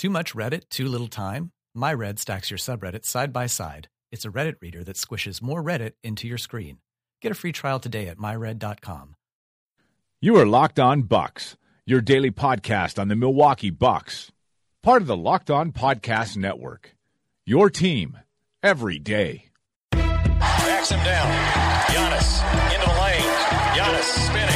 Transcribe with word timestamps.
Too 0.00 0.08
much 0.08 0.32
Reddit, 0.32 0.66
too 0.70 0.86
little 0.88 1.08
time? 1.08 1.52
MyRed 1.76 2.18
stacks 2.18 2.50
your 2.50 2.56
subreddit 2.56 3.04
side 3.04 3.34
by 3.34 3.44
side. 3.44 3.88
It's 4.10 4.24
a 4.24 4.30
Reddit 4.30 4.54
reader 4.62 4.82
that 4.82 4.96
squishes 4.96 5.42
more 5.42 5.62
Reddit 5.62 5.92
into 6.02 6.26
your 6.26 6.38
screen. 6.38 6.78
Get 7.20 7.32
a 7.32 7.34
free 7.34 7.52
trial 7.52 7.78
today 7.78 8.08
at 8.08 8.16
myred.com. 8.16 9.14
You 10.22 10.36
are 10.36 10.46
Locked 10.46 10.80
On 10.80 11.02
Bucks, 11.02 11.58
your 11.84 12.00
daily 12.00 12.30
podcast 12.30 12.98
on 12.98 13.08
the 13.08 13.14
Milwaukee 13.14 13.68
Bucks, 13.68 14.32
part 14.82 15.02
of 15.02 15.06
the 15.06 15.18
Locked 15.18 15.50
On 15.50 15.70
Podcast 15.70 16.34
Network. 16.34 16.96
Your 17.44 17.68
team 17.68 18.16
every 18.62 18.98
day. 18.98 19.50
Backs 19.92 20.88
him 20.92 21.04
down. 21.04 21.30
Giannis 21.88 22.74
into 22.74 22.86
the 22.88 23.00
lane. 23.02 23.20
Giannis 23.76 24.28
spinning. 24.28 24.49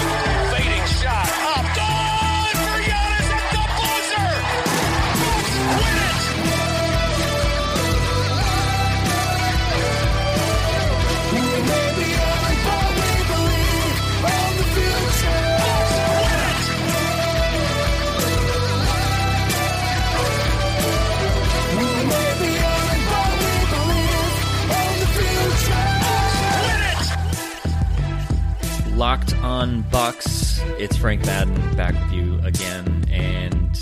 On 29.55 29.83
Bucks. 29.83 30.59
It's 30.81 30.97
Frank 30.97 31.25
Madden 31.27 31.77
back 31.77 31.95
with 31.95 32.13
you 32.13 32.41
again, 32.43 33.05
and 33.09 33.73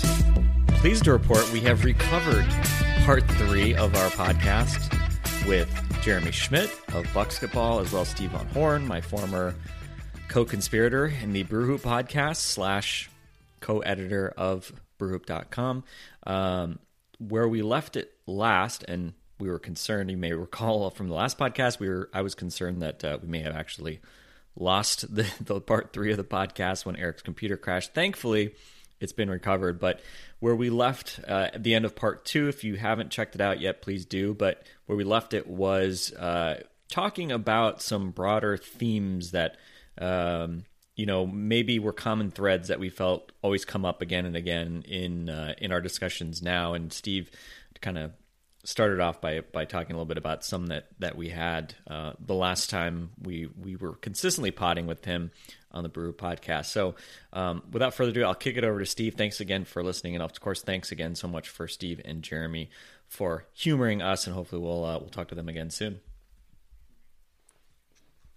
pleased 0.77 1.05
to 1.05 1.11
report 1.11 1.51
we 1.51 1.61
have 1.61 1.83
recovered 1.83 2.45
part 3.05 3.27
three 3.31 3.73
of 3.73 3.95
our 3.95 4.09
podcast 4.11 4.95
with 5.47 5.67
Jeremy 6.03 6.29
Schmidt 6.29 6.69
of 6.93 7.05
Bucksketball, 7.07 7.81
as 7.81 7.91
well 7.91 8.03
as 8.03 8.09
Steve 8.09 8.29
Von 8.29 8.45
Horn, 8.49 8.87
my 8.87 9.01
former 9.01 9.55
co-conspirator 10.27 11.07
in 11.07 11.33
the 11.33 11.43
Brewhoop 11.43 11.79
podcast 11.79 12.35
slash 12.35 13.09
co-editor 13.59 14.31
of 14.37 14.71
Brewhoop.com, 14.99 15.83
um, 16.27 16.77
where 17.17 17.47
we 17.47 17.63
left 17.63 17.95
it 17.95 18.13
last, 18.27 18.85
and 18.87 19.13
we 19.39 19.49
were 19.49 19.57
concerned. 19.57 20.11
You 20.11 20.17
may 20.17 20.33
recall 20.33 20.87
from 20.91 21.07
the 21.07 21.15
last 21.15 21.39
podcast, 21.39 21.79
we 21.79 21.89
were 21.89 22.11
I 22.13 22.21
was 22.21 22.35
concerned 22.35 22.83
that 22.83 23.03
uh, 23.03 23.17
we 23.23 23.27
may 23.27 23.39
have 23.39 23.55
actually 23.55 24.01
lost 24.55 25.01
the, 25.15 25.29
the 25.41 25.61
part 25.61 25.93
three 25.93 26.11
of 26.11 26.17
the 26.17 26.23
podcast 26.23 26.85
when 26.85 26.95
Eric's 26.95 27.21
computer 27.21 27.57
crashed. 27.57 27.93
Thankfully, 27.93 28.55
it's 28.99 29.13
been 29.13 29.29
recovered. 29.29 29.79
But 29.79 30.01
where 30.39 30.55
we 30.55 30.69
left 30.69 31.19
uh, 31.27 31.49
at 31.53 31.63
the 31.63 31.75
end 31.75 31.85
of 31.85 31.95
part 31.95 32.25
two, 32.25 32.47
if 32.47 32.63
you 32.63 32.75
haven't 32.75 33.11
checked 33.11 33.35
it 33.35 33.41
out 33.41 33.59
yet, 33.59 33.81
please 33.81 34.05
do. 34.05 34.33
But 34.33 34.63
where 34.85 34.97
we 34.97 35.03
left 35.03 35.33
it 35.33 35.47
was 35.47 36.13
uh, 36.13 36.61
talking 36.89 37.31
about 37.31 37.81
some 37.81 38.11
broader 38.11 38.57
themes 38.57 39.31
that. 39.31 39.57
Um, 39.97 40.65
you 40.95 41.07
know, 41.07 41.25
maybe 41.25 41.79
were 41.79 41.91
common 41.91 42.29
threads 42.29 42.67
that 42.67 42.79
we 42.79 42.89
felt 42.89 43.31
always 43.41 43.65
come 43.65 43.83
up 43.83 44.03
again 44.03 44.27
and 44.27 44.35
again 44.35 44.83
in 44.87 45.27
uh, 45.27 45.55
in 45.57 45.71
our 45.71 45.81
discussions 45.81 46.43
now. 46.43 46.75
And 46.75 46.93
Steve 46.93 47.31
kind 47.83 47.97
of 47.97 48.11
started 48.63 48.99
off 48.99 49.19
by 49.21 49.41
by 49.41 49.65
talking 49.65 49.91
a 49.91 49.97
little 49.97 50.05
bit 50.05 50.17
about 50.17 50.45
some 50.45 50.67
that 50.67 50.87
that 50.99 51.15
we 51.17 51.29
had 51.29 51.75
uh, 51.87 52.13
the 52.19 52.33
last 52.35 52.69
time 52.69 53.11
we 53.21 53.47
we 53.61 53.75
were 53.75 53.93
consistently 53.95 54.51
potting 54.51 54.87
with 54.87 55.05
him 55.05 55.31
on 55.71 55.83
the 55.83 55.89
Brew 55.89 56.13
podcast. 56.13 56.65
So, 56.65 56.95
um, 57.33 57.63
without 57.71 57.93
further 57.93 58.11
ado, 58.11 58.23
I'll 58.23 58.35
kick 58.35 58.57
it 58.57 58.63
over 58.63 58.79
to 58.79 58.85
Steve. 58.85 59.15
Thanks 59.15 59.39
again 59.39 59.65
for 59.65 59.83
listening, 59.83 60.15
and 60.15 60.23
of 60.23 60.39
course, 60.39 60.61
thanks 60.61 60.91
again 60.91 61.15
so 61.15 61.27
much 61.27 61.49
for 61.49 61.67
Steve 61.67 61.99
and 62.05 62.21
Jeremy 62.23 62.69
for 63.07 63.45
humoring 63.53 64.01
us, 64.01 64.27
and 64.27 64.35
hopefully, 64.35 64.61
we'll 64.61 64.85
uh, 64.85 64.99
we'll 64.99 65.09
talk 65.09 65.27
to 65.29 65.35
them 65.35 65.49
again 65.49 65.69
soon. 65.69 65.99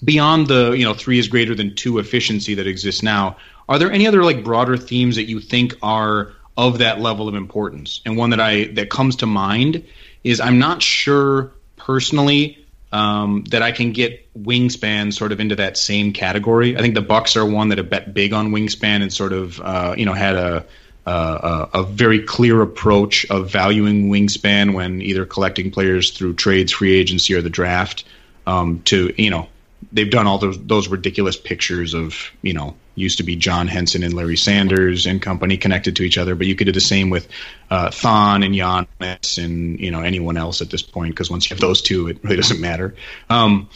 beyond 0.04 0.46
the 0.48 0.72
you 0.72 0.84
know 0.84 0.94
three 0.94 1.18
is 1.18 1.28
greater 1.28 1.54
than 1.54 1.74
two 1.74 1.98
efficiency 1.98 2.54
that 2.54 2.66
exists 2.66 3.02
now 3.02 3.36
are 3.68 3.78
there 3.78 3.90
any 3.90 4.06
other 4.06 4.22
like 4.22 4.44
broader 4.44 4.76
themes 4.76 5.16
that 5.16 5.24
you 5.24 5.40
think 5.40 5.74
are 5.82 6.34
of 6.58 6.78
that 6.78 7.00
level 7.00 7.28
of 7.28 7.34
importance 7.34 8.00
and 8.04 8.16
one 8.16 8.30
that 8.30 8.40
i 8.40 8.64
that 8.74 8.90
comes 8.90 9.16
to 9.16 9.26
mind 9.26 9.82
is 10.26 10.40
i'm 10.40 10.58
not 10.58 10.82
sure 10.82 11.52
personally 11.76 12.64
um, 12.92 13.44
that 13.50 13.62
i 13.62 13.72
can 13.72 13.92
get 13.92 14.32
wingspan 14.34 15.12
sort 15.12 15.32
of 15.32 15.40
into 15.40 15.56
that 15.56 15.76
same 15.76 16.12
category 16.12 16.76
i 16.76 16.80
think 16.80 16.94
the 16.94 17.02
bucks 17.02 17.36
are 17.36 17.46
one 17.46 17.68
that 17.68 17.78
have 17.78 17.90
bet 17.90 18.12
big 18.12 18.32
on 18.32 18.50
wingspan 18.50 19.02
and 19.02 19.12
sort 19.12 19.32
of 19.32 19.60
uh, 19.60 19.94
you 19.96 20.04
know 20.04 20.12
had 20.12 20.34
a 20.34 20.66
a, 21.06 21.68
a 21.74 21.82
very 21.84 22.20
clear 22.20 22.60
approach 22.62 23.26
of 23.30 23.50
valuing 23.50 24.10
wingspan 24.10 24.74
when 24.74 25.00
either 25.00 25.24
collecting 25.24 25.70
players 25.70 26.10
through 26.10 26.34
trades, 26.34 26.72
free 26.72 26.94
agency, 26.94 27.34
or 27.34 27.42
the 27.42 27.50
draft. 27.50 28.04
Um, 28.46 28.82
to 28.86 29.12
you 29.20 29.30
know, 29.30 29.48
they've 29.92 30.10
done 30.10 30.26
all 30.26 30.38
those 30.38 30.58
those 30.66 30.88
ridiculous 30.88 31.36
pictures 31.36 31.94
of 31.94 32.30
you 32.42 32.52
know 32.52 32.74
used 32.94 33.18
to 33.18 33.22
be 33.22 33.36
John 33.36 33.68
Henson 33.68 34.02
and 34.02 34.14
Larry 34.14 34.36
Sanders 34.36 35.06
and 35.06 35.20
company 35.20 35.56
connected 35.56 35.96
to 35.96 36.02
each 36.02 36.16
other, 36.16 36.34
but 36.34 36.46
you 36.46 36.54
could 36.54 36.64
do 36.64 36.72
the 36.72 36.80
same 36.80 37.10
with 37.10 37.28
uh, 37.70 37.90
Thon 37.90 38.42
and 38.42 38.54
Giannis 38.54 39.42
and 39.42 39.78
you 39.78 39.90
know 39.90 40.00
anyone 40.00 40.36
else 40.36 40.60
at 40.60 40.70
this 40.70 40.82
point 40.82 41.14
because 41.14 41.30
once 41.30 41.48
you 41.48 41.54
have 41.54 41.60
those 41.60 41.82
two, 41.82 42.08
it 42.08 42.22
really 42.22 42.36
doesn't 42.42 42.60
matter. 42.60 42.94
Um, 43.30 43.68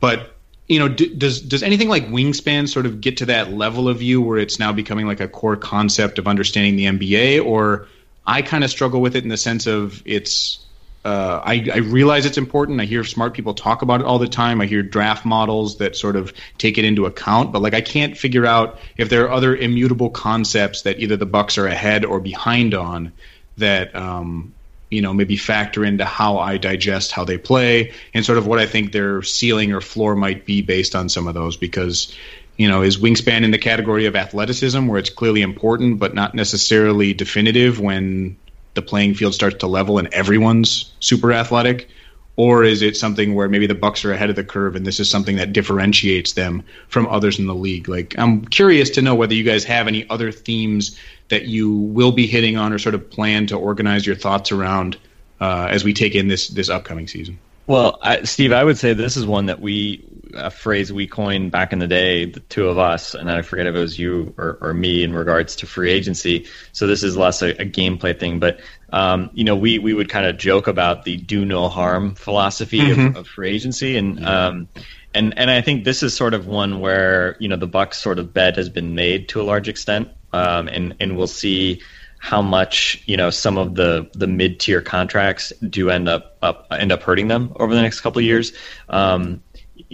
but 0.00 0.34
you 0.66 0.78
know, 0.78 0.88
d- 0.88 1.14
does 1.14 1.40
does 1.40 1.62
anything 1.62 1.88
like 1.88 2.06
wingspan 2.08 2.68
sort 2.68 2.86
of 2.86 3.00
get 3.00 3.18
to 3.18 3.26
that 3.26 3.52
level 3.52 3.88
of 3.88 4.02
you 4.02 4.22
where 4.22 4.38
it's 4.38 4.58
now 4.58 4.72
becoming 4.72 5.06
like 5.06 5.20
a 5.20 5.28
core 5.28 5.56
concept 5.56 6.18
of 6.18 6.26
understanding 6.26 6.76
the 6.76 6.86
NBA? 6.86 7.44
Or 7.44 7.86
I 8.26 8.42
kind 8.42 8.64
of 8.64 8.70
struggle 8.70 9.00
with 9.00 9.14
it 9.16 9.22
in 9.24 9.28
the 9.28 9.36
sense 9.36 9.66
of 9.66 10.02
it's 10.06 10.63
uh, 11.04 11.42
I, 11.44 11.68
I 11.72 11.78
realize 11.78 12.24
it's 12.24 12.38
important. 12.38 12.80
I 12.80 12.84
hear 12.84 13.04
smart 13.04 13.34
people 13.34 13.52
talk 13.52 13.82
about 13.82 14.00
it 14.00 14.06
all 14.06 14.18
the 14.18 14.28
time. 14.28 14.60
I 14.60 14.66
hear 14.66 14.82
draft 14.82 15.26
models 15.26 15.76
that 15.78 15.96
sort 15.96 16.16
of 16.16 16.32
take 16.56 16.78
it 16.78 16.84
into 16.84 17.04
account, 17.04 17.52
but 17.52 17.60
like 17.60 17.74
I 17.74 17.82
can't 17.82 18.16
figure 18.16 18.46
out 18.46 18.78
if 18.96 19.10
there 19.10 19.24
are 19.24 19.30
other 19.30 19.54
immutable 19.54 20.08
concepts 20.08 20.82
that 20.82 21.00
either 21.00 21.16
the 21.16 21.26
Bucks 21.26 21.58
are 21.58 21.66
ahead 21.66 22.06
or 22.06 22.20
behind 22.20 22.72
on 22.72 23.12
that 23.58 23.94
um, 23.94 24.54
you 24.90 25.02
know 25.02 25.12
maybe 25.12 25.36
factor 25.36 25.84
into 25.84 26.04
how 26.04 26.38
I 26.38 26.56
digest 26.56 27.12
how 27.12 27.24
they 27.24 27.36
play 27.36 27.92
and 28.14 28.24
sort 28.24 28.38
of 28.38 28.46
what 28.46 28.58
I 28.58 28.66
think 28.66 28.92
their 28.92 29.22
ceiling 29.22 29.72
or 29.72 29.80
floor 29.80 30.14
might 30.14 30.46
be 30.46 30.62
based 30.62 30.94
on 30.94 31.08
some 31.08 31.28
of 31.28 31.34
those 31.34 31.56
because 31.56 32.16
you 32.56 32.68
know 32.68 32.82
is 32.82 32.96
wingspan 32.96 33.42
in 33.42 33.50
the 33.50 33.58
category 33.58 34.06
of 34.06 34.16
athleticism 34.16 34.86
where 34.86 34.98
it's 34.98 35.10
clearly 35.10 35.42
important 35.42 35.98
but 35.98 36.14
not 36.14 36.34
necessarily 36.34 37.12
definitive 37.12 37.80
when 37.80 38.36
the 38.74 38.82
playing 38.82 39.14
field 39.14 39.34
starts 39.34 39.56
to 39.58 39.66
level 39.66 39.98
and 39.98 40.12
everyone's 40.12 40.92
super 41.00 41.32
athletic? 41.32 41.88
Or 42.36 42.64
is 42.64 42.82
it 42.82 42.96
something 42.96 43.34
where 43.34 43.48
maybe 43.48 43.68
the 43.68 43.76
bucks 43.76 44.04
are 44.04 44.12
ahead 44.12 44.28
of 44.28 44.34
the 44.34 44.42
curve 44.42 44.74
and 44.74 44.84
this 44.84 44.98
is 44.98 45.08
something 45.08 45.36
that 45.36 45.52
differentiates 45.52 46.32
them 46.32 46.64
from 46.88 47.06
others 47.06 47.38
in 47.38 47.46
the 47.46 47.54
league? 47.54 47.88
Like 47.88 48.16
i'm 48.18 48.44
curious 48.44 48.90
to 48.90 49.02
know 49.02 49.14
whether 49.14 49.34
you 49.34 49.44
guys 49.44 49.64
have 49.64 49.86
any 49.86 50.08
other 50.10 50.32
themes 50.32 50.98
that 51.28 51.44
you 51.44 51.72
will 51.72 52.12
be 52.12 52.26
hitting 52.26 52.56
on 52.56 52.72
or 52.72 52.78
sort 52.78 52.96
of 52.96 53.08
plan 53.08 53.46
to 53.46 53.56
organize 53.56 54.04
your 54.04 54.16
thoughts 54.16 54.50
around 54.50 54.96
uh, 55.40 55.68
as 55.70 55.84
we 55.84 55.92
take 55.92 56.14
in 56.14 56.28
this 56.28 56.48
this 56.48 56.68
upcoming 56.68 57.06
season. 57.06 57.38
Well, 57.66 57.98
I, 58.02 58.24
Steve, 58.24 58.52
I 58.52 58.62
would 58.62 58.78
say 58.78 58.92
this 58.92 59.16
is 59.16 59.26
one 59.26 59.46
that 59.46 59.60
we 59.60 60.04
a 60.36 60.50
phrase 60.50 60.92
we 60.92 61.06
coined 61.06 61.50
back 61.50 61.72
in 61.72 61.78
the 61.78 61.86
day, 61.86 62.24
the 62.26 62.40
two 62.40 62.68
of 62.68 62.78
us, 62.78 63.14
and 63.14 63.30
I 63.30 63.42
forget 63.42 63.66
if 63.66 63.74
it 63.74 63.78
was 63.78 63.98
you 63.98 64.34
or, 64.36 64.58
or 64.60 64.74
me 64.74 65.02
in 65.02 65.12
regards 65.12 65.56
to 65.56 65.66
free 65.66 65.90
agency. 65.90 66.46
So 66.72 66.86
this 66.86 67.02
is 67.02 67.16
less 67.16 67.42
a, 67.42 67.50
a 67.50 67.64
gameplay 67.64 68.18
thing, 68.18 68.38
but 68.38 68.60
um, 68.90 69.30
you 69.34 69.44
know, 69.44 69.56
we 69.56 69.78
we 69.78 69.92
would 69.92 70.08
kind 70.08 70.26
of 70.26 70.36
joke 70.36 70.66
about 70.66 71.04
the 71.04 71.16
do 71.16 71.44
no 71.44 71.68
harm 71.68 72.14
philosophy 72.14 72.90
of, 72.92 73.16
of 73.16 73.26
free 73.26 73.50
agency, 73.50 73.96
and 73.96 74.24
um, 74.24 74.68
and 75.14 75.36
and 75.36 75.50
I 75.50 75.60
think 75.60 75.84
this 75.84 76.02
is 76.02 76.14
sort 76.14 76.34
of 76.34 76.46
one 76.46 76.80
where 76.80 77.36
you 77.40 77.48
know 77.48 77.56
the 77.56 77.66
Bucks 77.66 77.98
sort 77.98 78.18
of 78.18 78.32
bet 78.32 78.56
has 78.56 78.68
been 78.68 78.94
made 78.94 79.28
to 79.30 79.40
a 79.40 79.44
large 79.44 79.68
extent, 79.68 80.08
um, 80.32 80.68
and 80.68 80.94
and 81.00 81.16
we'll 81.16 81.26
see 81.26 81.82
how 82.24 82.40
much 82.40 83.02
you 83.04 83.16
know 83.16 83.28
some 83.28 83.58
of 83.58 83.74
the 83.74 84.08
the 84.14 84.26
mid 84.26 84.58
tier 84.58 84.80
contracts 84.80 85.52
do 85.68 85.90
end 85.90 86.08
up, 86.08 86.38
up 86.40 86.66
end 86.70 86.90
up 86.90 87.02
hurting 87.02 87.28
them 87.28 87.52
over 87.56 87.74
the 87.74 87.82
next 87.82 88.00
couple 88.00 88.18
of 88.18 88.24
years. 88.24 88.52
Um, 88.88 89.42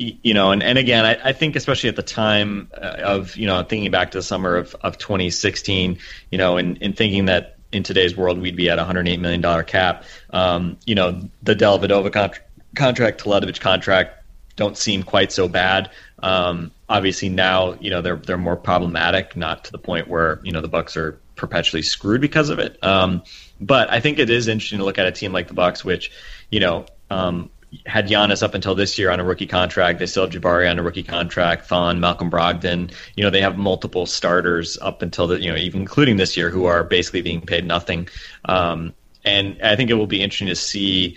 you 0.00 0.34
know, 0.34 0.50
and, 0.50 0.62
and 0.62 0.78
again, 0.78 1.04
I, 1.04 1.28
I 1.28 1.32
think 1.32 1.56
especially 1.56 1.90
at 1.90 1.96
the 1.96 2.02
time 2.02 2.70
uh, 2.74 2.96
of 3.02 3.36
you 3.36 3.46
know 3.46 3.62
thinking 3.62 3.90
back 3.90 4.12
to 4.12 4.18
the 4.18 4.22
summer 4.22 4.56
of, 4.56 4.74
of 4.80 4.98
2016, 4.98 5.98
you 6.30 6.38
know, 6.38 6.56
and, 6.56 6.78
and 6.80 6.96
thinking 6.96 7.26
that 7.26 7.56
in 7.72 7.82
today's 7.82 8.16
world 8.16 8.40
we'd 8.40 8.56
be 8.56 8.68
at 8.70 8.78
108 8.78 9.20
million 9.20 9.40
dollar 9.40 9.62
cap. 9.62 10.04
Um, 10.30 10.78
you 10.86 10.94
know, 10.94 11.28
the 11.42 11.54
Dellavedova 11.54 12.12
contract, 12.12 12.42
contract, 12.74 13.22
Teletovic 13.22 13.60
contract 13.60 14.24
don't 14.56 14.76
seem 14.76 15.02
quite 15.02 15.32
so 15.32 15.48
bad. 15.48 15.90
Um, 16.22 16.70
obviously 16.88 17.28
now, 17.28 17.74
you 17.74 17.90
know, 17.90 18.00
they're 18.02 18.16
they're 18.16 18.38
more 18.38 18.56
problematic, 18.56 19.36
not 19.36 19.64
to 19.64 19.72
the 19.72 19.78
point 19.78 20.08
where 20.08 20.40
you 20.42 20.52
know 20.52 20.60
the 20.60 20.68
Bucks 20.68 20.96
are 20.96 21.20
perpetually 21.36 21.82
screwed 21.82 22.20
because 22.20 22.50
of 22.50 22.58
it. 22.58 22.82
Um, 22.84 23.22
but 23.60 23.90
I 23.90 24.00
think 24.00 24.18
it 24.18 24.30
is 24.30 24.48
interesting 24.48 24.78
to 24.78 24.84
look 24.84 24.98
at 24.98 25.06
a 25.06 25.12
team 25.12 25.32
like 25.32 25.48
the 25.48 25.54
Bucks, 25.54 25.84
which, 25.84 26.10
you 26.50 26.60
know, 26.60 26.86
um, 27.10 27.50
had 27.86 28.08
Giannis 28.08 28.42
up 28.42 28.54
until 28.54 28.74
this 28.74 28.98
year 28.98 29.10
on 29.10 29.20
a 29.20 29.24
rookie 29.24 29.46
contract. 29.46 29.98
They 29.98 30.06
still 30.06 30.24
have 30.24 30.32
Jabari 30.32 30.70
on 30.70 30.78
a 30.78 30.82
rookie 30.82 31.02
contract. 31.02 31.66
Thon, 31.66 32.00
Malcolm 32.00 32.30
Brogdon. 32.30 32.92
You 33.16 33.24
know, 33.24 33.30
they 33.30 33.40
have 33.40 33.56
multiple 33.56 34.06
starters 34.06 34.78
up 34.80 35.02
until 35.02 35.26
the 35.26 35.40
you 35.40 35.50
know 35.50 35.56
even 35.56 35.80
including 35.80 36.16
this 36.16 36.36
year 36.36 36.50
who 36.50 36.64
are 36.66 36.84
basically 36.84 37.22
being 37.22 37.40
paid 37.40 37.64
nothing. 37.64 38.08
Um, 38.44 38.94
and 39.24 39.60
I 39.62 39.76
think 39.76 39.90
it 39.90 39.94
will 39.94 40.06
be 40.06 40.22
interesting 40.22 40.48
to 40.48 40.56
see 40.56 41.16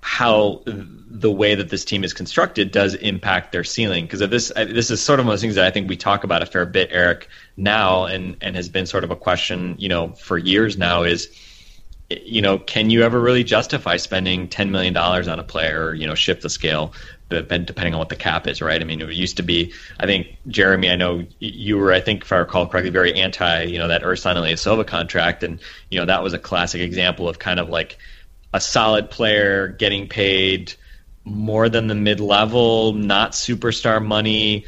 how 0.00 0.62
the 0.66 1.30
way 1.30 1.54
that 1.54 1.70
this 1.70 1.82
team 1.82 2.04
is 2.04 2.12
constructed 2.12 2.70
does 2.70 2.94
impact 2.94 3.52
their 3.52 3.64
ceiling. 3.64 4.04
Because 4.04 4.20
this 4.20 4.52
this 4.54 4.90
is 4.90 5.00
sort 5.00 5.20
of 5.20 5.26
one 5.26 5.32
of 5.32 5.34
those 5.34 5.42
things 5.42 5.54
that 5.54 5.64
I 5.64 5.70
think 5.70 5.88
we 5.88 5.96
talk 5.96 6.24
about 6.24 6.42
a 6.42 6.46
fair 6.46 6.66
bit, 6.66 6.90
Eric, 6.92 7.28
now, 7.56 8.04
and 8.04 8.36
and 8.40 8.54
has 8.56 8.68
been 8.68 8.86
sort 8.86 9.04
of 9.04 9.10
a 9.10 9.16
question, 9.16 9.76
you 9.78 9.88
know, 9.88 10.08
for 10.12 10.36
years 10.36 10.76
now 10.76 11.04
is. 11.04 11.28
You 12.10 12.42
know, 12.42 12.58
can 12.58 12.90
you 12.90 13.02
ever 13.02 13.18
really 13.18 13.44
justify 13.44 13.96
spending 13.96 14.48
ten 14.48 14.70
million 14.70 14.92
dollars 14.92 15.26
on 15.26 15.38
a 15.38 15.44
player, 15.44 15.86
or, 15.86 15.94
you 15.94 16.06
know, 16.06 16.14
shift 16.14 16.42
the 16.42 16.50
scale? 16.50 16.92
depending 17.30 17.94
on 17.94 17.98
what 17.98 18.08
the 18.08 18.16
cap 18.16 18.46
is, 18.46 18.60
right? 18.60 18.80
I 18.80 18.84
mean, 18.84 19.00
it 19.00 19.12
used 19.12 19.36
to 19.38 19.42
be. 19.42 19.72
I 19.98 20.06
think 20.06 20.36
Jeremy, 20.48 20.90
I 20.90 20.96
know 20.96 21.24
you 21.40 21.78
were, 21.78 21.92
I 21.92 22.00
think 22.00 22.22
if 22.22 22.32
I 22.32 22.36
recall 22.36 22.66
correctly, 22.66 22.90
very 22.90 23.14
anti, 23.14 23.64
you 23.64 23.78
know, 23.78 23.88
that 23.88 24.02
Ersan 24.02 24.36
Ilyasova 24.36 24.86
contract, 24.86 25.42
and 25.42 25.60
you 25.90 25.98
know 25.98 26.06
that 26.06 26.22
was 26.22 26.32
a 26.32 26.38
classic 26.38 26.80
example 26.80 27.28
of 27.28 27.38
kind 27.38 27.58
of 27.58 27.68
like 27.68 27.98
a 28.52 28.60
solid 28.60 29.10
player 29.10 29.68
getting 29.68 30.08
paid 30.08 30.74
more 31.24 31.68
than 31.68 31.86
the 31.86 31.94
mid 31.94 32.20
level, 32.20 32.92
not 32.92 33.32
superstar 33.32 34.04
money. 34.04 34.66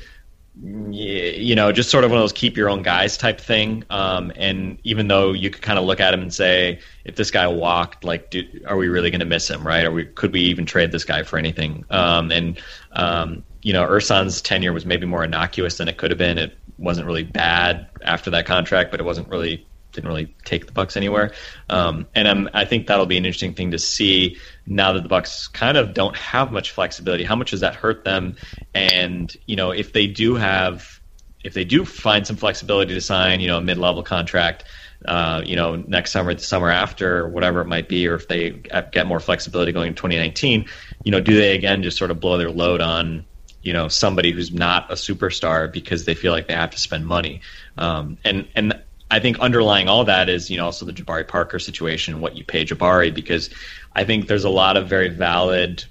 You 0.63 1.55
know, 1.55 1.71
just 1.71 1.91
sort 1.91 2.05
of 2.05 2.11
one 2.11 2.19
of 2.19 2.23
those 2.23 2.33
keep 2.33 2.57
your 2.57 2.71
own 2.71 2.83
guys 2.83 3.19
type 3.19 3.39
thing. 3.39 3.85
Um, 3.91 4.33
and 4.37 4.79
even 4.85 5.09
though 5.09 5.33
you 5.33 5.51
could 5.51 5.61
kind 5.61 5.79
of 5.79 5.85
look 5.85 6.01
at 6.01 6.15
him 6.15 6.23
and 6.23 6.33
say, 6.33 6.81
if 7.05 7.17
this 7.17 7.31
guy 7.31 7.47
walked, 7.47 8.05
like, 8.05 8.31
do, 8.31 8.43
are 8.67 8.79
we 8.79 8.89
really 8.89 9.11
going 9.11 9.21
to 9.21 9.27
miss 9.27 9.51
him, 9.51 9.67
right? 9.67 9.85
Or 9.85 9.93
we, 9.93 10.07
could 10.07 10.33
we 10.33 10.41
even 10.41 10.65
trade 10.65 10.93
this 10.93 11.05
guy 11.05 11.23
for 11.25 11.39
anything? 11.39 11.85
Um, 11.91 12.33
and 12.33 12.59
um, 12.93 13.45
you 13.63 13.75
know, 13.75 13.87
Ersan's 13.87 14.41
tenure 14.41 14.73
was 14.73 14.87
maybe 14.87 15.07
more 15.07 15.25
innocuous 15.25 15.77
than 15.77 15.89
it 15.89 15.99
could 15.99 16.11
have 16.11 16.19
been. 16.19 16.39
It 16.39 16.57
wasn't 16.79 17.07
really 17.07 17.25
bad 17.25 17.87
after 18.03 18.31
that 18.31 18.47
contract, 18.47 18.91
but 18.91 18.99
it 18.99 19.05
wasn't 19.05 19.29
really 19.29 19.67
didn't 19.97 20.09
really 20.09 20.35
take 20.45 20.67
the 20.67 20.73
Bucks 20.73 20.97
anywhere. 20.97 21.33
Um, 21.69 22.07
and 22.15 22.29
I'm, 22.29 22.49
I 22.55 22.65
think 22.65 22.87
that'll 22.87 23.07
be 23.07 23.17
an 23.17 23.27
interesting 23.27 23.55
thing 23.55 23.73
to 23.73 23.79
see 23.79 24.37
now 24.67 24.93
that 24.93 25.03
the 25.03 25.09
Bucks 25.09 25.49
kind 25.49 25.77
of 25.77 25.95
don't 25.95 26.17
have 26.17 26.53
much 26.53 26.71
flexibility. 26.71 27.25
How 27.25 27.37
much 27.37 27.51
does 27.51 27.61
that 27.61 27.75
hurt 27.75 28.05
them? 28.05 28.37
And 28.75 29.35
you 29.47 29.57
know, 29.57 29.73
if 29.73 29.93
they 29.93 30.07
do 30.07 30.37
have, 30.37 31.01
if 31.43 31.55
they 31.55 31.65
do 31.65 31.85
find 31.85 32.27
some 32.27 32.37
flexibility 32.37 32.95
to 32.95 33.01
sign, 33.01 33.41
you 33.41 33.49
know, 33.49 33.59
a 33.59 33.63
mid-level 33.63 34.03
contract. 34.03 34.65
Uh, 35.05 35.43
you 35.45 35.55
know, 35.55 35.77
next 35.77 36.11
summer, 36.11 36.33
the 36.33 36.41
summer 36.41 36.71
after, 36.71 37.29
whatever 37.29 37.61
it 37.61 37.67
might 37.67 37.87
be, 37.87 38.09
or 38.09 38.15
if 38.15 38.27
they 38.29 38.51
get 38.91 39.07
more 39.07 39.21
flexibility 39.21 39.71
going 39.71 39.89
in 39.89 39.95
2019, 39.95 40.67
you 41.05 41.13
know, 41.13 41.21
do 41.21 41.37
they 41.37 41.55
again 41.55 41.83
just 41.83 41.99
sort 41.99 42.11
of 42.11 42.19
blow 42.19 42.39
their 42.39 42.51
load 42.51 42.81
on 42.81 43.25
you 43.67 43.73
know 43.73 43.89
somebody 43.89 44.31
who's 44.31 44.53
not 44.53 44.91
a 44.91 44.95
superstar 44.95 45.71
because 45.71 46.05
they 46.05 46.15
feel 46.15 46.33
like 46.33 46.47
they 46.47 46.55
have 46.55 46.71
to 46.71 46.79
spend 46.79 47.05
money 47.05 47.41
um, 47.77 48.17
and 48.25 48.49
and 48.55 48.81
I 49.11 49.21
think 49.21 49.39
underlying 49.39 49.89
all 49.89 50.05
that 50.05 50.29
is, 50.29 50.51
you 50.51 50.57
know, 50.57 50.65
also 50.65 50.85
the 50.85 50.93
Jabari 50.93 51.27
Parker 51.27 51.59
situation 51.59 52.15
and 52.15 52.23
what 52.23 52.37
you 52.37 52.45
pay 52.45 52.65
Jabari, 52.65 53.15
because 53.15 53.51
I 53.95 54.05
think 54.05 54.27
there's 54.27 54.45
a 54.45 54.51
lot 54.51 54.77
of 54.77 54.89
very 54.89 55.09
valid 55.09 55.85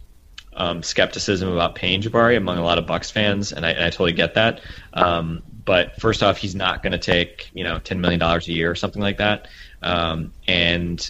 um, 0.55 0.83
skepticism 0.83 1.49
about 1.49 1.75
paying 1.75 2.01
Jabari 2.01 2.37
among 2.37 2.57
a 2.57 2.63
lot 2.63 2.77
of 2.77 2.87
Bucks 2.87 3.11
fans, 3.11 3.51
and 3.51 3.65
I, 3.65 3.71
and 3.71 3.83
I 3.83 3.89
totally 3.89 4.13
get 4.13 4.35
that. 4.35 4.61
Um, 4.93 5.43
but 5.65 5.99
first 5.99 6.23
off, 6.23 6.37
he's 6.37 6.55
not 6.55 6.83
going 6.83 6.91
to 6.91 6.99
take 6.99 7.49
you 7.53 7.63
know 7.63 7.79
ten 7.79 8.01
million 8.01 8.19
dollars 8.19 8.47
a 8.47 8.53
year 8.53 8.69
or 8.69 8.75
something 8.75 9.01
like 9.01 9.17
that. 9.17 9.47
Um, 9.81 10.33
and 10.47 11.09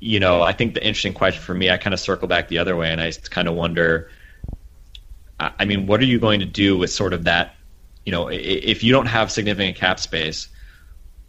you 0.00 0.20
know, 0.20 0.42
I 0.42 0.52
think 0.52 0.74
the 0.74 0.84
interesting 0.84 1.14
question 1.14 1.42
for 1.42 1.54
me, 1.54 1.70
I 1.70 1.76
kind 1.76 1.94
of 1.94 2.00
circle 2.00 2.28
back 2.28 2.48
the 2.48 2.58
other 2.58 2.76
way, 2.76 2.90
and 2.90 3.00
I 3.00 3.10
kind 3.30 3.48
of 3.48 3.54
wonder. 3.54 4.10
I 5.40 5.64
mean, 5.64 5.86
what 5.86 6.00
are 6.00 6.04
you 6.04 6.20
going 6.20 6.40
to 6.40 6.46
do 6.46 6.78
with 6.78 6.90
sort 6.90 7.12
of 7.12 7.24
that? 7.24 7.56
You 8.06 8.12
know, 8.12 8.28
if 8.28 8.84
you 8.84 8.92
don't 8.92 9.06
have 9.06 9.32
significant 9.32 9.76
cap 9.76 9.98
space, 9.98 10.48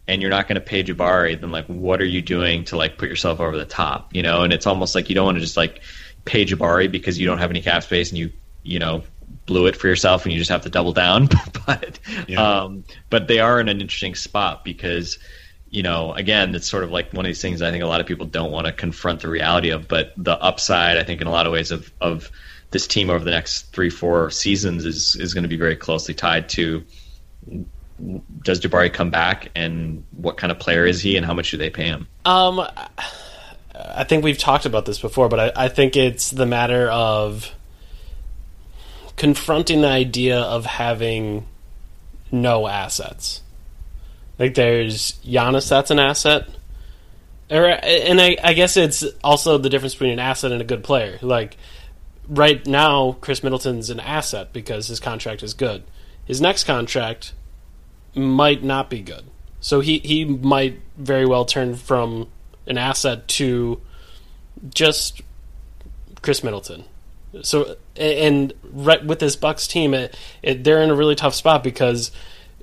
and 0.08 0.22
you're 0.22 0.32
not 0.32 0.48
going 0.48 0.56
to 0.56 0.62
pay 0.62 0.84
Jabari, 0.84 1.40
then 1.40 1.52
like 1.52 1.66
what 1.66 2.02
are 2.02 2.06
you 2.06 2.22
doing 2.22 2.64
to 2.66 2.78
like 2.78 2.98
put 2.98 3.10
yourself 3.10 3.40
over 3.40 3.58
the 3.58 3.66
top? 3.66 4.14
You 4.14 4.22
know, 4.22 4.42
and 4.42 4.54
it's 4.54 4.68
almost 4.68 4.96
like 4.96 5.10
you 5.10 5.16
don't 5.16 5.26
want 5.26 5.38
to 5.38 5.42
just 5.42 5.58
like 5.58 5.82
pay 6.26 6.46
Jabari 6.46 6.92
because 6.92 7.20
you 7.20 7.26
don't 7.26 7.40
have 7.40 7.50
any 7.50 7.62
cap 7.62 7.84
space 7.84 8.10
and 8.10 8.20
you 8.20 8.32
you 8.64 8.80
know 8.80 9.04
blew 9.46 9.68
it 9.68 9.76
for 9.76 9.88
yourself 9.88 10.26
and 10.26 10.34
you 10.34 10.40
just 10.40 10.52
have 10.52 10.62
to 10.62 10.70
double 10.70 10.94
down. 10.94 11.30
but 11.66 12.00
yeah. 12.28 12.62
um, 12.62 12.84
but 13.10 13.28
they 13.28 13.40
are 13.40 13.60
in 13.60 13.70
an 13.70 13.82
interesting 13.82 14.16
spot 14.16 14.64
because 14.64 15.18
you 15.70 15.82
know 15.82 16.14
again 16.14 16.54
it's 16.54 16.68
sort 16.68 16.84
of 16.84 16.92
like 16.92 17.12
one 17.12 17.26
of 17.26 17.30
these 17.30 17.42
things 17.42 17.62
I 17.62 17.72
think 17.72 17.84
a 17.84 17.88
lot 17.88 18.02
of 18.02 18.08
people 18.08 18.28
don't 18.28 18.52
want 18.52 18.68
to 18.68 18.74
confront 18.74 19.22
the 19.22 19.30
reality 19.30 19.70
of. 19.70 19.88
But 19.88 20.14
the 20.18 20.34
upside 20.34 20.98
I 20.98 21.04
think 21.04 21.22
in 21.22 21.28
a 21.28 21.32
lot 21.32 21.48
of 21.48 21.54
ways 21.54 21.72
of 21.72 21.92
of 22.00 22.30
this 22.70 22.86
team 22.88 23.10
over 23.10 23.24
the 23.24 23.32
next 23.32 23.74
three 23.74 23.90
four 23.90 24.30
seasons 24.30 24.86
is 24.86 25.16
is 25.16 25.34
going 25.34 25.44
to 25.44 25.50
be 25.50 25.58
very 25.58 25.76
closely 25.76 26.14
tied 26.14 26.50
to 26.50 26.84
does 28.44 28.60
Jabari 28.60 28.92
come 28.92 29.10
back, 29.10 29.50
and 29.56 30.04
what 30.12 30.38
kind 30.38 30.52
of 30.52 30.60
player 30.60 30.86
is 30.86 31.02
he, 31.02 31.18
and 31.18 31.26
how 31.26 31.34
much 31.34 31.52
do 31.52 31.58
they 31.58 31.70
pay 31.70 31.86
him? 31.86 32.08
Um, 32.26 32.66
I 33.74 34.04
think 34.04 34.24
we've 34.24 34.38
talked 34.38 34.66
about 34.66 34.86
this 34.86 35.00
before, 35.00 35.30
but 35.30 35.40
I, 35.40 35.66
I 35.66 35.68
think 35.70 35.96
it's 35.96 36.30
the 36.32 36.46
matter 36.46 36.90
of 36.90 37.54
confronting 39.16 39.82
the 39.82 39.88
idea 39.88 40.40
of 40.40 40.66
having 40.66 41.48
no 42.32 42.68
assets. 42.68 43.42
Like 44.38 44.56
there's 44.56 45.14
Giannis, 45.26 45.70
that's 45.70 45.92
an 45.92 46.00
asset. 46.00 46.48
Or, 47.50 47.66
and 47.66 48.20
I, 48.20 48.38
I 48.44 48.54
guess 48.54 48.76
it's 48.76 49.04
also 49.24 49.58
the 49.58 49.70
difference 49.70 49.94
between 49.94 50.12
an 50.12 50.20
asset 50.20 50.52
and 50.52 50.62
a 50.62 50.66
good 50.66 50.84
player. 50.84 51.20
Like 51.22 51.58
right 52.28 52.66
now, 52.66 53.14
Khris 53.22 53.44
Middleton's 53.44 53.90
an 53.90 54.00
asset 54.00 54.52
because 54.52 54.88
his 54.88 55.00
contract 55.00 55.44
is 55.44 55.54
good. 55.54 55.84
His 56.26 56.42
next 56.42 56.64
contract 56.64 57.34
might 58.16 58.64
not 58.64 58.90
be 58.90 59.02
good. 59.02 59.24
So 59.60 59.80
he, 59.80 60.00
he 60.00 60.26
might 60.26 60.80
very 60.98 61.26
well 61.26 61.46
turn 61.46 61.76
from 61.76 62.28
an 62.68 62.78
asset 62.78 63.28
to 63.30 63.82
just 64.74 65.22
Khris 66.22 66.44
Middleton. 66.44 66.86
So 67.42 67.76
and 67.98 68.54
right 68.72 69.04
with 69.04 69.20
this 69.20 69.36
Bucks 69.36 69.68
team, 69.68 69.94
it, 69.94 70.18
it, 70.42 70.64
they're 70.64 70.82
in 70.82 70.90
a 70.90 70.96
really 70.96 71.16
tough 71.16 71.36
spot 71.36 71.64
because 71.64 72.12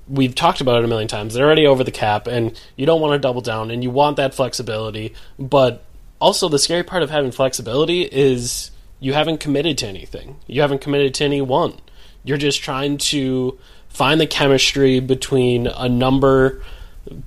we've 0.08 0.34
talked 0.34 0.60
about 0.60 0.78
it 0.78 0.84
a 0.84 0.88
million 0.88 1.08
times. 1.08 1.34
They're 1.34 1.46
already 1.46 1.66
over 1.66 1.84
the 1.84 1.90
cap, 1.90 2.26
and 2.26 2.58
you 2.76 2.86
don't 2.86 3.00
want 3.00 3.12
to 3.14 3.18
double 3.18 3.40
down, 3.40 3.70
and 3.70 3.82
you 3.82 3.90
want 3.90 4.16
that 4.16 4.34
flexibility. 4.34 5.14
But 5.38 5.84
also, 6.20 6.48
the 6.48 6.58
scary 6.58 6.82
part 6.82 7.02
of 7.02 7.10
having 7.10 7.32
flexibility 7.32 8.02
is 8.02 8.70
you 9.00 9.12
haven't 9.12 9.38
committed 9.40 9.78
to 9.78 9.86
anything. 9.86 10.36
You 10.46 10.60
haven't 10.62 10.80
committed 10.80 11.14
to 11.14 11.24
anyone. 11.24 11.74
You're 12.24 12.38
just 12.38 12.62
trying 12.62 12.98
to 12.98 13.58
find 13.92 14.20
the 14.20 14.26
chemistry 14.26 15.00
between 15.00 15.66
a 15.66 15.88
number, 15.88 16.62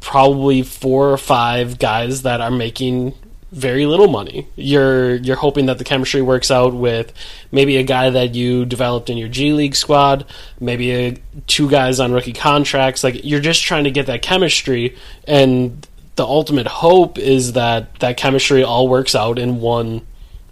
probably 0.02 0.64
four 0.64 1.12
or 1.12 1.18
five 1.18 1.80
guys 1.80 2.24
that 2.24 2.42
are 2.42 2.52
making 2.52 3.14
very 3.52 3.86
little 3.86 4.08
money. 4.08 4.48
You're 4.56 5.16
you're 5.16 5.38
hoping 5.38 5.68
that 5.68 5.78
the 5.78 5.84
chemistry 5.84 6.22
works 6.22 6.52
out 6.52 6.74
with 6.74 7.14
maybe 7.52 7.78
a 7.78 7.84
guy 7.84 8.10
that 8.10 8.36
you 8.36 8.66
developed 8.66 9.10
in 9.10 9.18
your 9.18 9.30
G 9.30 9.54
League 9.54 9.76
squad, 9.76 10.26
maybe 10.60 10.92
a, 10.92 11.18
two 11.48 11.70
guys 11.70 12.00
on 12.00 12.12
rookie 12.12 12.34
contracts. 12.34 13.04
Like 13.04 13.24
you're 13.24 13.40
just 13.40 13.64
trying 13.64 13.86
to 13.86 13.92
get 13.92 14.08
that 14.08 14.22
chemistry, 14.22 14.98
and 15.28 15.88
the 16.16 16.26
ultimate 16.26 16.68
hope 16.68 17.18
is 17.18 17.54
that 17.54 17.98
that 18.00 18.18
chemistry 18.18 18.64
all 18.64 18.88
works 18.90 19.16
out 19.16 19.40
in 19.40 19.62
one 19.62 20.02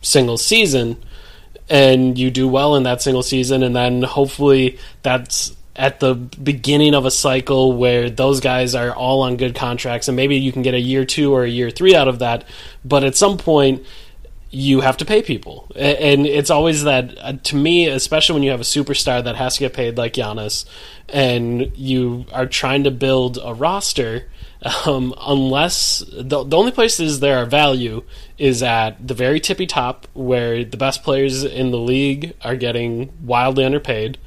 single 0.01 0.37
season, 0.37 0.95
and 1.69 2.17
you 2.17 2.31
do 2.31 2.47
well 2.47 2.75
in 2.75 2.83
that 2.83 3.01
single 3.01 3.23
season, 3.23 3.63
and 3.63 3.75
then 3.75 4.03
hopefully 4.03 4.77
that's 5.01 5.55
at 5.75 5.99
the 5.99 6.13
beginning 6.13 6.93
of 6.93 7.05
a 7.05 7.11
cycle 7.11 7.73
where 7.73 8.09
those 8.09 8.39
guys 8.39 8.75
are 8.75 8.93
all 8.93 9.23
on 9.23 9.37
good 9.37 9.55
contracts 9.55 10.07
and 10.07 10.15
maybe 10.15 10.35
you 10.35 10.51
can 10.51 10.61
get 10.61 10.73
a 10.73 10.79
year 10.79 11.03
two 11.03 11.33
or 11.33 11.43
a 11.43 11.49
year 11.49 11.71
three 11.71 11.95
out 11.95 12.07
of 12.07 12.19
that 12.19 12.45
but 12.85 13.03
at 13.03 13.15
some 13.15 13.37
point 13.37 13.83
you 14.53 14.81
have 14.81 14.97
to 14.97 15.05
pay 15.05 15.23
people. 15.23 15.67
And 15.75 16.27
it's 16.27 16.51
always 16.51 16.83
that 16.83 17.17
uh, 17.19 17.33
to 17.45 17.55
me 17.55 17.87
especially 17.87 18.35
when 18.35 18.43
you 18.43 18.51
have 18.51 18.61
a 18.61 18.63
superstar 18.63 19.23
that 19.23 19.35
has 19.35 19.55
to 19.55 19.61
get 19.61 19.73
paid 19.73 19.97
like 19.97 20.13
Giannis 20.13 20.65
and 21.09 21.75
you 21.75 22.25
are 22.31 22.45
trying 22.45 22.83
to 22.83 22.91
build 22.91 23.39
a 23.43 23.53
roster 23.53 24.29
um, 24.85 25.13
unless 25.19 26.03
the, 26.11 26.43
the 26.43 26.55
only 26.55 26.71
places 26.71 27.19
there 27.19 27.39
are 27.39 27.45
value 27.45 28.03
is 28.37 28.61
at 28.61 29.05
the 29.05 29.13
very 29.15 29.39
tippy 29.39 29.65
top 29.65 30.07
where 30.13 30.63
the 30.63 30.77
best 30.77 31.03
players 31.03 31.43
in 31.43 31.71
the 31.71 31.77
league 31.77 32.35
are 32.43 32.55
getting 32.55 33.11
wildly 33.25 33.65
underpaid 33.65 34.19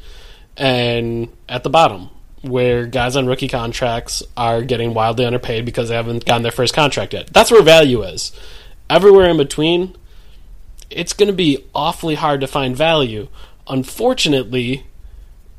and 0.57 1.29
at 1.49 1.63
the 1.63 1.71
bottom 1.71 2.11
where 2.43 2.87
guys 2.87 3.17
on 3.17 3.27
rookie 3.27 3.49
contracts 3.49 4.23
are 4.37 4.63
getting 4.63 4.95
wildly 4.95 5.25
underpaid 5.25 5.65
because 5.65 5.89
they 5.89 5.97
haven't 5.97 6.25
gotten 6.25 6.43
their 6.43 6.53
first 6.53 6.75
contract 6.75 7.13
yet. 7.13 7.29
That's 7.33 7.51
where 7.51 7.63
value 7.63 8.03
is. 8.03 8.33
Everywhere 8.89 9.29
in 9.31 9.37
between, 9.37 9.97
it's 10.91 11.13
going 11.13 11.29
to 11.29 11.35
be 11.35 11.65
awfully 11.75 12.15
hard 12.15 12.41
to 12.41 12.47
find 12.47 12.77
value. 12.77 13.29
Unfortunately, 13.67 14.87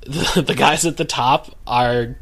the, 0.01 0.41
the 0.47 0.55
guys 0.55 0.85
at 0.85 0.97
the 0.97 1.05
top 1.05 1.55
are 1.65 2.17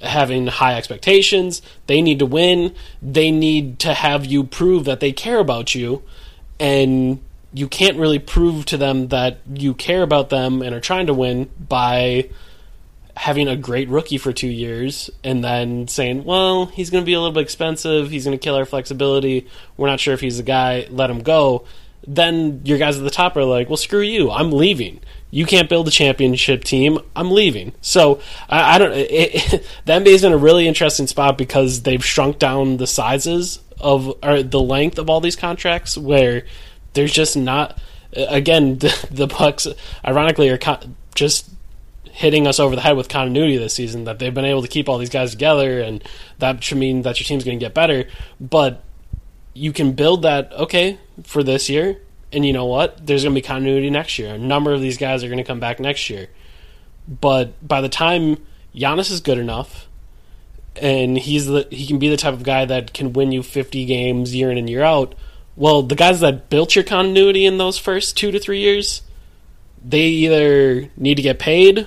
having 0.00 0.46
high 0.46 0.76
expectations. 0.76 1.62
They 1.86 2.02
need 2.02 2.18
to 2.18 2.26
win. 2.26 2.74
They 3.02 3.30
need 3.30 3.78
to 3.80 3.94
have 3.94 4.24
you 4.26 4.44
prove 4.44 4.84
that 4.86 5.00
they 5.00 5.12
care 5.12 5.38
about 5.38 5.74
you. 5.74 6.02
And 6.58 7.20
you 7.52 7.68
can't 7.68 7.98
really 7.98 8.18
prove 8.18 8.64
to 8.66 8.76
them 8.76 9.08
that 9.08 9.38
you 9.52 9.74
care 9.74 10.02
about 10.02 10.30
them 10.30 10.62
and 10.62 10.74
are 10.74 10.80
trying 10.80 11.06
to 11.06 11.14
win 11.14 11.50
by 11.58 12.30
having 13.16 13.48
a 13.48 13.56
great 13.56 13.88
rookie 13.88 14.18
for 14.18 14.32
two 14.32 14.48
years 14.48 15.10
and 15.24 15.42
then 15.42 15.88
saying, 15.88 16.24
well, 16.24 16.66
he's 16.66 16.90
going 16.90 17.02
to 17.02 17.06
be 17.06 17.12
a 17.12 17.18
little 17.18 17.34
bit 17.34 17.42
expensive. 17.42 18.08
He's 18.08 18.24
going 18.24 18.38
to 18.38 18.42
kill 18.42 18.54
our 18.54 18.64
flexibility. 18.64 19.46
We're 19.76 19.88
not 19.88 20.00
sure 20.00 20.14
if 20.14 20.20
he's 20.20 20.38
the 20.38 20.42
guy. 20.42 20.86
Let 20.90 21.10
him 21.10 21.22
go. 21.22 21.64
Then 22.06 22.62
your 22.64 22.78
guys 22.78 22.96
at 22.96 23.04
the 23.04 23.10
top 23.10 23.36
are 23.36 23.44
like, 23.44 23.68
well, 23.68 23.76
screw 23.76 24.00
you. 24.00 24.30
I'm 24.30 24.52
leaving. 24.52 25.00
You 25.30 25.44
can't 25.44 25.68
build 25.68 25.86
a 25.86 25.90
championship 25.90 26.64
team. 26.64 26.98
I'm 27.14 27.30
leaving. 27.30 27.72
So 27.80 28.20
I, 28.48 28.76
I 28.76 28.78
don't. 28.78 28.92
It, 28.92 29.10
it, 29.10 29.66
the 29.84 29.92
NBA 29.92 30.06
is 30.06 30.24
in 30.24 30.32
a 30.32 30.38
really 30.38 30.66
interesting 30.66 31.06
spot 31.06 31.36
because 31.36 31.82
they've 31.82 32.04
shrunk 32.04 32.38
down 32.38 32.78
the 32.78 32.86
sizes 32.86 33.60
of 33.78 34.14
or 34.22 34.42
the 34.42 34.60
length 34.60 34.98
of 34.98 35.10
all 35.10 35.20
these 35.20 35.36
contracts 35.36 35.96
where 35.96 36.44
there's 36.94 37.12
just 37.12 37.36
not. 37.36 37.80
Again, 38.12 38.78
the, 39.10 39.26
Bucks, 39.26 39.66
ironically, 40.04 40.48
are 40.50 40.58
just 41.14 41.50
hitting 42.10 42.46
us 42.46 42.58
over 42.58 42.74
the 42.74 42.82
head 42.82 42.96
with 42.96 43.08
continuity 43.08 43.56
this 43.56 43.74
season 43.74 44.04
that 44.04 44.18
they've 44.18 44.34
been 44.34 44.44
able 44.44 44.62
to 44.62 44.68
keep 44.68 44.88
all 44.88 44.98
these 44.98 45.10
guys 45.10 45.30
together 45.30 45.80
and 45.80 46.02
that 46.38 46.62
should 46.62 46.76
mean 46.76 47.02
that 47.02 47.18
your 47.20 47.24
team's 47.24 47.44
going 47.44 47.58
to 47.58 47.64
get 47.64 47.72
better. 47.72 48.04
But 48.40 48.82
you 49.54 49.72
can 49.72 49.92
build 49.92 50.22
that 50.22 50.52
okay 50.52 50.98
for 51.22 51.42
this 51.42 51.70
year 51.70 52.00
and 52.32 52.44
you 52.44 52.52
know 52.52 52.66
what? 52.66 53.06
There's 53.06 53.22
going 53.22 53.34
to 53.34 53.40
be 53.40 53.46
continuity 53.46 53.90
next 53.90 54.18
year. 54.18 54.34
A 54.34 54.38
number 54.38 54.72
of 54.72 54.80
these 54.80 54.98
guys 54.98 55.24
are 55.24 55.28
going 55.28 55.38
to 55.38 55.44
come 55.44 55.60
back 55.60 55.80
next 55.80 56.10
year. 56.10 56.28
But 57.08 57.66
by 57.66 57.80
the 57.80 57.88
time 57.88 58.44
Giannis 58.74 59.10
is 59.10 59.20
good 59.20 59.38
enough 59.38 59.88
and 60.76 61.16
he's 61.16 61.46
the 61.46 61.66
he 61.70 61.86
can 61.86 61.98
be 61.98 62.08
the 62.08 62.16
type 62.16 62.34
of 62.34 62.42
guy 62.42 62.64
that 62.64 62.92
can 62.92 63.12
win 63.12 63.32
you 63.32 63.42
50 63.42 63.84
games 63.86 64.34
year 64.34 64.50
in 64.50 64.58
and 64.58 64.68
year 64.68 64.82
out 64.82 65.14
well 65.56 65.82
the 65.82 65.94
guys 65.94 66.20
that 66.20 66.48
built 66.50 66.74
your 66.74 66.84
continuity 66.84 67.44
in 67.46 67.58
those 67.58 67.78
first 67.78 68.16
2 68.16 68.30
to 68.30 68.38
3 68.38 68.58
years 68.58 69.02
they 69.84 70.06
either 70.06 70.90
need 70.96 71.16
to 71.16 71.22
get 71.22 71.38
paid 71.38 71.86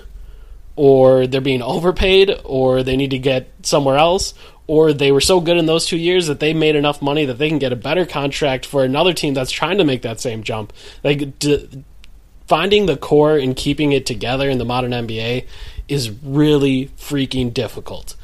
or 0.75 1.27
they're 1.27 1.41
being 1.41 1.62
overpaid, 1.62 2.36
or 2.43 2.84
they 2.84 2.98
need 2.98 3.12
to 3.12 3.20
get 3.20 3.48
somewhere 3.62 3.98
else, 3.98 4.34
or 4.65 4.93
they 4.93 5.12
were 5.12 5.22
so 5.22 5.39
good 5.39 5.58
in 5.58 5.65
those 5.65 5.86
two 5.86 5.98
years 5.98 6.27
that 6.27 6.39
they 6.39 6.53
made 6.53 6.75
enough 6.75 7.01
money 7.01 7.25
that 7.25 7.38
they 7.38 7.50
can 7.50 7.60
get 7.60 7.74
a 7.74 7.77
better 7.77 8.05
contract 8.05 8.65
for 8.65 8.84
another 8.84 9.13
team 9.13 9.34
that's 9.34 9.51
trying 9.51 9.77
to 9.77 9.84
make 9.84 10.01
that 10.01 10.20
same 10.20 10.43
jump. 10.43 10.74
Like 11.03 11.38
d- 11.39 11.84
finding 12.48 12.86
the 12.86 12.98
core 12.98 13.38
and 13.38 13.55
keeping 13.55 13.91
it 13.91 14.05
together 14.05 14.50
in 14.50 14.58
the 14.58 14.65
modern 14.65 14.91
NBA 14.91 15.46
is 15.88 16.10
really 16.10 16.88
freaking 16.98 17.53
difficult. 17.53 18.15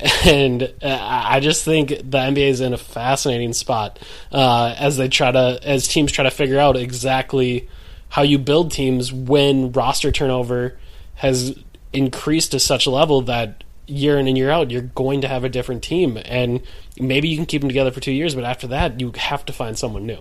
And 0.24 0.62
uh, 0.82 0.98
I 1.00 1.40
just 1.40 1.64
think 1.64 1.88
the 1.88 2.18
NBA 2.18 2.48
is 2.48 2.60
in 2.60 2.72
a 2.72 2.78
fascinating 2.78 3.52
spot 3.52 3.98
uh, 4.32 4.74
as 4.78 4.96
they 4.96 5.08
try 5.08 5.30
to, 5.30 5.60
as 5.62 5.88
teams 5.88 6.12
try 6.12 6.24
to 6.24 6.30
figure 6.30 6.58
out 6.58 6.76
exactly 6.76 7.68
how 8.08 8.22
you 8.22 8.38
build 8.38 8.72
teams 8.72 9.12
when 9.12 9.72
roster 9.72 10.12
turnover 10.12 10.78
has 11.14 11.58
increased 11.92 12.52
to 12.52 12.60
such 12.60 12.86
a 12.86 12.90
level 12.90 13.22
that 13.22 13.64
year 13.86 14.18
in 14.18 14.28
and 14.28 14.38
year 14.38 14.50
out 14.50 14.70
you're 14.70 14.82
going 14.82 15.22
to 15.22 15.28
have 15.28 15.44
a 15.44 15.48
different 15.48 15.82
team. 15.82 16.18
And 16.24 16.62
maybe 16.98 17.28
you 17.28 17.36
can 17.36 17.46
keep 17.46 17.62
them 17.62 17.68
together 17.68 17.90
for 17.90 18.00
two 18.00 18.12
years 18.12 18.34
but 18.34 18.44
after 18.44 18.66
that 18.68 19.00
you 19.00 19.12
have 19.16 19.44
to 19.46 19.52
find 19.52 19.78
someone 19.78 20.06
new. 20.06 20.20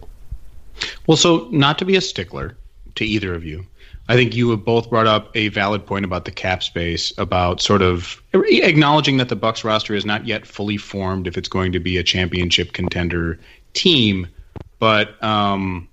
Well 1.08 1.18
so 1.18 1.48
not 1.52 1.78
to 1.80 1.86
be 1.86 1.96
a 1.96 2.02
stickler 2.02 2.58
to 2.96 3.06
either 3.06 3.34
of 3.34 3.46
you 3.46 3.66
i 4.10 4.16
think 4.16 4.36
you 4.36 4.50
have 4.50 4.66
both 4.66 4.90
brought 4.90 5.08
up 5.08 5.32
a 5.36 5.48
valid 5.48 5.86
point 5.86 6.04
about 6.04 6.26
the 6.26 6.32
cap 6.32 6.62
space 6.62 7.14
about 7.18 7.62
sort 7.62 7.82
of 7.82 8.22
acknowledging 8.34 9.18
that 9.18 9.30
the 9.30 9.36
bucks 9.36 9.64
roster 9.64 9.96
is 9.96 10.06
not 10.06 10.28
yet 10.28 10.46
fully 10.46 10.78
formed 10.78 11.26
if 11.28 11.38
it's 11.38 11.50
going 11.50 11.72
to 11.72 11.80
be 11.80 11.98
a 11.98 12.04
championship 12.04 12.74
contender 12.74 13.40
team 13.74 14.28
but 14.80 15.22
um 15.24 15.88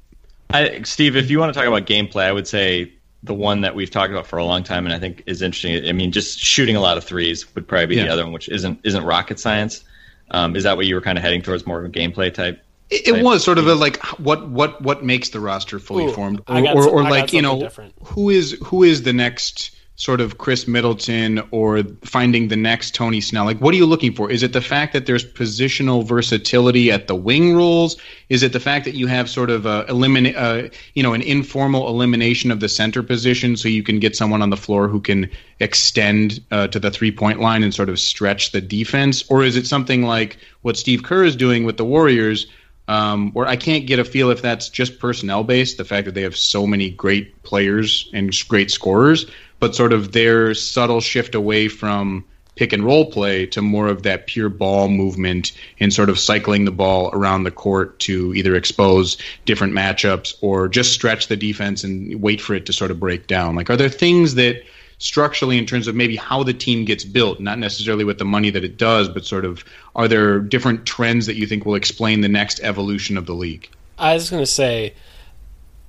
I, 0.53 0.83
Steve, 0.83 1.17
if 1.17 1.31
you 1.31 1.39
want 1.39 1.53
to 1.53 1.59
talk 1.59 1.69
about 1.69 1.87
gameplay, 1.87 2.23
I 2.23 2.33
would 2.33 2.47
say 2.47 2.93
the 3.23 3.35
one 3.35 3.63
that 3.63 3.75
we've 3.75 3.91
talked 3.91 4.13
about 4.13 4.27
for 4.27 4.39
a 4.39 4.45
long 4.45 4.63
time, 4.63 4.87
and 4.87 4.95
I 4.95 4.99
think 4.99 5.23
is 5.27 5.43
interesting. 5.43 5.87
I 5.89 5.93
mean, 5.93 6.13
just 6.13 6.39
shooting 6.39 6.77
a 6.77 6.81
lot 6.81 6.97
of 6.97 7.05
threes 7.05 7.55
would 7.55 7.67
probably 7.67 7.87
be 7.87 7.97
yeah. 7.97 8.05
the 8.05 8.13
other 8.13 8.25
one, 8.25 8.33
which 8.33 8.49
isn't 8.49 8.81
isn't 8.85 9.05
rocket 9.05 9.39
science. 9.39 9.85
Um, 10.31 10.57
is 10.57 10.65
that 10.65 10.77
what 10.77 10.87
you 10.87 10.95
were 10.95 11.01
kind 11.01 11.19
of 11.19 11.25
heading 11.25 11.43
towards, 11.43 11.67
more 11.67 11.79
of 11.79 11.85
a 11.85 11.89
gameplay 11.89 12.33
type? 12.33 12.63
It, 12.91 13.09
it 13.09 13.25
was 13.25 13.43
sort 13.43 13.59
of 13.59 13.67
a 13.67 13.75
like 13.75 14.03
what 14.19 14.49
what 14.49 14.81
what 14.81 15.05
makes 15.05 15.31
the 15.31 15.41
roster 15.41 15.79
fully 15.79 16.07
Ooh, 16.07 16.13
formed, 16.13 16.41
or, 16.47 16.59
or, 16.59 16.77
or, 16.77 16.89
or 16.89 17.03
like 17.03 17.33
you 17.33 17.43
know 17.43 17.59
different. 17.59 17.95
who 18.03 18.31
is 18.31 18.57
who 18.65 18.83
is 18.83 19.03
the 19.03 19.13
next 19.13 19.77
sort 19.97 20.21
of 20.21 20.37
Khris 20.37 20.69
Middleton 20.69 21.43
or 21.51 21.83
finding 22.05 22.49
the 22.49 22.57
next 22.57 22.95
Tony 22.95 23.21
Snell? 23.21 23.47
Like, 23.47 23.61
what 23.61 23.73
are 23.73 23.79
you 23.79 23.87
looking 23.87 24.15
for? 24.15 24.31
Is 24.31 24.43
it 24.43 24.53
the 24.53 24.61
fact 24.61 24.93
that 24.93 25.07
there's 25.07 25.25
positional 25.25 26.05
versatility 26.05 26.93
at 26.93 27.09
the 27.09 27.15
wing 27.15 27.57
roles? 27.57 27.97
Is 28.29 28.43
it 28.43 28.53
the 28.53 28.61
fact 28.61 28.85
that 28.85 28.95
you 28.95 29.07
have 29.07 29.29
sort 29.29 29.49
of 29.49 29.65
a 29.65 29.87
eliminate, 29.89 30.37
uh, 30.37 30.69
you 30.95 31.03
know, 31.03 31.15
an 31.15 31.23
informal 31.23 31.89
elimination 31.89 32.51
of 32.51 32.61
the 32.61 32.69
center 32.69 33.03
position, 33.03 33.57
so 33.57 33.69
you 33.69 33.83
can 33.83 33.99
get 33.99 34.15
someone 34.15 34.43
on 34.43 34.51
the 34.51 34.57
floor 34.57 34.87
who 34.87 35.01
can 35.01 35.31
extend 35.61 36.45
uh, 36.51 36.69
to 36.69 36.79
the 36.79 36.91
three 36.91 37.11
point 37.11 37.41
line 37.41 37.63
and 37.63 37.75
sort 37.75 37.89
of 37.89 37.99
stretch 37.99 38.53
the 38.53 38.61
defense, 38.61 39.25
or 39.31 39.43
is 39.43 39.57
it 39.57 39.67
something 39.67 40.03
like 40.03 40.37
what 40.63 40.77
Steve 40.77 41.03
Kerr 41.03 41.25
is 41.25 41.37
doing 41.37 41.65
with 41.65 41.79
the 41.79 41.85
Warriors? 41.85 42.47
Um, 42.89 43.33
where 43.33 43.47
I 43.47 43.57
can't 43.57 43.87
get 43.87 43.99
a 43.99 44.05
feel 44.05 44.31
if 44.31 44.43
that's 44.43 44.69
just 44.69 45.01
personnel 45.01 45.43
based, 45.43 45.77
the 45.77 45.85
fact 45.85 46.05
that 46.05 46.15
they 46.15 46.23
have 46.23 46.37
so 46.37 46.67
many 46.67 46.91
great 46.91 47.43
players 47.43 48.09
and 48.13 48.33
great 48.49 48.71
scorers, 48.71 49.27
but 49.59 49.75
sort 49.75 49.93
of 49.93 50.13
their 50.13 50.55
subtle 50.55 51.01
shift 51.01 51.35
away 51.35 51.69
from 51.69 52.25
pick 52.57 52.73
and 52.73 52.85
roll 52.85 53.11
play 53.11 53.47
to 53.47 53.63
more 53.63 53.87
of 53.87 54.03
that 54.03 54.27
pure 54.27 54.49
ball 54.49 54.89
movement 54.89 55.53
and 55.79 55.93
sort 55.93 56.09
of 56.09 56.19
cycling 56.19 56.65
the 56.65 56.71
ball 56.71 57.11
around 57.13 57.45
the 57.45 57.51
court 57.51 57.99
to 58.01 58.35
either 58.35 58.57
expose 58.57 59.19
different 59.45 59.75
matchups 59.75 60.35
or 60.41 60.67
just 60.67 60.93
stretch 60.93 61.29
the 61.29 61.37
defense 61.37 61.85
and 61.85 62.21
wait 62.21 62.41
for 62.41 62.55
it 62.55 62.67
to 62.67 62.73
sort 62.73 62.91
of 62.91 62.99
break 62.99 63.27
down. 63.27 63.55
Like, 63.55 63.71
are 63.71 63.77
there 63.77 63.91
things 63.91 64.35
that 64.37 64.63
structurally 64.99 65.59
in 65.59 65.67
terms 65.67 65.89
of 65.89 65.95
maybe 65.95 66.17
how 66.17 66.43
the 66.43 66.55
team 66.55 66.85
gets 66.85 67.05
built, 67.05 67.41
not 67.41 67.59
necessarily 67.59 68.05
with 68.05 68.19
the 68.19 68.25
money 68.25 68.51
that 68.51 68.65
it 68.65 68.77
does, 68.77 69.09
but 69.09 69.25
sort 69.25 69.45
of 69.45 69.65
are 69.95 70.09
there 70.09 70.41
different 70.41 70.87
trends 70.87 71.27
that 71.27 71.37
you 71.37 71.47
think 71.47 71.67
will 71.67 71.75
explain 71.75 72.21
the 72.23 72.29
next 72.29 72.61
evolution 72.61 73.17
of 73.17 73.27
the 73.27 73.35
league? 73.35 73.69
I 73.99 74.15
was 74.15 74.31
going 74.31 74.43
to 74.43 74.47
say, 74.47 74.95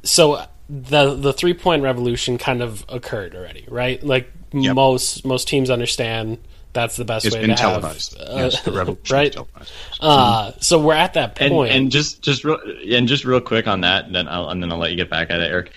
so 0.03 0.45
the 0.69 1.13
the 1.15 1.33
three 1.33 1.53
point 1.53 1.83
revolution 1.83 2.37
kind 2.37 2.61
of 2.61 2.85
occurred 2.89 3.35
already, 3.35 3.65
right? 3.69 4.01
Like 4.03 4.31
yep. 4.51 4.75
most 4.75 5.25
most 5.25 5.47
teams 5.47 5.69
understand 5.69 6.39
that's 6.73 6.95
the 6.95 7.05
best 7.05 7.25
it's 7.25 7.35
way 7.35 7.41
been 7.41 7.49
to 7.51 7.55
televised. 7.55 8.17
have 8.17 8.27
uh, 8.27 8.35
yes, 8.35 8.61
the 8.61 8.71
revolution 8.71 9.03
right. 9.15 9.35
Uh, 9.99 10.51
so 10.59 10.79
we're 10.79 10.93
at 10.93 11.13
that 11.13 11.35
point, 11.35 11.71
and, 11.71 11.83
and, 11.83 11.91
just 11.91 12.21
just 12.21 12.43
real 12.43 12.59
and 12.91 13.07
just 13.07 13.25
real 13.25 13.41
quick 13.41 13.67
on 13.67 13.81
that, 13.81 14.05
and 14.05 14.15
then 14.15 14.27
I'll 14.27 14.49
and 14.49 14.61
then 14.61 14.71
I'll 14.71 14.77
let 14.77 14.91
you 14.91 14.97
get 14.97 15.09
back 15.09 15.29
at 15.29 15.39
it, 15.39 15.51
Eric. 15.51 15.71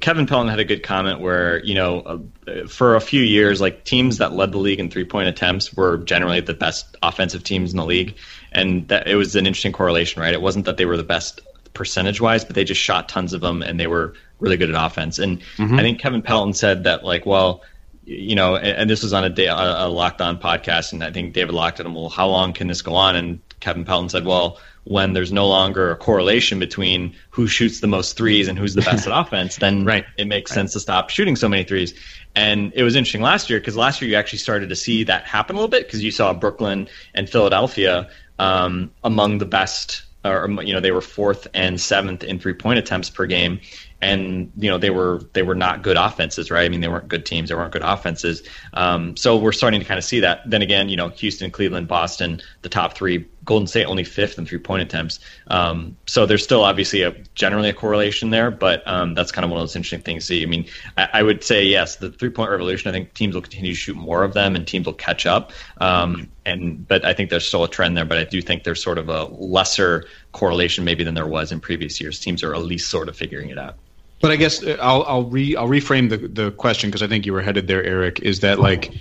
Kevin 0.00 0.26
Pelton 0.26 0.48
had 0.48 0.58
a 0.60 0.64
good 0.64 0.82
comment 0.82 1.20
where 1.20 1.64
you 1.64 1.74
know 1.74 2.00
uh, 2.46 2.66
for 2.66 2.96
a 2.96 3.00
few 3.00 3.22
years, 3.22 3.60
like 3.60 3.84
teams 3.84 4.18
that 4.18 4.32
led 4.32 4.52
the 4.52 4.58
league 4.58 4.80
in 4.80 4.90
three 4.90 5.04
point 5.04 5.28
attempts 5.28 5.72
were 5.72 5.98
generally 5.98 6.40
the 6.40 6.54
best 6.54 6.96
offensive 7.02 7.44
teams 7.44 7.72
in 7.72 7.76
the 7.76 7.86
league, 7.86 8.16
and 8.52 8.88
that 8.88 9.06
it 9.06 9.16
was 9.16 9.36
an 9.36 9.46
interesting 9.46 9.72
correlation, 9.72 10.20
right? 10.22 10.34
It 10.34 10.42
wasn't 10.42 10.64
that 10.66 10.76
they 10.76 10.86
were 10.86 10.96
the 10.96 11.02
best 11.02 11.40
percentage 11.72 12.20
wise, 12.20 12.44
but 12.44 12.54
they 12.54 12.64
just 12.64 12.80
shot 12.80 13.08
tons 13.08 13.32
of 13.32 13.40
them 13.40 13.62
and 13.62 13.78
they 13.78 13.86
were 13.86 14.14
really 14.38 14.56
good 14.56 14.70
at 14.74 14.86
offense. 14.86 15.18
And 15.18 15.40
mm-hmm. 15.56 15.74
I 15.74 15.82
think 15.82 16.00
Kevin 16.00 16.22
Pelton 16.22 16.52
said 16.52 16.84
that 16.84 17.04
like, 17.04 17.26
well, 17.26 17.62
you 18.04 18.34
know, 18.34 18.56
and, 18.56 18.66
and 18.66 18.90
this 18.90 19.02
was 19.02 19.12
on 19.12 19.24
a, 19.24 19.30
day, 19.30 19.46
a, 19.46 19.54
a 19.54 19.88
Locked 19.88 20.20
On 20.20 20.38
podcast, 20.38 20.92
and 20.92 21.04
I 21.04 21.12
think 21.12 21.32
David 21.32 21.54
locked 21.54 21.80
at 21.80 21.86
him. 21.86 21.94
Well, 21.94 22.08
how 22.08 22.28
long 22.28 22.52
can 22.52 22.66
this 22.66 22.82
go 22.82 22.94
on? 22.94 23.14
And 23.16 23.40
Kevin 23.60 23.84
Pelton 23.84 24.08
said, 24.08 24.24
well, 24.24 24.58
when 24.90 25.12
there's 25.12 25.30
no 25.30 25.46
longer 25.46 25.92
a 25.92 25.96
correlation 25.96 26.58
between 26.58 27.14
who 27.30 27.46
shoots 27.46 27.78
the 27.78 27.86
most 27.86 28.16
threes 28.16 28.48
and 28.48 28.58
who's 28.58 28.74
the 28.74 28.82
best 28.82 29.06
at 29.06 29.12
offense, 29.16 29.54
then 29.54 29.84
right. 29.84 30.04
it 30.18 30.26
makes 30.26 30.50
right. 30.50 30.56
sense 30.56 30.72
to 30.72 30.80
stop 30.80 31.10
shooting 31.10 31.36
so 31.36 31.48
many 31.48 31.62
threes. 31.62 31.94
And 32.34 32.72
it 32.74 32.82
was 32.82 32.96
interesting 32.96 33.22
last 33.22 33.48
year 33.48 33.60
because 33.60 33.76
last 33.76 34.02
year 34.02 34.10
you 34.10 34.16
actually 34.16 34.40
started 34.40 34.68
to 34.68 34.74
see 34.74 35.04
that 35.04 35.22
happen 35.26 35.54
a 35.54 35.60
little 35.60 35.70
bit 35.70 35.86
because 35.86 36.02
you 36.02 36.10
saw 36.10 36.32
Brooklyn 36.32 36.88
and 37.14 37.30
Philadelphia 37.30 38.10
um, 38.40 38.90
among 39.04 39.38
the 39.38 39.46
best 39.46 40.02
or 40.24 40.50
you 40.62 40.74
know 40.74 40.80
they 40.80 40.90
were 40.90 41.00
fourth 41.00 41.46
and 41.54 41.80
seventh 41.80 42.24
in 42.24 42.40
three 42.40 42.52
point 42.52 42.78
attempts 42.78 43.08
per 43.08 43.26
game 43.26 43.60
and 44.02 44.50
you 44.56 44.70
know 44.70 44.78
they 44.78 44.90
were 44.90 45.20
they 45.32 45.42
were 45.42 45.54
not 45.54 45.82
good 45.82 45.96
offenses, 45.96 46.50
right? 46.50 46.64
I 46.64 46.68
mean, 46.68 46.80
they 46.80 46.88
weren't 46.88 47.08
good 47.08 47.26
teams, 47.26 47.48
they 47.48 47.54
weren't 47.54 47.72
good 47.72 47.82
offenses. 47.82 48.42
Um, 48.72 49.16
so 49.16 49.36
we're 49.36 49.52
starting 49.52 49.80
to 49.80 49.86
kind 49.86 49.98
of 49.98 50.04
see 50.04 50.20
that. 50.20 50.48
Then 50.48 50.62
again, 50.62 50.88
you 50.88 50.96
know, 50.96 51.08
Houston, 51.08 51.50
Cleveland, 51.50 51.88
Boston, 51.88 52.40
the 52.62 52.68
top 52.68 52.94
three. 52.94 53.26
Golden 53.50 53.66
State 53.66 53.86
only 53.86 54.04
fifth 54.04 54.38
in 54.38 54.46
three 54.46 54.58
point 54.58 54.80
attempts. 54.80 55.18
Um, 55.48 55.96
so 56.06 56.24
there's 56.24 56.44
still 56.44 56.62
obviously 56.62 57.02
a 57.02 57.10
generally 57.34 57.68
a 57.68 57.72
correlation 57.72 58.30
there, 58.30 58.48
but 58.48 58.86
um, 58.86 59.14
that's 59.14 59.32
kind 59.32 59.44
of 59.44 59.50
one 59.50 59.58
of 59.58 59.62
those 59.64 59.74
interesting 59.74 60.02
things 60.02 60.24
see. 60.24 60.44
I 60.44 60.46
mean, 60.46 60.66
I, 60.96 61.08
I 61.14 61.22
would 61.24 61.42
say 61.42 61.64
yes, 61.64 61.96
the 61.96 62.12
three 62.12 62.30
point 62.30 62.48
revolution. 62.48 62.88
I 62.88 62.92
think 62.92 63.12
teams 63.12 63.34
will 63.34 63.42
continue 63.42 63.72
to 63.72 63.76
shoot 63.76 63.96
more 63.96 64.22
of 64.22 64.34
them, 64.34 64.54
and 64.54 64.68
teams 64.68 64.86
will 64.86 64.92
catch 64.92 65.26
up. 65.26 65.50
Um, 65.78 66.30
and 66.46 66.86
but 66.86 67.04
I 67.04 67.12
think 67.12 67.30
there's 67.30 67.44
still 67.44 67.64
a 67.64 67.68
trend 67.68 67.96
there. 67.96 68.04
But 68.04 68.18
I 68.18 68.24
do 68.24 68.40
think 68.40 68.62
there's 68.62 68.80
sort 68.80 68.98
of 68.98 69.08
a 69.08 69.24
lesser 69.24 70.04
correlation 70.30 70.84
maybe 70.84 71.02
than 71.02 71.14
there 71.14 71.26
was 71.26 71.50
in 71.50 71.58
previous 71.58 72.00
years. 72.00 72.20
Teams 72.20 72.44
are 72.44 72.54
at 72.54 72.62
least 72.62 72.88
sort 72.88 73.08
of 73.08 73.16
figuring 73.16 73.50
it 73.50 73.58
out. 73.58 73.74
But 74.20 74.30
I 74.30 74.36
guess 74.36 74.62
uh, 74.62 74.76
I'll 74.80 75.02
I'll 75.02 75.24
re 75.24 75.56
I'll 75.56 75.66
reframe 75.66 76.08
the 76.08 76.18
the 76.18 76.52
question 76.52 76.88
because 76.88 77.02
I 77.02 77.08
think 77.08 77.26
you 77.26 77.32
were 77.32 77.42
headed 77.42 77.66
there, 77.66 77.82
Eric. 77.82 78.20
Is 78.20 78.38
that 78.40 78.60
like 78.60 78.92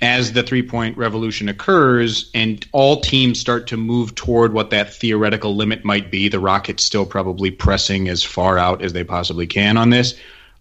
as 0.00 0.32
the 0.32 0.42
three 0.42 0.62
point 0.62 0.96
revolution 0.96 1.48
occurs 1.48 2.30
and 2.34 2.66
all 2.72 3.00
teams 3.00 3.40
start 3.40 3.66
to 3.68 3.76
move 3.76 4.14
toward 4.14 4.52
what 4.52 4.70
that 4.70 4.92
theoretical 4.92 5.56
limit 5.56 5.84
might 5.84 6.10
be, 6.10 6.28
the 6.28 6.38
Rockets 6.38 6.84
still 6.84 7.06
probably 7.06 7.50
pressing 7.50 8.08
as 8.08 8.22
far 8.22 8.58
out 8.58 8.82
as 8.82 8.92
they 8.92 9.04
possibly 9.04 9.46
can 9.46 9.76
on 9.76 9.90
this. 9.90 10.14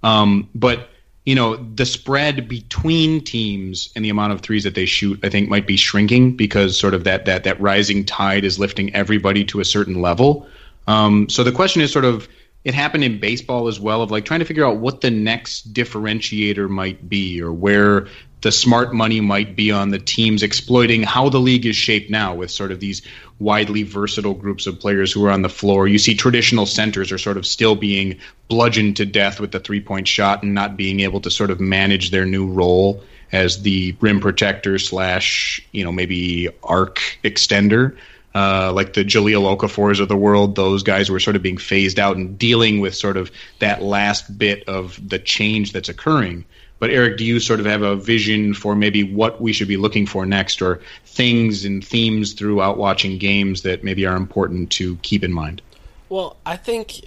Um, 0.04 0.50
but 0.56 0.90
you 1.26 1.34
know, 1.34 1.56
the 1.56 1.88
spread 1.88 2.48
between 2.48 3.20
teams 3.20 3.90
and 3.96 4.06
the 4.06 4.10
amount 4.10 4.32
of 4.32 4.42
threes 4.42 4.64
that 4.64 4.76
they 4.76 4.86
shoot, 4.86 5.20
I 5.24 5.30
think, 5.30 5.50
might 5.50 5.66
be 5.66 5.76
shrinking 5.76 6.36
because 6.36 6.80
sort 6.80 6.94
of 6.94 7.04
that 7.04 7.26
that 7.26 7.44
that 7.44 7.60
rising 7.60 8.06
tide 8.06 8.46
is 8.46 8.60
lifting 8.60 8.94
everybody 8.94 9.44
to 9.46 9.60
a 9.60 9.66
certain 9.66 10.02
level. 10.02 10.48
Um, 10.88 11.28
so 11.30 11.44
the 11.44 11.52
question 11.52 11.82
is 11.82 11.92
sort 11.92 12.06
of 12.06 12.30
it 12.64 12.74
happened 12.74 13.04
in 13.04 13.20
baseball 13.20 13.68
as 13.68 13.80
well 13.80 14.02
of 14.02 14.12
like 14.12 14.26
trying 14.26 14.40
to 14.40 14.46
figure 14.46 14.66
out 14.66 14.78
what 14.78 15.02
the 15.02 15.12
next 15.12 15.74
differentiator 15.74 16.70
might 16.70 17.10
be 17.10 17.42
or 17.42 17.52
where 17.52 18.08
the 18.46 18.52
smart 18.52 18.94
money 18.94 19.22
might 19.22 19.56
be 19.56 19.72
on 19.72 19.90
the 19.90 19.98
teams 19.98 20.44
exploiting 20.44 21.02
how 21.02 21.30
the 21.30 21.40
league 21.40 21.66
is 21.66 21.76
shaped 21.76 22.12
now 22.12 22.36
with 22.36 22.52
sort 22.52 22.72
of 22.72 22.80
these 22.80 23.02
widely 23.40 23.82
versatile 23.82 24.36
groups 24.36 24.68
of 24.68 24.80
players 24.80 25.12
who 25.12 25.26
are 25.26 25.32
on 25.32 25.42
the 25.42 25.50
floor. 25.50 25.88
You 25.88 25.98
see 25.98 26.14
traditional 26.14 26.68
centers 26.68 27.12
are 27.12 27.18
sort 27.18 27.38
of 27.38 27.48
still 27.48 27.76
being 27.76 28.20
bludgeoned 28.48 28.98
to 28.98 29.06
death 29.08 29.40
with 29.40 29.52
the 29.52 29.60
three 29.60 29.82
point 29.82 30.08
shot 30.08 30.44
and 30.44 30.54
not 30.54 30.78
being 30.78 31.00
able 31.00 31.22
to 31.22 31.32
sort 31.32 31.50
of 31.50 31.60
manage 31.60 32.12
their 32.12 32.24
new 32.24 32.46
role 32.46 33.02
as 33.32 33.64
the 33.64 33.96
rim 34.00 34.20
protector 34.20 34.78
slash, 34.78 35.60
you 35.72 35.84
know, 35.84 35.92
maybe 35.92 36.50
arc 36.62 37.02
extender. 37.24 37.98
Uh, 38.36 38.72
like 38.72 38.94
the 38.94 39.04
Jahlil 39.04 39.58
Okafors 39.58 40.00
of 40.00 40.08
the 40.08 40.16
world, 40.16 40.56
those 40.56 40.84
guys 40.84 41.10
were 41.10 41.20
sort 41.20 41.36
of 41.36 41.42
being 41.42 41.58
phased 41.58 41.98
out 41.98 42.16
and 42.16 42.38
dealing 42.38 42.80
with 42.80 42.94
sort 42.94 43.18
of 43.18 43.32
that 43.58 43.82
last 43.82 44.38
bit 44.38 44.70
of 44.70 45.00
the 45.10 45.18
change 45.18 45.72
that's 45.72 45.90
occurring. 45.90 46.46
But 46.86 46.94
Eric, 46.94 47.18
do 47.18 47.26
you 47.26 47.40
sort 47.40 47.60
of 47.60 47.66
have 47.66 47.82
a 47.82 47.96
vision 47.96 48.54
for 48.54 48.76
maybe 48.76 49.02
what 49.02 49.42
we 49.42 49.54
should 49.54 49.68
be 49.68 49.76
looking 49.76 50.06
for 50.06 50.24
next, 50.24 50.62
or 50.62 50.82
things 51.04 51.66
and 51.66 51.84
themes 51.84 52.34
throughout 52.34 52.78
watching 52.78 53.18
games 53.18 53.64
that 53.64 53.84
maybe 53.84 54.06
are 54.06 54.16
important 54.16 54.70
to 54.74 54.96
keep 54.98 55.24
in 55.24 55.34
mind? 55.34 55.64
Well, 56.10 56.38
I 56.46 56.58
think, 56.58 57.02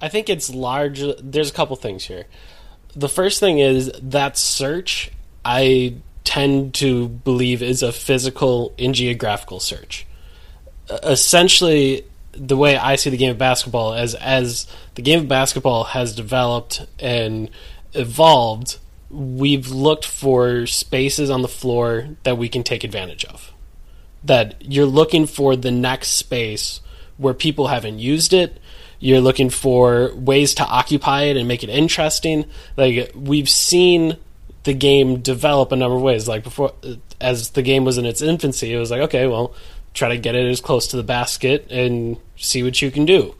I 0.00 0.08
think 0.08 0.30
it's 0.30 0.48
large. 0.48 1.02
There's 1.20 1.50
a 1.50 1.52
couple 1.52 1.76
things 1.76 2.04
here. 2.04 2.24
The 2.96 3.10
first 3.10 3.38
thing 3.38 3.58
is 3.58 3.92
that 4.02 4.38
search. 4.38 5.10
I 5.44 5.96
tend 6.24 6.72
to 6.76 7.06
believe 7.06 7.62
is 7.62 7.82
a 7.82 7.92
physical 7.92 8.72
and 8.78 8.94
geographical 8.94 9.60
search. 9.60 10.06
Essentially, 11.02 12.06
the 12.32 12.56
way 12.56 12.78
I 12.78 12.96
see 12.96 13.10
the 13.10 13.18
game 13.18 13.32
of 13.32 13.36
basketball 13.36 13.92
as 13.92 14.14
as 14.14 14.66
the 14.94 15.02
game 15.02 15.20
of 15.20 15.28
basketball 15.28 15.84
has 15.84 16.14
developed 16.14 16.86
and 16.98 17.50
evolved, 17.98 18.78
we've 19.10 19.68
looked 19.68 20.04
for 20.04 20.66
spaces 20.66 21.30
on 21.30 21.42
the 21.42 21.48
floor 21.48 22.16
that 22.22 22.38
we 22.38 22.48
can 22.48 22.62
take 22.62 22.84
advantage 22.84 23.24
of. 23.24 23.52
That 24.24 24.56
you're 24.60 24.86
looking 24.86 25.26
for 25.26 25.56
the 25.56 25.70
next 25.70 26.10
space 26.10 26.80
where 27.16 27.34
people 27.34 27.68
haven't 27.68 27.98
used 27.98 28.32
it. 28.32 28.60
You're 29.00 29.20
looking 29.20 29.50
for 29.50 30.12
ways 30.14 30.54
to 30.54 30.64
occupy 30.64 31.24
it 31.24 31.36
and 31.36 31.46
make 31.46 31.62
it 31.62 31.70
interesting. 31.70 32.46
Like 32.76 33.12
we've 33.14 33.48
seen 33.48 34.16
the 34.64 34.74
game 34.74 35.20
develop 35.20 35.72
a 35.72 35.76
number 35.76 35.96
of 35.96 36.02
ways. 36.02 36.26
Like 36.26 36.44
before, 36.44 36.72
as 37.20 37.50
the 37.50 37.62
game 37.62 37.84
was 37.84 37.98
in 37.98 38.06
its 38.06 38.22
infancy, 38.22 38.72
it 38.72 38.78
was 38.78 38.90
like, 38.90 39.02
okay, 39.02 39.26
well, 39.26 39.54
try 39.94 40.08
to 40.08 40.18
get 40.18 40.34
it 40.34 40.48
as 40.48 40.60
close 40.60 40.88
to 40.88 40.96
the 40.96 41.02
basket 41.02 41.66
and 41.70 42.16
see 42.36 42.62
what 42.62 42.80
you 42.82 42.90
can 42.90 43.04
do. 43.04 43.34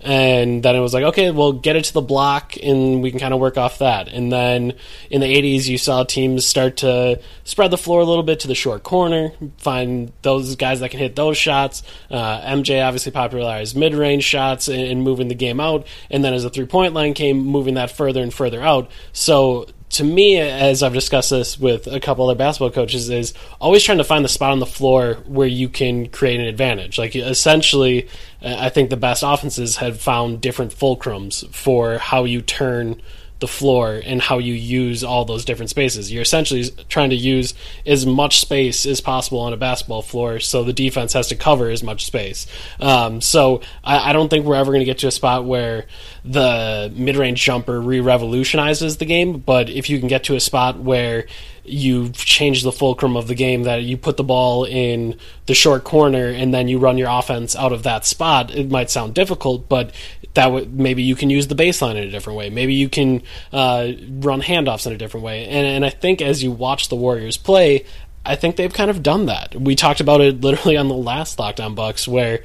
And 0.00 0.62
then 0.62 0.76
it 0.76 0.80
was 0.80 0.92
like, 0.92 1.04
okay, 1.04 1.30
well, 1.30 1.52
get 1.52 1.76
it 1.76 1.84
to 1.84 1.94
the 1.94 2.02
block 2.02 2.56
and 2.62 3.02
we 3.02 3.10
can 3.10 3.18
kind 3.18 3.32
of 3.32 3.40
work 3.40 3.56
off 3.56 3.78
that. 3.78 4.08
And 4.08 4.30
then 4.30 4.74
in 5.10 5.22
the 5.22 5.26
80s, 5.26 5.66
you 5.66 5.78
saw 5.78 6.04
teams 6.04 6.44
start 6.44 6.78
to 6.78 7.20
spread 7.44 7.70
the 7.70 7.78
floor 7.78 8.00
a 8.00 8.04
little 8.04 8.22
bit 8.22 8.40
to 8.40 8.48
the 8.48 8.54
short 8.54 8.82
corner, 8.82 9.32
find 9.56 10.12
those 10.20 10.56
guys 10.56 10.80
that 10.80 10.90
can 10.90 11.00
hit 11.00 11.16
those 11.16 11.38
shots. 11.38 11.82
Uh, 12.10 12.40
MJ 12.42 12.84
obviously 12.84 13.12
popularized 13.12 13.76
mid 13.76 13.94
range 13.94 14.24
shots 14.24 14.68
and, 14.68 14.82
and 14.82 15.02
moving 15.02 15.28
the 15.28 15.34
game 15.34 15.58
out. 15.58 15.86
And 16.10 16.22
then 16.22 16.34
as 16.34 16.42
the 16.42 16.50
three 16.50 16.66
point 16.66 16.92
line 16.92 17.14
came, 17.14 17.38
moving 17.38 17.74
that 17.74 17.90
further 17.90 18.22
and 18.22 18.32
further 18.32 18.62
out. 18.62 18.90
So 19.12 19.66
to 19.90 20.04
me, 20.04 20.38
as 20.38 20.82
I've 20.82 20.92
discussed 20.92 21.30
this 21.30 21.58
with 21.58 21.86
a 21.86 22.00
couple 22.00 22.28
other 22.28 22.36
basketball 22.36 22.70
coaches, 22.70 23.08
is 23.10 23.32
always 23.60 23.82
trying 23.82 23.98
to 23.98 24.04
find 24.04 24.24
the 24.24 24.28
spot 24.28 24.52
on 24.52 24.58
the 24.58 24.66
floor 24.66 25.14
where 25.26 25.46
you 25.46 25.68
can 25.68 26.08
create 26.08 26.40
an 26.40 26.46
advantage. 26.46 26.98
Like 26.98 27.14
essentially, 27.14 28.08
uh, 28.42 28.56
I 28.58 28.70
think 28.70 28.90
the 28.90 28.96
best 28.96 29.22
offenses 29.24 29.76
have 29.76 30.00
found 30.00 30.40
different 30.40 30.74
fulcrums 30.74 31.48
for 31.54 31.98
how 31.98 32.24
you 32.24 32.42
turn 32.42 33.00
the 33.40 33.48
floor 33.48 34.00
and 34.04 34.22
how 34.22 34.38
you 34.38 34.54
use 34.54 35.02
all 35.02 35.24
those 35.24 35.44
different 35.44 35.70
spaces. 35.70 36.10
You're 36.12 36.22
essentially 36.22 36.64
trying 36.88 37.10
to 37.10 37.16
use 37.16 37.54
as 37.84 38.06
much 38.06 38.40
space 38.40 38.86
as 38.86 39.00
possible 39.00 39.40
on 39.40 39.52
a 39.52 39.56
basketball 39.56 40.02
floor, 40.02 40.40
so 40.40 40.62
the 40.62 40.72
defense 40.72 41.12
has 41.12 41.28
to 41.28 41.36
cover 41.36 41.68
as 41.68 41.82
much 41.82 42.06
space. 42.06 42.46
Um, 42.80 43.20
so 43.20 43.60
I, 43.82 44.10
I, 44.10 44.12
don't 44.12 44.28
think 44.28 44.46
we're 44.46 44.54
ever 44.54 44.70
going 44.70 44.80
to 44.80 44.86
get 44.86 44.98
to 44.98 45.08
a 45.08 45.10
spot 45.10 45.44
where 45.44 45.86
the 46.24 46.92
mid-range 46.94 47.42
jumper 47.42 47.80
re-revolutionizes 47.80 48.98
the 48.98 49.04
game. 49.04 49.38
But 49.38 49.68
if 49.68 49.90
you 49.90 49.98
can 49.98 50.08
get 50.08 50.24
to 50.24 50.36
a 50.36 50.40
spot 50.40 50.78
where 50.78 51.26
you 51.64 52.10
change 52.10 52.62
the 52.62 52.72
fulcrum 52.72 53.16
of 53.16 53.26
the 53.26 53.34
game 53.34 53.62
that 53.62 53.82
you 53.82 53.96
put 53.96 54.16
the 54.16 54.24
ball 54.24 54.64
in 54.64 55.18
the 55.46 55.54
short 55.54 55.82
corner 55.82 56.26
and 56.26 56.52
then 56.52 56.68
you 56.68 56.78
run 56.78 56.98
your 56.98 57.08
offense 57.08 57.56
out 57.56 57.72
of 57.72 57.84
that 57.84 58.04
spot. 58.04 58.54
It 58.54 58.70
might 58.70 58.90
sound 58.90 59.14
difficult 59.14 59.68
but 59.68 59.92
that 60.34 60.52
would 60.52 60.78
maybe 60.78 61.02
you 61.02 61.16
can 61.16 61.30
use 61.30 61.46
the 61.46 61.54
baseline 61.54 61.92
in 61.92 62.04
a 62.04 62.10
different 62.10 62.38
way. 62.38 62.50
Maybe 62.50 62.74
you 62.74 62.88
can 62.88 63.22
uh, 63.52 63.92
run 64.10 64.42
handoffs 64.42 64.86
in 64.86 64.92
a 64.92 64.98
different 64.98 65.24
way. 65.24 65.46
And, 65.46 65.66
and 65.66 65.84
i 65.84 65.90
think 65.90 66.20
as 66.20 66.42
you 66.42 66.52
watch 66.52 66.88
the 66.88 66.96
warriors 66.96 67.36
play 67.36 67.84
i 68.26 68.36
think 68.36 68.56
they've 68.56 68.72
kind 68.72 68.90
of 68.90 69.02
done 69.02 69.26
that. 69.26 69.54
We 69.58 69.74
talked 69.74 70.00
about 70.00 70.20
it 70.20 70.42
literally 70.42 70.76
on 70.76 70.88
the 70.88 70.94
last 70.94 71.38
Locked 71.38 71.60
On 71.60 71.74
Bucks 71.74 72.06
where 72.06 72.42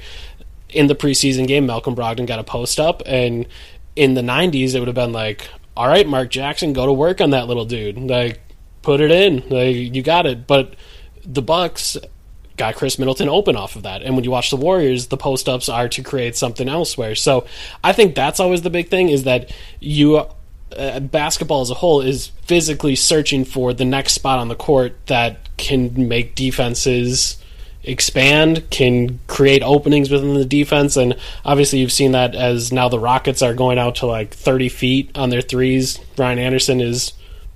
in 0.70 0.86
the 0.86 0.94
preseason 0.94 1.46
game 1.46 1.66
malcolm 1.66 1.94
brogdon 1.94 2.26
got 2.26 2.38
a 2.38 2.44
post 2.44 2.80
up 2.80 3.02
and 3.04 3.46
in 3.96 4.14
the 4.14 4.22
90s 4.22 4.74
it 4.74 4.78
would 4.78 4.88
have 4.88 4.94
been 4.94 5.12
like 5.12 5.50
all 5.76 5.88
right 5.88 6.06
mark 6.06 6.30
jackson 6.30 6.72
go 6.72 6.86
to 6.86 6.92
work 6.92 7.20
on 7.20 7.30
that 7.30 7.48
little 7.48 7.66
dude. 7.66 7.98
Like 7.98 8.40
put 8.82 9.00
it 9.00 9.10
in. 9.10 9.48
Like, 9.48 9.76
you 9.76 10.02
got 10.02 10.26
it. 10.26 10.46
But 10.46 10.74
the 11.24 11.42
Bucks 11.42 11.96
got 12.56 12.76
Khris 12.76 12.98
Middleton 12.98 13.28
open 13.28 13.56
off 13.56 13.74
of 13.76 13.84
that. 13.84 14.02
And 14.02 14.14
when 14.14 14.24
you 14.24 14.30
watch 14.30 14.50
the 14.50 14.56
Warriors, 14.56 15.06
the 15.06 15.16
post 15.16 15.48
ups 15.48 15.68
are 15.68 15.88
to 15.88 16.02
create 16.02 16.36
something 16.36 16.68
elsewhere. 16.68 17.14
So 17.14 17.46
I 17.82 17.92
think 17.92 18.14
that's 18.14 18.38
always 18.38 18.62
the 18.62 18.70
big 18.70 18.88
thing 18.88 19.08
is 19.08 19.24
that 19.24 19.52
you 19.80 20.26
uh, 20.76 21.00
basketball 21.00 21.62
as 21.62 21.70
a 21.70 21.74
whole 21.74 22.00
is 22.00 22.28
physically 22.42 22.94
searching 22.94 23.44
for 23.44 23.72
the 23.72 23.84
next 23.84 24.12
spot 24.12 24.38
on 24.38 24.48
the 24.48 24.54
court 24.54 24.94
that 25.06 25.48
can 25.56 26.08
make 26.08 26.34
defenses 26.34 27.42
expand, 27.82 28.68
can 28.70 29.18
create 29.26 29.62
openings 29.62 30.10
within 30.10 30.34
the 30.34 30.44
defense. 30.44 30.96
And 30.96 31.16
obviously, 31.44 31.78
you've 31.78 31.92
seen 31.92 32.12
that 32.12 32.34
as 32.34 32.72
now 32.72 32.88
the 32.88 32.98
Rockets 32.98 33.42
are 33.42 33.54
going 33.54 33.78
out 33.78 33.96
to 33.96 34.06
like 34.06 34.34
30 34.34 34.68
feet 34.68 35.10
on 35.16 35.30
their 35.30 35.40
threes. 35.40 35.98
Ryan 36.18 36.38
Anderson 36.38 36.80
is 36.80 37.14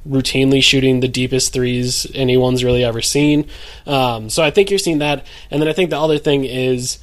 routinely 0.09 0.63
shooting 0.63 1.01
the 1.01 1.09
deepest 1.09 1.53
threes 1.53 2.07
anyone's 2.15 2.63
really 2.63 2.85
ever 2.85 3.01
seen. 3.01 3.49
Um, 3.87 4.29
so 4.31 4.43
I 4.43 4.51
think 4.51 4.71
you're 4.71 4.79
seeing 4.79 4.99
that. 4.99 5.27
And 5.51 5.61
then 5.61 5.69
I 5.69 5.73
think 5.73 5.91
the 5.91 5.99
other 5.99 6.19
thing 6.19 6.45
is, 6.45 6.99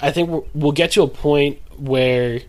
I 0.00 0.10
think 0.10 0.46
we'll 0.54 0.72
get 0.72 0.92
to 0.92 1.02
a 1.02 1.08
point 1.08 1.58
where 1.76 2.40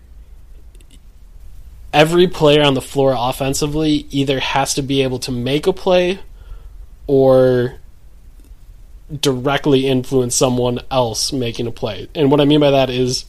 every 1.93 2.27
player 2.27 2.63
on 2.63 2.73
the 2.73 2.81
floor 2.81 3.15
offensively 3.17 4.07
either 4.11 4.39
has 4.39 4.75
to 4.75 4.81
be 4.81 5.01
able 5.01 5.19
to 5.19 5.31
make 5.31 5.67
a 5.67 5.73
play 5.73 6.19
or 7.07 7.75
directly 9.19 9.87
influence 9.87 10.35
someone 10.35 10.79
else 10.91 11.33
making 11.33 11.65
a 11.65 11.71
play. 11.71 12.07
And 12.13 12.29
what 12.29 12.39
I 12.39 12.45
mean 12.45 12.59
by 12.59 12.71
that 12.71 12.89
is 12.89 13.25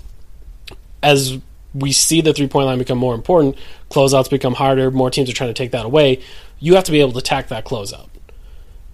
as 1.03 1.39
we 1.75 1.93
see 1.93 2.21
the 2.21 2.33
three 2.33 2.49
point 2.49 2.67
line 2.67 2.79
become 2.79 2.99
more 2.99 3.15
important, 3.15 3.57
closeouts 3.91 4.31
become 4.31 4.55
harder, 4.55 4.91
more 4.91 5.11
teams 5.11 5.31
are 5.31 5.35
trying 5.35 5.51
to 5.51 5.55
take 5.55 5.73
that 5.73 5.87
away. 5.87 6.21
You 6.59 6.75
have 6.75 6.85
to 6.85 6.93
be 6.93 7.01
able 7.01 7.13
to 7.13 7.19
attack 7.19 7.49
that 7.49 7.65
closeout. 7.65 8.09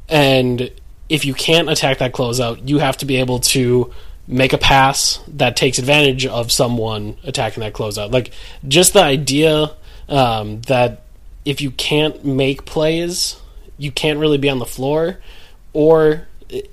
And 0.08 0.70
if 1.08 1.24
you 1.24 1.34
can't 1.34 1.68
attack 1.68 1.98
that 1.98 2.12
closeout, 2.12 2.68
you 2.68 2.78
have 2.78 2.96
to 2.98 3.06
be 3.06 3.16
able 3.16 3.40
to 3.40 3.92
make 4.28 4.52
a 4.52 4.58
pass 4.58 5.20
that 5.28 5.56
takes 5.56 5.78
advantage 5.78 6.26
of 6.26 6.50
someone 6.50 7.16
attacking 7.24 7.60
that 7.60 7.72
closeout. 7.72 8.12
Like 8.12 8.32
just 8.66 8.92
the 8.92 9.02
idea 9.02 9.72
um, 10.08 10.60
that 10.62 11.02
if 11.44 11.60
you 11.60 11.70
can't 11.70 12.24
make 12.24 12.64
plays, 12.64 13.40
you 13.78 13.92
can't 13.92 14.18
really 14.18 14.38
be 14.38 14.48
on 14.48 14.58
the 14.58 14.66
floor, 14.66 15.18
or 15.72 16.26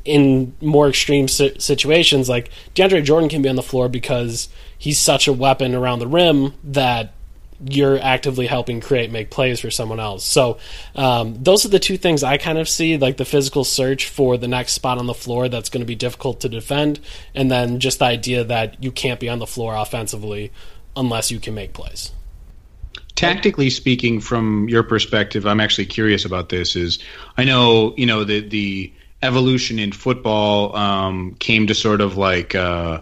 in 0.05 0.55
more 0.61 0.87
extreme 0.87 1.27
situations, 1.27 2.29
like 2.29 2.49
DeAndre 2.75 3.03
Jordan 3.03 3.29
can 3.29 3.41
be 3.41 3.49
on 3.49 3.55
the 3.55 3.63
floor 3.63 3.89
because 3.89 4.49
he's 4.83 4.99
such 4.99 5.29
a 5.29 5.33
weapon 5.33 5.73
around 5.73 5.99
the 5.99 6.07
rim 6.07 6.53
that 6.61 7.13
you're 7.69 7.97
actively 7.97 8.47
helping 8.47 8.81
create 8.81 9.09
make 9.09 9.29
plays 9.29 9.61
for 9.61 9.71
someone 9.71 9.97
else. 9.97 10.25
So 10.25 10.57
um, 10.93 11.41
those 11.41 11.63
are 11.65 11.69
the 11.69 11.79
two 11.79 11.95
things 11.95 12.21
I 12.21 12.35
kind 12.35 12.57
of 12.57 12.67
see, 12.67 12.97
like 12.97 13.15
the 13.15 13.23
physical 13.23 13.63
search 13.63 14.09
for 14.09 14.35
the 14.37 14.49
next 14.49 14.73
spot 14.73 14.97
on 14.97 15.05
the 15.05 15.13
floor 15.13 15.47
that's 15.47 15.69
going 15.69 15.79
to 15.79 15.87
be 15.87 15.95
difficult 15.95 16.41
to 16.41 16.49
defend, 16.49 16.99
and 17.33 17.49
then 17.49 17.79
just 17.79 17.99
the 17.99 18.05
idea 18.05 18.43
that 18.43 18.83
you 18.83 18.91
can't 18.91 19.21
be 19.21 19.29
on 19.29 19.39
the 19.39 19.47
floor 19.47 19.73
offensively 19.73 20.51
unless 20.97 21.31
you 21.31 21.39
can 21.39 21.53
make 21.53 21.71
plays. 21.71 22.11
tactically 23.15 23.69
speaking, 23.69 24.19
from 24.19 24.67
your 24.67 24.83
perspective, 24.83 25.45
I'm 25.45 25.61
actually 25.61 25.85
curious 25.85 26.25
about 26.25 26.49
this. 26.49 26.75
Is 26.75 26.99
I 27.37 27.45
know 27.45 27.93
you 27.95 28.05
know 28.05 28.25
the 28.25 28.41
the 28.41 28.91
evolution 29.21 29.79
in 29.79 29.93
football 29.93 30.75
um, 30.75 31.35
came 31.39 31.67
to 31.67 31.73
sort 31.73 32.01
of 32.01 32.17
like. 32.17 32.53
Uh, 32.53 32.99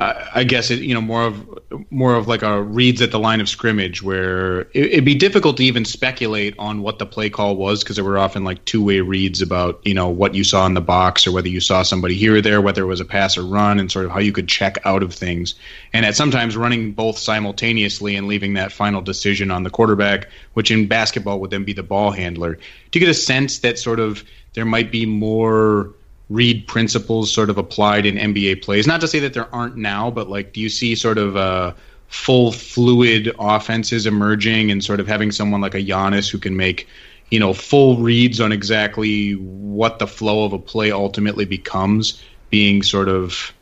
I 0.00 0.42
guess 0.42 0.72
it, 0.72 0.80
you 0.80 0.92
know 0.92 1.00
more 1.00 1.24
of 1.24 1.48
more 1.88 2.16
of 2.16 2.26
like 2.26 2.42
a 2.42 2.60
reads 2.60 3.00
at 3.00 3.12
the 3.12 3.20
line 3.20 3.40
of 3.40 3.48
scrimmage 3.48 4.02
where 4.02 4.62
it, 4.72 4.92
would 4.92 5.04
be 5.04 5.14
difficult 5.14 5.56
to 5.58 5.64
even 5.64 5.84
speculate 5.84 6.54
on 6.58 6.82
what 6.82 6.98
the 6.98 7.06
play 7.06 7.30
call 7.30 7.54
was 7.54 7.84
because 7.84 7.94
there 7.94 8.04
were 8.04 8.18
often 8.18 8.42
like 8.42 8.64
two 8.64 8.82
way 8.82 8.98
reads 9.00 9.40
about 9.40 9.80
you 9.86 9.94
know 9.94 10.08
what 10.08 10.34
you 10.34 10.42
saw 10.42 10.66
in 10.66 10.74
the 10.74 10.80
box 10.80 11.28
or 11.28 11.32
whether 11.32 11.48
you 11.48 11.60
saw 11.60 11.84
somebody 11.84 12.16
here 12.16 12.34
or 12.34 12.40
there, 12.40 12.60
whether 12.60 12.82
it 12.82 12.86
was 12.86 13.00
a 13.00 13.04
pass 13.04 13.38
or 13.38 13.42
run, 13.42 13.78
and 13.78 13.92
sort 13.92 14.04
of 14.04 14.10
how 14.10 14.18
you 14.18 14.32
could 14.32 14.48
check 14.48 14.78
out 14.84 15.04
of 15.04 15.14
things. 15.14 15.54
And 15.92 16.04
at 16.04 16.16
sometimes 16.16 16.56
running 16.56 16.92
both 16.92 17.16
simultaneously 17.16 18.16
and 18.16 18.26
leaving 18.26 18.54
that 18.54 18.72
final 18.72 19.00
decision 19.00 19.52
on 19.52 19.62
the 19.62 19.70
quarterback, 19.70 20.28
which 20.54 20.72
in 20.72 20.88
basketball 20.88 21.38
would 21.38 21.50
then 21.50 21.64
be 21.64 21.72
the 21.72 21.84
ball 21.84 22.10
handler. 22.10 22.54
Do 22.54 22.98
you 22.98 23.00
get 23.00 23.10
a 23.10 23.14
sense 23.14 23.60
that 23.60 23.78
sort 23.78 24.00
of 24.00 24.24
there 24.54 24.64
might 24.64 24.90
be 24.90 25.06
more 25.06 25.94
read 26.34 26.66
principles 26.66 27.32
sort 27.32 27.50
of 27.50 27.58
applied 27.58 28.06
in 28.06 28.16
NBA 28.16 28.62
plays? 28.62 28.86
Not 28.86 29.00
to 29.00 29.08
say 29.08 29.20
that 29.20 29.34
there 29.34 29.52
aren't 29.54 29.76
now, 29.76 30.10
but 30.10 30.28
like, 30.28 30.52
do 30.52 30.60
you 30.60 30.68
see 30.68 30.94
sort 30.94 31.18
of 31.18 31.36
uh, 31.36 31.72
full 32.08 32.52
fluid 32.52 33.30
offenses 33.38 34.06
emerging 34.06 34.70
and 34.70 34.84
sort 34.84 35.00
of 35.00 35.06
having 35.06 35.30
someone 35.30 35.60
like 35.60 35.74
a 35.74 35.82
Giannis 35.82 36.30
who 36.30 36.38
can 36.38 36.56
make 36.56 36.86
you 37.30 37.40
know 37.40 37.52
full 37.52 37.96
reads 37.98 38.40
on 38.40 38.52
exactly 38.52 39.32
what 39.32 39.98
the 39.98 40.06
flow 40.06 40.44
of 40.44 40.52
a 40.52 40.58
play 40.58 40.92
ultimately 40.92 41.44
becomes, 41.44 42.22
being 42.50 42.82
sort 42.82 43.08
of 43.08 43.52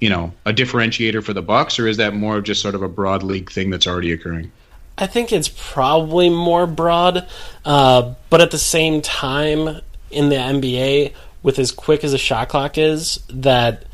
you 0.00 0.10
know 0.10 0.32
a 0.44 0.52
differentiator 0.52 1.22
for 1.22 1.32
the 1.32 1.42
Bucks, 1.42 1.78
or 1.78 1.86
is 1.86 1.96
that 1.98 2.14
more 2.14 2.38
of 2.38 2.44
just 2.44 2.60
sort 2.60 2.74
of 2.74 2.82
a 2.82 2.88
broad 2.88 3.22
league 3.22 3.50
thing 3.50 3.70
that's 3.70 3.86
already 3.86 4.12
occurring? 4.12 4.50
I 4.98 5.06
think 5.06 5.32
it's 5.32 5.48
probably 5.48 6.28
more 6.28 6.66
broad, 6.66 7.26
uh, 7.64 8.14
but 8.28 8.40
at 8.40 8.50
the 8.50 8.58
same 8.58 9.00
time, 9.00 9.80
in 10.10 10.28
the 10.28 10.36
NBA, 10.36 11.14
with 11.42 11.58
as 11.58 11.72
quick 11.72 12.04
as 12.04 12.12
a 12.12 12.18
shot 12.18 12.48
clock 12.48 12.78
is 12.78 13.20
that 13.28 13.84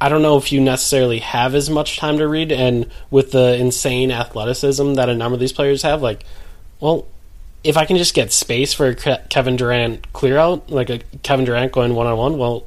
I 0.00 0.08
don't 0.08 0.22
know 0.22 0.36
if 0.36 0.50
you 0.50 0.60
necessarily 0.60 1.20
have 1.20 1.54
as 1.54 1.70
much 1.70 1.96
time 1.96 2.18
to 2.18 2.26
read, 2.26 2.50
and 2.50 2.90
with 3.10 3.30
the 3.30 3.54
insane 3.54 4.10
athleticism 4.10 4.94
that 4.94 5.08
a 5.08 5.14
number 5.14 5.34
of 5.34 5.40
these 5.40 5.52
players 5.52 5.82
have, 5.82 6.02
like, 6.02 6.24
well, 6.80 7.06
if 7.62 7.76
I 7.76 7.84
can 7.84 7.96
just 7.96 8.12
get 8.12 8.32
space 8.32 8.74
for 8.74 8.94
Kevin 8.94 9.54
Durant 9.54 10.12
clear 10.12 10.38
out, 10.38 10.70
like 10.70 10.90
a 10.90 10.98
Kevin 11.22 11.44
Durant 11.44 11.70
going 11.70 11.94
one 11.94 12.08
on 12.08 12.16
one, 12.16 12.38
well, 12.38 12.66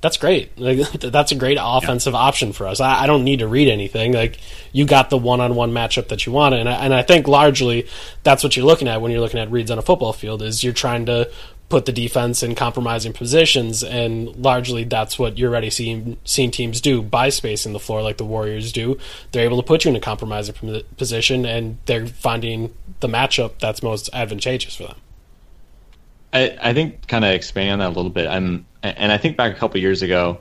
that's 0.00 0.16
great. 0.16 0.50
Like 0.58 0.78
that's 1.00 1.32
a 1.32 1.34
great 1.34 1.58
offensive 1.60 2.12
yeah. 2.12 2.20
option 2.20 2.52
for 2.52 2.66
us. 2.66 2.80
I, 2.80 3.02
I, 3.02 3.06
don't 3.06 3.22
need 3.22 3.40
to 3.40 3.48
read 3.48 3.68
anything. 3.68 4.12
Like 4.12 4.38
you 4.72 4.86
got 4.86 5.10
the 5.10 5.18
one 5.18 5.40
on 5.40 5.54
one 5.54 5.72
matchup 5.72 6.08
that 6.08 6.26
you 6.26 6.32
want, 6.32 6.54
and 6.54 6.68
I, 6.68 6.84
and 6.84 6.92
I 6.94 7.02
think 7.02 7.28
largely 7.28 7.86
that's 8.22 8.42
what 8.42 8.56
you're 8.56 8.66
looking 8.66 8.88
at 8.88 9.00
when 9.00 9.12
you're 9.12 9.20
looking 9.20 9.40
at 9.40 9.50
reads 9.50 9.70
on 9.70 9.78
a 9.78 9.82
football 9.82 10.12
field. 10.12 10.42
Is 10.42 10.64
you're 10.64 10.72
trying 10.72 11.06
to 11.06 11.30
put 11.68 11.86
the 11.86 11.92
defense 11.92 12.42
in 12.42 12.54
compromising 12.54 13.12
positions, 13.12 13.82
and 13.82 14.34
largely 14.36 14.84
that's 14.84 15.18
what 15.18 15.38
you're 15.38 15.50
already 15.50 15.70
seeing 15.70 16.16
seeing 16.24 16.50
teams 16.50 16.80
do 16.80 17.02
by 17.02 17.28
spacing 17.30 17.72
the 17.72 17.80
floor 17.80 18.02
like 18.02 18.16
the 18.16 18.24
Warriors 18.24 18.72
do. 18.72 18.98
They're 19.32 19.44
able 19.44 19.56
to 19.56 19.62
put 19.62 19.84
you 19.84 19.90
in 19.90 19.96
a 19.96 20.00
compromising 20.00 20.82
position, 20.96 21.46
and 21.46 21.78
they're 21.86 22.06
finding 22.06 22.74
the 23.00 23.08
matchup 23.08 23.58
that's 23.58 23.82
most 23.82 24.10
advantageous 24.12 24.76
for 24.76 24.84
them. 24.84 24.96
I, 26.32 26.56
I 26.60 26.74
think 26.74 27.06
kind 27.06 27.24
of 27.24 27.30
expanding 27.32 27.72
on 27.72 27.78
that 27.78 27.88
a 27.88 27.96
little 27.96 28.10
bit. 28.10 28.26
I'm, 28.26 28.66
and 28.82 29.12
I 29.12 29.18
think 29.18 29.36
back 29.36 29.56
a 29.56 29.58
couple 29.58 29.80
years 29.80 30.02
ago, 30.02 30.40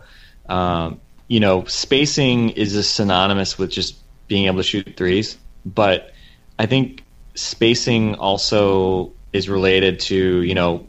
um, 0.50 1.00
you 1.28 1.40
know, 1.40 1.66
spacing 1.66 2.50
is 2.52 2.76
a 2.76 2.84
synonymous 2.84 3.58
with 3.58 3.72
just 3.72 3.96
being 4.28 4.48
able 4.48 4.58
to 4.58 4.64
shoot 4.64 4.96
threes, 4.98 5.38
but 5.66 6.12
I 6.60 6.66
think 6.66 7.04
spacing 7.36 8.16
also 8.16 9.14
is 9.34 9.50
related 9.50 10.00
to 10.00 10.42
you 10.42 10.56
know 10.56 10.88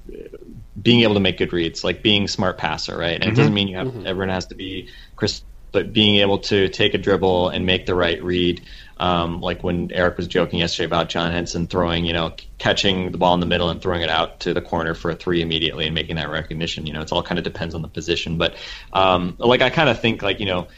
being 0.80 1.00
able 1.00 1.14
to 1.14 1.20
make 1.20 1.38
good 1.38 1.52
reads, 1.52 1.85
like 1.85 2.02
being 2.02 2.28
smart 2.28 2.59
passer, 2.59 2.96
right? 2.96 3.14
And 3.14 3.22
mm-hmm. 3.22 3.33
it 3.33 3.37
doesn't 3.37 3.54
mean 3.54 3.68
you 3.68 3.76
have 3.76 3.88
mm-hmm. 3.88 4.07
everyone 4.07 4.28
has 4.28 4.46
to 4.46 4.54
be 4.54 4.88
Chris, 5.16 5.42
but 5.72 5.92
being 5.92 6.16
able 6.16 6.38
to 6.38 6.68
take 6.68 6.94
a 6.94 6.98
dribble 6.98 7.48
and 7.48 7.66
make 7.66 7.87
the 7.87 7.94
right 7.94 8.22
read. 8.22 8.62
Um, 8.96 9.40
like 9.40 9.64
when 9.64 9.90
Eric 9.92 10.18
was 10.18 10.28
joking 10.28 10.61
yesterday 10.61 10.87
about 10.87 11.09
John 11.09 11.33
Henson 11.33 11.66
throwing, 11.66 12.04
you 12.04 12.12
know, 12.12 12.33
catching 12.59 13.11
the 13.11 13.18
ball 13.18 13.35
in 13.35 13.40
the 13.40 13.46
middle 13.46 13.68
and 13.68 13.83
throwing 13.83 14.02
it 14.02 14.09
out 14.09 14.40
to 14.40 14.54
the 14.54 14.61
corner 14.61 14.94
for 14.94 15.11
a 15.11 15.16
three 15.16 15.42
immediately 15.42 15.87
and 15.87 15.94
making 15.96 16.14
that 16.14 16.30
recognition. 16.30 16.87
You 16.87 16.92
know, 16.92 17.00
it's 17.00 17.11
all 17.11 17.22
kind 17.22 17.38
of 17.38 17.44
depends 17.44 17.74
on 17.74 17.83
the 17.83 17.88
position, 17.88 18.38
but 18.38 18.54
um, 18.92 19.35
like 19.38 19.62
I 19.62 19.70
kind 19.70 19.88
of 19.88 20.00
think 20.00 20.22
like 20.22 20.38
you 20.38 20.46
know 20.46 20.68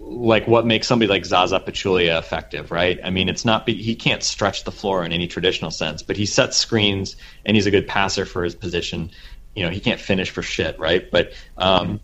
like 0.00 0.46
what 0.46 0.66
makes 0.66 0.86
somebody 0.86 1.08
like 1.08 1.24
Zaza 1.24 1.60
Pachulia 1.60 2.18
effective, 2.18 2.70
right? 2.70 2.98
I 3.02 3.10
mean, 3.10 3.28
it's 3.28 3.44
not 3.44 3.68
he 3.68 3.94
can't 3.94 4.22
stretch 4.22 4.64
the 4.64 4.72
floor 4.72 5.04
in 5.04 5.12
any 5.12 5.26
traditional 5.26 5.70
sense, 5.70 6.02
but 6.02 6.16
he 6.16 6.26
sets 6.26 6.56
screens 6.56 7.16
and 7.44 7.56
he's 7.56 7.66
a 7.66 7.70
good 7.70 7.86
passer 7.86 8.26
for 8.26 8.42
his 8.42 8.54
position. 8.54 9.10
You 9.54 9.64
know, 9.64 9.70
he 9.70 9.80
can't 9.80 10.00
finish 10.00 10.30
for 10.30 10.42
shit, 10.42 10.78
right? 10.78 11.10
But 11.10 11.32
um, 11.56 12.00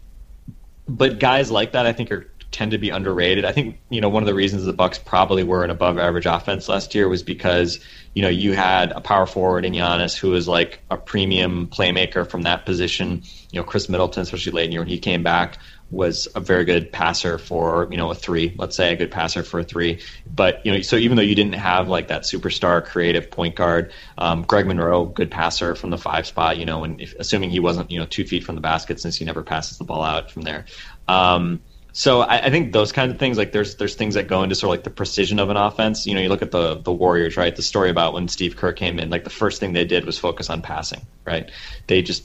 but 0.88 1.18
guys 1.18 1.50
like 1.50 1.72
that, 1.72 1.86
I 1.86 1.92
think, 1.92 2.10
are 2.10 2.30
tend 2.56 2.70
to 2.70 2.78
be 2.78 2.90
underrated. 2.90 3.44
I 3.44 3.52
think 3.52 3.78
you 3.90 4.00
know 4.00 4.08
one 4.08 4.22
of 4.22 4.26
the 4.26 4.34
reasons 4.34 4.64
the 4.64 4.72
Bucks 4.72 4.98
probably 4.98 5.44
were 5.44 5.62
an 5.64 5.70
above 5.70 5.98
average 5.98 6.26
offense 6.26 6.68
last 6.68 6.94
year 6.94 7.08
was 7.08 7.22
because 7.22 7.80
you 8.14 8.22
know 8.22 8.28
you 8.28 8.54
had 8.54 8.92
a 8.92 9.00
power 9.00 9.26
forward 9.26 9.64
in 9.64 9.74
Giannis 9.74 10.16
who 10.16 10.30
was 10.30 10.48
like 10.48 10.80
a 10.90 10.96
premium 10.96 11.66
playmaker 11.66 12.28
from 12.28 12.42
that 12.42 12.64
position. 12.64 13.22
You 13.50 13.60
know, 13.60 13.64
Khris 13.64 13.88
Middleton, 13.88 14.22
especially 14.22 14.52
late 14.52 14.66
in 14.66 14.72
year 14.72 14.80
when 14.80 14.88
he 14.88 14.98
came 14.98 15.22
back, 15.22 15.58
was 15.90 16.26
a 16.34 16.40
very 16.40 16.64
good 16.64 16.90
passer 16.90 17.38
for 17.38 17.86
you 17.90 17.96
know 17.96 18.10
a 18.10 18.14
three 18.14 18.54
let's 18.58 18.76
say 18.76 18.92
a 18.92 18.96
good 18.96 19.10
passer 19.10 19.42
for 19.42 19.60
a 19.60 19.64
three. 19.64 20.00
But 20.32 20.64
you 20.66 20.72
know 20.72 20.80
so 20.80 20.96
even 20.96 21.16
though 21.16 21.22
you 21.22 21.34
didn't 21.34 21.54
have 21.54 21.88
like 21.88 22.08
that 22.08 22.22
superstar 22.22 22.84
creative 22.84 23.30
point 23.30 23.54
guard 23.54 23.92
um, 24.18 24.42
greg 24.42 24.66
monroe 24.66 25.04
good 25.04 25.30
passer 25.30 25.74
from 25.74 25.90
the 25.90 25.98
five 25.98 26.26
spot 26.26 26.56
you 26.56 26.66
know 26.66 26.84
and 26.84 27.00
if, 27.00 27.14
assuming 27.18 27.50
he 27.50 27.60
wasn't 27.60 27.90
you 27.90 27.98
know 27.98 28.06
two 28.06 28.24
feet 28.24 28.44
from 28.44 28.56
the 28.56 28.60
basket 28.60 29.00
since 29.00 29.16
he 29.16 29.24
never 29.24 29.42
passes 29.42 29.78
the 29.78 29.84
ball 29.84 30.02
out 30.02 30.30
from 30.30 30.42
there. 30.42 30.64
Um, 31.06 31.60
so 31.92 32.20
I, 32.20 32.46
I, 32.46 32.50
think 32.50 32.74
those 32.74 32.92
kinds 32.92 33.12
of 33.12 33.18
things 33.18 33.38
like 33.38 33.52
there's 33.52 33.76
there's 33.76 33.94
things 33.94 34.16
that 34.16 34.26
go 34.28 34.42
into 34.42 34.54
sort 34.54 34.68
of 34.68 34.72
like 34.72 34.84
the 34.84 34.90
precision 34.90 35.38
of 35.38 35.48
an 35.48 35.56
offense. 35.56 36.06
You 36.06 36.14
know 36.14 36.20
you 36.20 36.28
look 36.28 36.42
at 36.42 36.50
the 36.50 36.74
the 36.74 36.92
warriors 36.92 37.36
right? 37.36 37.54
The 37.54 37.62
story 37.62 37.90
about 37.90 38.12
when 38.12 38.28
steve 38.28 38.56
kerr 38.56 38.72
came 38.72 38.98
in 38.98 39.08
like 39.08 39.24
the 39.24 39.30
first 39.30 39.60
thing 39.60 39.72
they 39.72 39.84
did 39.84 40.04
was 40.04 40.18
focus 40.18 40.50
on 40.50 40.62
passing 40.62 41.06
right? 41.24 41.50
They 41.86 42.02
just 42.02 42.24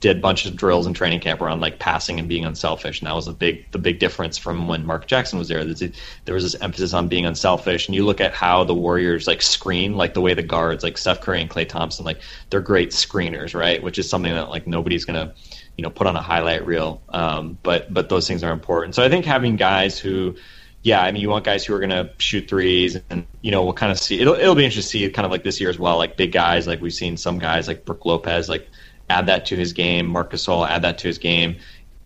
did 0.00 0.22
bunch 0.22 0.46
of 0.46 0.56
drills 0.56 0.86
in 0.86 0.94
training 0.94 1.20
camp 1.20 1.42
around 1.42 1.60
like 1.60 1.78
passing 1.78 2.18
and 2.18 2.28
being 2.28 2.44
unselfish, 2.46 3.00
and 3.00 3.06
that 3.06 3.14
was 3.14 3.26
the 3.26 3.32
big 3.32 3.70
the 3.70 3.78
big 3.78 3.98
difference 3.98 4.38
from 4.38 4.66
when 4.66 4.84
Mark 4.86 5.06
Jackson 5.06 5.38
was 5.38 5.48
there. 5.48 5.62
There 5.62 6.34
was 6.34 6.42
this 6.42 6.60
emphasis 6.60 6.94
on 6.94 7.08
being 7.08 7.26
unselfish, 7.26 7.86
and 7.86 7.94
you 7.94 8.04
look 8.04 8.20
at 8.20 8.32
how 8.32 8.64
the 8.64 8.74
Warriors 8.74 9.26
like 9.26 9.42
screen, 9.42 9.96
like 9.96 10.14
the 10.14 10.20
way 10.20 10.32
the 10.34 10.42
guards, 10.42 10.82
like 10.82 10.96
Steph 10.96 11.20
Curry 11.20 11.42
and 11.42 11.50
Klay 11.50 11.68
Thompson, 11.68 12.04
like 12.04 12.20
they're 12.48 12.60
great 12.62 12.90
screeners, 12.90 13.54
right? 13.54 13.82
Which 13.82 13.98
is 13.98 14.08
something 14.08 14.32
that 14.32 14.48
like 14.48 14.66
nobody's 14.66 15.04
gonna 15.04 15.34
you 15.76 15.82
know 15.82 15.90
put 15.90 16.06
on 16.06 16.16
a 16.16 16.22
highlight 16.22 16.66
reel, 16.66 17.02
um, 17.10 17.58
but 17.62 17.92
but 17.92 18.08
those 18.08 18.26
things 18.26 18.42
are 18.42 18.52
important. 18.52 18.94
So 18.94 19.04
I 19.04 19.10
think 19.10 19.26
having 19.26 19.56
guys 19.56 19.98
who 19.98 20.36
yeah, 20.82 21.02
I 21.02 21.12
mean, 21.12 21.20
you 21.20 21.28
want 21.28 21.44
guys 21.44 21.64
who 21.64 21.74
are 21.74 21.78
going 21.78 21.90
to 21.90 22.10
shoot 22.16 22.48
threes, 22.48 22.96
and 23.10 23.26
you 23.42 23.50
know, 23.50 23.62
we'll 23.64 23.74
kind 23.74 23.92
of 23.92 23.98
see. 23.98 24.18
It'll 24.18 24.34
it'll 24.34 24.54
be 24.54 24.64
interesting 24.64 25.00
to 25.02 25.06
see, 25.06 25.12
kind 25.12 25.26
of 25.26 25.30
like 25.30 25.42
this 25.42 25.60
year 25.60 25.68
as 25.68 25.78
well, 25.78 25.98
like 25.98 26.16
big 26.16 26.32
guys, 26.32 26.66
like 26.66 26.80
we've 26.80 26.94
seen 26.94 27.18
some 27.18 27.38
guys 27.38 27.68
like 27.68 27.84
Brook 27.84 28.06
Lopez, 28.06 28.48
like 28.48 28.66
add 29.10 29.26
that 29.26 29.46
to 29.46 29.56
his 29.56 29.72
game. 29.72 30.06
Marc 30.06 30.32
Gasol, 30.32 30.68
add 30.68 30.82
that 30.82 30.98
to 30.98 31.08
his 31.08 31.18
game. 31.18 31.56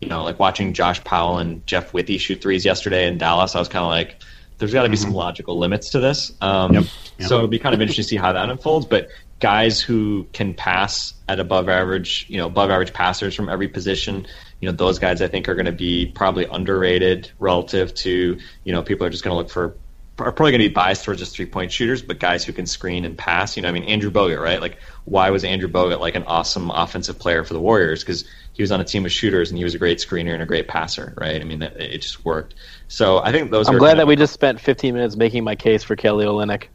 You 0.00 0.08
know, 0.08 0.24
like 0.24 0.38
watching 0.38 0.72
Josh 0.72 1.02
Powell 1.04 1.38
and 1.38 1.66
Jeff 1.66 1.92
Withey 1.92 2.18
shoot 2.18 2.42
threes 2.42 2.64
yesterday 2.64 3.06
in 3.06 3.18
Dallas, 3.18 3.54
I 3.54 3.58
was 3.58 3.68
kind 3.68 3.84
of 3.84 3.90
like, 3.90 4.22
there's 4.58 4.72
got 4.72 4.82
to 4.82 4.88
be 4.88 4.96
mm-hmm. 4.96 5.04
some 5.04 5.14
logical 5.14 5.58
limits 5.58 5.90
to 5.90 6.00
this. 6.00 6.32
Um, 6.40 6.74
yep. 6.74 6.84
Yep. 7.18 7.28
So 7.28 7.36
it'll 7.36 7.48
be 7.48 7.58
kind 7.58 7.74
of 7.74 7.80
interesting 7.80 8.04
to 8.04 8.08
see 8.08 8.16
how 8.16 8.32
that 8.32 8.48
unfolds. 8.50 8.86
But 8.86 9.08
guys 9.40 9.80
who 9.80 10.26
can 10.32 10.54
pass 10.54 11.14
at 11.28 11.40
above 11.40 11.68
average, 11.68 12.26
you 12.28 12.38
know, 12.38 12.46
above 12.46 12.70
average 12.70 12.92
passers 12.92 13.34
from 13.34 13.48
every 13.48 13.68
position, 13.68 14.26
you 14.60 14.68
know, 14.68 14.76
those 14.76 14.98
guys 14.98 15.20
I 15.22 15.28
think 15.28 15.48
are 15.48 15.54
going 15.54 15.66
to 15.66 15.72
be 15.72 16.06
probably 16.06 16.44
underrated 16.46 17.30
relative 17.38 17.94
to, 17.96 18.38
you 18.64 18.72
know, 18.72 18.82
people 18.82 19.06
are 19.06 19.10
just 19.10 19.24
going 19.24 19.32
to 19.32 19.36
look 19.36 19.50
for 19.50 19.76
are 20.18 20.30
probably 20.30 20.52
going 20.52 20.62
to 20.62 20.68
be 20.68 20.74
biased 20.74 21.04
towards 21.04 21.20
just 21.20 21.34
three 21.34 21.46
point 21.46 21.72
shooters, 21.72 22.02
but 22.02 22.20
guys 22.20 22.44
who 22.44 22.52
can 22.52 22.66
screen 22.66 23.04
and 23.04 23.18
pass. 23.18 23.56
You 23.56 23.62
know, 23.62 23.68
I 23.68 23.72
mean, 23.72 23.84
Andrew 23.84 24.10
Bogut, 24.10 24.40
right? 24.40 24.60
Like, 24.60 24.78
why 25.04 25.30
was 25.30 25.44
Andrew 25.44 25.68
Bogut 25.68 25.98
like 25.98 26.14
an 26.14 26.22
awesome 26.24 26.70
offensive 26.70 27.18
player 27.18 27.42
for 27.42 27.54
the 27.54 27.60
Warriors? 27.60 28.02
Because 28.02 28.24
he 28.52 28.62
was 28.62 28.70
on 28.70 28.80
a 28.80 28.84
team 28.84 29.04
of 29.04 29.12
shooters 29.12 29.50
and 29.50 29.58
he 29.58 29.64
was 29.64 29.74
a 29.74 29.78
great 29.78 29.98
screener 29.98 30.32
and 30.32 30.42
a 30.42 30.46
great 30.46 30.68
passer, 30.68 31.14
right? 31.16 31.40
I 31.40 31.44
mean, 31.44 31.62
it, 31.62 31.76
it 31.76 31.98
just 31.98 32.24
worked. 32.24 32.54
So 32.86 33.18
I 33.18 33.32
think 33.32 33.50
those. 33.50 33.68
I'm 33.68 33.78
glad 33.78 33.98
that 33.98 34.06
we 34.06 34.14
just 34.14 34.32
spent 34.32 34.60
15 34.60 34.94
minutes 34.94 35.16
making 35.16 35.42
my 35.42 35.56
case 35.56 35.82
for 35.82 35.96
Kelly 35.96 36.26
Olynyk. 36.26 36.66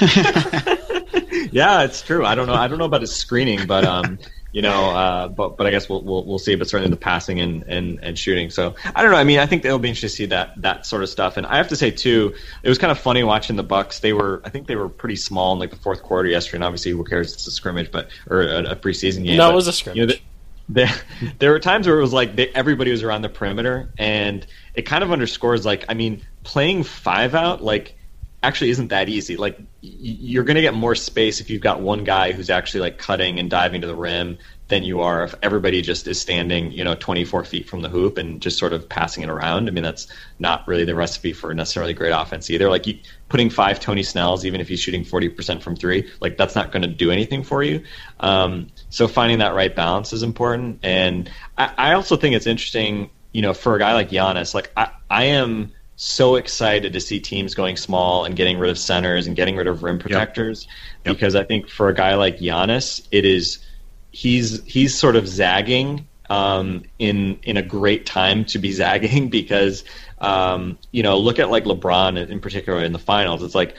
yeah, 1.52 1.84
it's 1.84 2.02
true. 2.02 2.26
I 2.26 2.34
don't 2.34 2.48
know. 2.48 2.54
I 2.54 2.66
don't 2.66 2.78
know 2.78 2.86
about 2.86 3.02
his 3.02 3.14
screening, 3.14 3.66
but 3.66 3.84
um, 3.84 4.18
you 4.52 4.62
know, 4.62 4.90
uh, 4.90 5.28
but 5.28 5.56
but 5.56 5.66
I 5.66 5.70
guess 5.70 5.88
we'll, 5.88 6.02
we'll 6.02 6.24
we'll 6.24 6.38
see. 6.38 6.54
But 6.54 6.68
certainly 6.68 6.90
the 6.90 6.96
passing 6.96 7.40
and, 7.40 7.62
and 7.64 7.98
and 8.02 8.18
shooting. 8.18 8.50
So 8.50 8.74
I 8.94 9.02
don't 9.02 9.12
know. 9.12 9.18
I 9.18 9.24
mean, 9.24 9.38
I 9.38 9.46
think 9.46 9.64
it'll 9.64 9.78
be 9.78 9.88
interesting 9.88 10.08
to 10.08 10.16
see 10.16 10.26
that 10.26 10.60
that 10.62 10.86
sort 10.86 11.02
of 11.02 11.08
stuff. 11.08 11.36
And 11.36 11.46
I 11.46 11.56
have 11.56 11.68
to 11.68 11.76
say 11.76 11.90
too, 11.90 12.34
it 12.62 12.68
was 12.68 12.78
kind 12.78 12.90
of 12.90 12.98
funny 12.98 13.22
watching 13.22 13.56
the 13.56 13.62
Bucks. 13.62 14.00
They 14.00 14.12
were, 14.12 14.40
I 14.44 14.50
think 14.50 14.66
they 14.66 14.76
were 14.76 14.88
pretty 14.88 15.16
small 15.16 15.52
in 15.52 15.58
like 15.58 15.70
the 15.70 15.76
fourth 15.76 16.02
quarter 16.02 16.28
yesterday. 16.28 16.58
And 16.58 16.64
obviously, 16.64 16.92
who 16.92 17.04
cares? 17.04 17.32
It's 17.32 17.46
a 17.46 17.50
scrimmage, 17.50 17.90
but 17.90 18.08
or 18.28 18.42
a, 18.42 18.70
a 18.70 18.76
preseason 18.76 19.24
game. 19.24 19.36
No, 19.36 19.48
but, 19.48 19.52
it 19.52 19.56
was 19.56 19.68
a 19.68 19.72
scrimmage. 19.72 19.98
You 19.98 20.06
know, 20.06 20.14
there, 20.68 20.90
there 21.38 21.50
were 21.50 21.60
times 21.60 21.86
where 21.86 21.98
it 21.98 22.02
was 22.02 22.12
like 22.12 22.36
they, 22.36 22.48
everybody 22.48 22.90
was 22.90 23.02
around 23.02 23.22
the 23.22 23.28
perimeter, 23.28 23.92
and 23.98 24.46
it 24.74 24.82
kind 24.82 25.04
of 25.04 25.12
underscores 25.12 25.66
like 25.66 25.84
I 25.88 25.94
mean, 25.94 26.22
playing 26.44 26.84
five 26.84 27.34
out 27.34 27.62
like 27.62 27.96
actually 28.42 28.70
isn't 28.70 28.88
that 28.88 29.08
easy. 29.08 29.36
Like 29.36 29.58
you're 29.82 30.44
going 30.44 30.54
to 30.54 30.62
get 30.62 30.74
more 30.74 30.94
space 30.94 31.40
if 31.40 31.50
you've 31.50 31.60
got 31.60 31.80
one 31.80 32.04
guy 32.04 32.32
who's 32.32 32.48
actually 32.48 32.80
like 32.80 32.98
cutting 32.98 33.38
and 33.38 33.50
diving 33.50 33.82
to 33.82 33.86
the 33.86 33.94
rim 33.94 34.38
than 34.68 34.82
you 34.82 35.00
are 35.00 35.24
if 35.24 35.34
everybody 35.42 35.82
just 35.82 36.06
is 36.06 36.18
standing, 36.18 36.72
you 36.72 36.82
know, 36.82 36.94
24 36.94 37.44
feet 37.44 37.68
from 37.68 37.82
the 37.82 37.88
hoop 37.88 38.16
and 38.16 38.40
just 38.40 38.58
sort 38.58 38.72
of 38.72 38.88
passing 38.88 39.22
it 39.22 39.28
around. 39.28 39.68
I 39.68 39.72
mean, 39.72 39.84
that's 39.84 40.06
not 40.38 40.66
really 40.66 40.84
the 40.84 40.94
recipe 40.94 41.32
for 41.34 41.52
necessarily 41.52 41.92
great 41.92 42.12
offense 42.12 42.48
either. 42.48 42.70
Like 42.70 42.86
you, 42.86 42.98
putting 43.28 43.50
five 43.50 43.78
Tony 43.78 44.02
Snells, 44.02 44.46
even 44.46 44.60
if 44.60 44.68
he's 44.68 44.80
shooting 44.80 45.04
40% 45.04 45.60
from 45.60 45.76
three, 45.76 46.10
like 46.20 46.38
that's 46.38 46.54
not 46.54 46.72
going 46.72 46.82
to 46.82 46.88
do 46.88 47.10
anything 47.10 47.42
for 47.42 47.62
you. 47.62 47.82
Um, 48.20 48.68
so 48.88 49.06
finding 49.06 49.40
that 49.40 49.54
right 49.54 49.74
balance 49.74 50.12
is 50.14 50.22
important. 50.22 50.78
And 50.82 51.30
I, 51.58 51.74
I 51.76 51.92
also 51.92 52.16
think 52.16 52.36
it's 52.36 52.46
interesting, 52.46 53.10
you 53.32 53.42
know, 53.42 53.52
for 53.52 53.74
a 53.74 53.78
guy 53.78 53.92
like 53.92 54.10
Giannis, 54.10 54.54
like 54.54 54.72
I, 54.76 54.92
I 55.10 55.24
am 55.24 55.72
so 56.02 56.36
excited 56.36 56.94
to 56.94 57.00
see 57.00 57.20
teams 57.20 57.54
going 57.54 57.76
small 57.76 58.24
and 58.24 58.34
getting 58.34 58.58
rid 58.58 58.70
of 58.70 58.78
centers 58.78 59.26
and 59.26 59.36
getting 59.36 59.54
rid 59.54 59.66
of 59.66 59.82
rim 59.82 59.98
protectors 59.98 60.66
Yep. 61.04 61.14
because 61.14 61.34
I 61.34 61.44
think 61.44 61.68
for 61.68 61.90
a 61.90 61.94
guy 61.94 62.14
like 62.14 62.38
Giannis, 62.38 63.06
it 63.10 63.26
is 63.26 63.58
he's 64.10 64.64
he's 64.64 64.96
sort 64.98 65.14
of 65.14 65.28
zagging 65.28 66.06
um, 66.30 66.84
in 66.98 67.38
in 67.42 67.58
a 67.58 67.62
great 67.62 68.06
time 68.06 68.46
to 68.46 68.58
be 68.58 68.72
zagging 68.80 69.28
because 69.28 69.84
um, 70.22 70.78
you 70.90 71.02
know 71.02 71.18
look 71.18 71.38
at 71.38 71.50
like 71.50 71.64
LeBron 71.64 72.30
in 72.30 72.40
particular 72.40 72.82
in 72.82 72.92
the 72.92 72.98
finals. 72.98 73.42
It's 73.42 73.54
like 73.54 73.76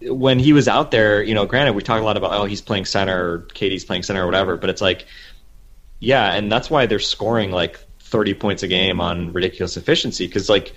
when 0.00 0.38
he 0.38 0.52
was 0.52 0.68
out 0.68 0.92
there, 0.92 1.24
you 1.24 1.34
know, 1.34 1.44
granted 1.44 1.72
we 1.74 1.82
talk 1.82 2.00
a 2.00 2.04
lot 2.04 2.16
about 2.16 2.32
oh 2.34 2.44
he's 2.44 2.60
playing 2.60 2.84
center 2.84 3.32
or 3.32 3.38
KD's 3.52 3.84
playing 3.84 4.04
center 4.04 4.22
or 4.22 4.26
whatever, 4.26 4.56
but 4.56 4.70
it's 4.70 4.80
like 4.80 5.06
yeah, 5.98 6.34
and 6.34 6.52
that's 6.52 6.70
why 6.70 6.86
they're 6.86 7.00
scoring 7.00 7.50
like 7.50 7.83
30 8.14 8.34
points 8.34 8.62
a 8.62 8.68
game 8.68 9.00
on 9.00 9.32
ridiculous 9.32 9.76
efficiency 9.76 10.24
because 10.24 10.48
like 10.48 10.72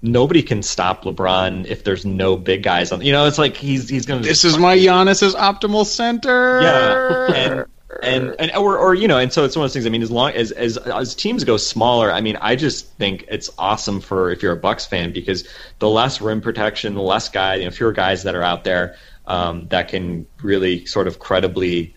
nobody 0.00 0.44
can 0.44 0.62
stop 0.62 1.02
LeBron 1.02 1.66
if 1.66 1.82
there's 1.82 2.06
no 2.06 2.36
big 2.36 2.62
guys 2.62 2.92
on. 2.92 3.00
You 3.00 3.10
know, 3.10 3.26
it's 3.26 3.36
like 3.36 3.56
he's 3.56 3.88
he's 3.88 4.06
to 4.06 4.18
This 4.20 4.44
is 4.44 4.58
my 4.58 4.78
Giannis's 4.78 5.34
optimal 5.34 5.84
center. 5.84 6.62
yeah, 6.62 7.32
and 7.32 7.66
and 8.00 8.36
and 8.38 8.52
or 8.54 8.78
or 8.78 8.94
you 8.94 9.08
know, 9.08 9.18
and 9.18 9.32
so 9.32 9.44
it's 9.44 9.56
one 9.56 9.64
of 9.64 9.70
those 9.70 9.74
things. 9.74 9.86
I 9.86 9.88
mean, 9.88 10.02
as 10.02 10.10
long 10.12 10.30
as 10.30 10.52
as 10.52 10.76
as 10.76 11.16
teams 11.16 11.42
go 11.42 11.56
smaller, 11.56 12.12
I 12.12 12.20
mean, 12.20 12.38
I 12.40 12.54
just 12.54 12.86
think 12.92 13.24
it's 13.26 13.50
awesome 13.58 14.00
for 14.00 14.30
if 14.30 14.40
you're 14.40 14.52
a 14.52 14.56
Bucks 14.56 14.86
fan 14.86 15.12
because 15.12 15.48
the 15.80 15.88
less 15.88 16.20
rim 16.20 16.40
protection, 16.40 16.94
the 16.94 17.02
less 17.02 17.28
guy, 17.28 17.56
you 17.56 17.64
know, 17.64 17.72
fewer 17.72 17.90
guys 17.90 18.22
that 18.22 18.36
are 18.36 18.44
out 18.44 18.62
there 18.62 18.94
um, 19.26 19.66
that 19.70 19.88
can 19.88 20.28
really 20.44 20.86
sort 20.86 21.08
of 21.08 21.18
credibly 21.18 21.96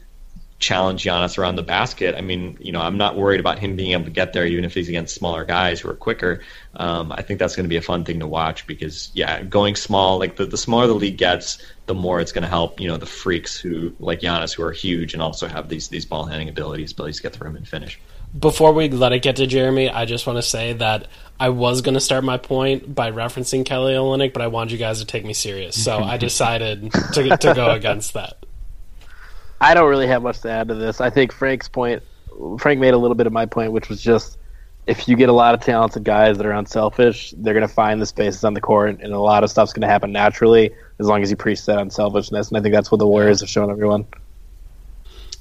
challenge 0.62 1.04
Giannis 1.04 1.38
around 1.38 1.56
the 1.56 1.64
basket. 1.64 2.16
I 2.16 2.22
mean, 2.22 2.56
you 2.62 2.72
know, 2.72 2.80
I'm 2.80 2.98
not 2.98 3.18
worried 3.18 3.40
about 3.40 3.58
him 3.60 3.76
being 3.76 3.92
able 3.92 4.06
to 4.06 4.12
get 4.12 4.32
there, 4.32 4.46
even 4.46 4.64
if 4.64 4.74
he's 4.76 4.88
against 4.88 5.16
smaller 5.16 5.44
guys 5.44 5.82
who 5.82 5.90
are 5.90 5.96
quicker. 5.96 6.42
Um, 6.76 7.12
I 7.12 7.24
think 7.24 7.40
that's 7.40 7.56
going 7.56 7.66
to 7.66 7.70
be 7.70 7.78
a 7.78 7.82
fun 7.82 8.06
thing 8.06 8.20
to 8.20 8.28
watch 8.28 8.68
because, 8.68 9.10
yeah, 9.14 9.42
going 9.42 9.76
small, 9.76 10.20
like 10.20 10.38
the, 10.38 10.46
the 10.46 10.58
smaller 10.58 10.88
the 10.88 10.94
league 10.94 11.18
gets, 11.18 11.58
the 11.88 11.96
more 11.96 12.22
it's 12.22 12.32
going 12.32 12.44
to 12.44 12.48
help, 12.48 12.80
you 12.80 12.88
know, 12.88 12.98
the 12.98 13.08
freaks 13.08 13.58
who, 13.58 13.94
like 14.00 14.22
Giannis, 14.22 14.54
who 14.54 14.64
are 14.64 14.72
huge 14.72 15.14
and 15.14 15.22
also 15.22 15.48
have 15.48 15.68
these 15.68 15.90
these 15.90 16.06
ball 16.06 16.26
handling 16.26 16.48
abilities, 16.48 16.92
abilities 16.92 17.18
to 17.18 17.24
get 17.24 17.34
the 17.34 17.44
rim 17.44 17.56
and 17.56 17.68
finish. 17.68 18.00
Before 18.40 18.72
we 18.72 18.88
let 18.88 19.12
it 19.12 19.24
get 19.24 19.38
to 19.38 19.48
Jeremy, 19.48 19.90
I 19.90 20.06
just 20.06 20.26
want 20.26 20.38
to 20.38 20.44
say 20.44 20.74
that 20.74 21.08
I 21.40 21.50
was 21.50 21.82
going 21.82 21.96
to 21.96 22.00
start 22.00 22.24
my 22.24 22.38
point 22.38 22.94
by 22.94 23.12
referencing 23.12 23.66
Kelly 23.66 23.94
Olynyk, 23.94 24.32
but 24.32 24.42
I 24.42 24.48
wanted 24.48 24.72
you 24.72 24.78
guys 24.78 25.00
to 25.00 25.06
take 25.06 25.26
me 25.26 25.34
serious, 25.34 25.84
so 25.84 25.98
I 25.98 26.18
decided 26.30 26.94
to, 27.14 27.36
to 27.36 27.54
go 27.54 27.72
against 27.72 28.14
that. 28.14 28.41
I 29.62 29.76
don't 29.76 29.90
really 29.90 30.08
have 30.08 30.24
much 30.24 30.42
to 30.42 30.50
add 30.50 30.70
to 30.70 30.76
this. 30.76 31.00
I 31.00 31.12
think 31.12 31.32
Frank's 31.32 31.70
point, 31.70 32.02
Frank 32.58 32.80
made 32.80 32.96
a 32.96 32.98
little 32.98 33.16
bit 33.16 33.28
of 33.28 33.34
my 33.34 33.46
point, 33.46 33.72
which 33.72 33.90
was 33.90 34.02
just 34.02 34.40
if 34.88 35.08
you 35.08 35.16
get 35.16 35.30
a 35.30 35.34
lot 35.34 35.54
of 35.54 35.62
talented 35.62 36.04
guys 36.04 36.38
that 36.38 36.46
are 36.48 36.52
unselfish, 36.52 37.32
they're 37.38 37.54
going 37.54 37.68
to 37.68 37.74
find 37.74 38.02
the 38.02 38.08
spaces 38.08 38.44
on 38.44 38.56
the 38.56 38.62
court, 38.62 39.00
and 39.02 39.14
a 39.14 39.20
lot 39.20 39.44
of 39.44 39.52
stuff's 39.52 39.72
going 39.72 39.84
to 39.84 39.88
happen 39.88 40.12
naturally 40.12 40.72
as 41.00 41.06
long 41.06 41.22
as 41.22 41.30
you 41.30 41.38
preach 41.38 41.64
that 41.68 41.78
unselfishness. 41.78 42.50
And 42.50 42.58
I 42.58 42.62
think 42.62 42.74
that's 42.74 42.92
what 42.92 42.98
the 42.98 43.08
Warriors 43.08 43.42
have 43.42 43.50
shown 43.50 43.70
everyone. 43.70 44.08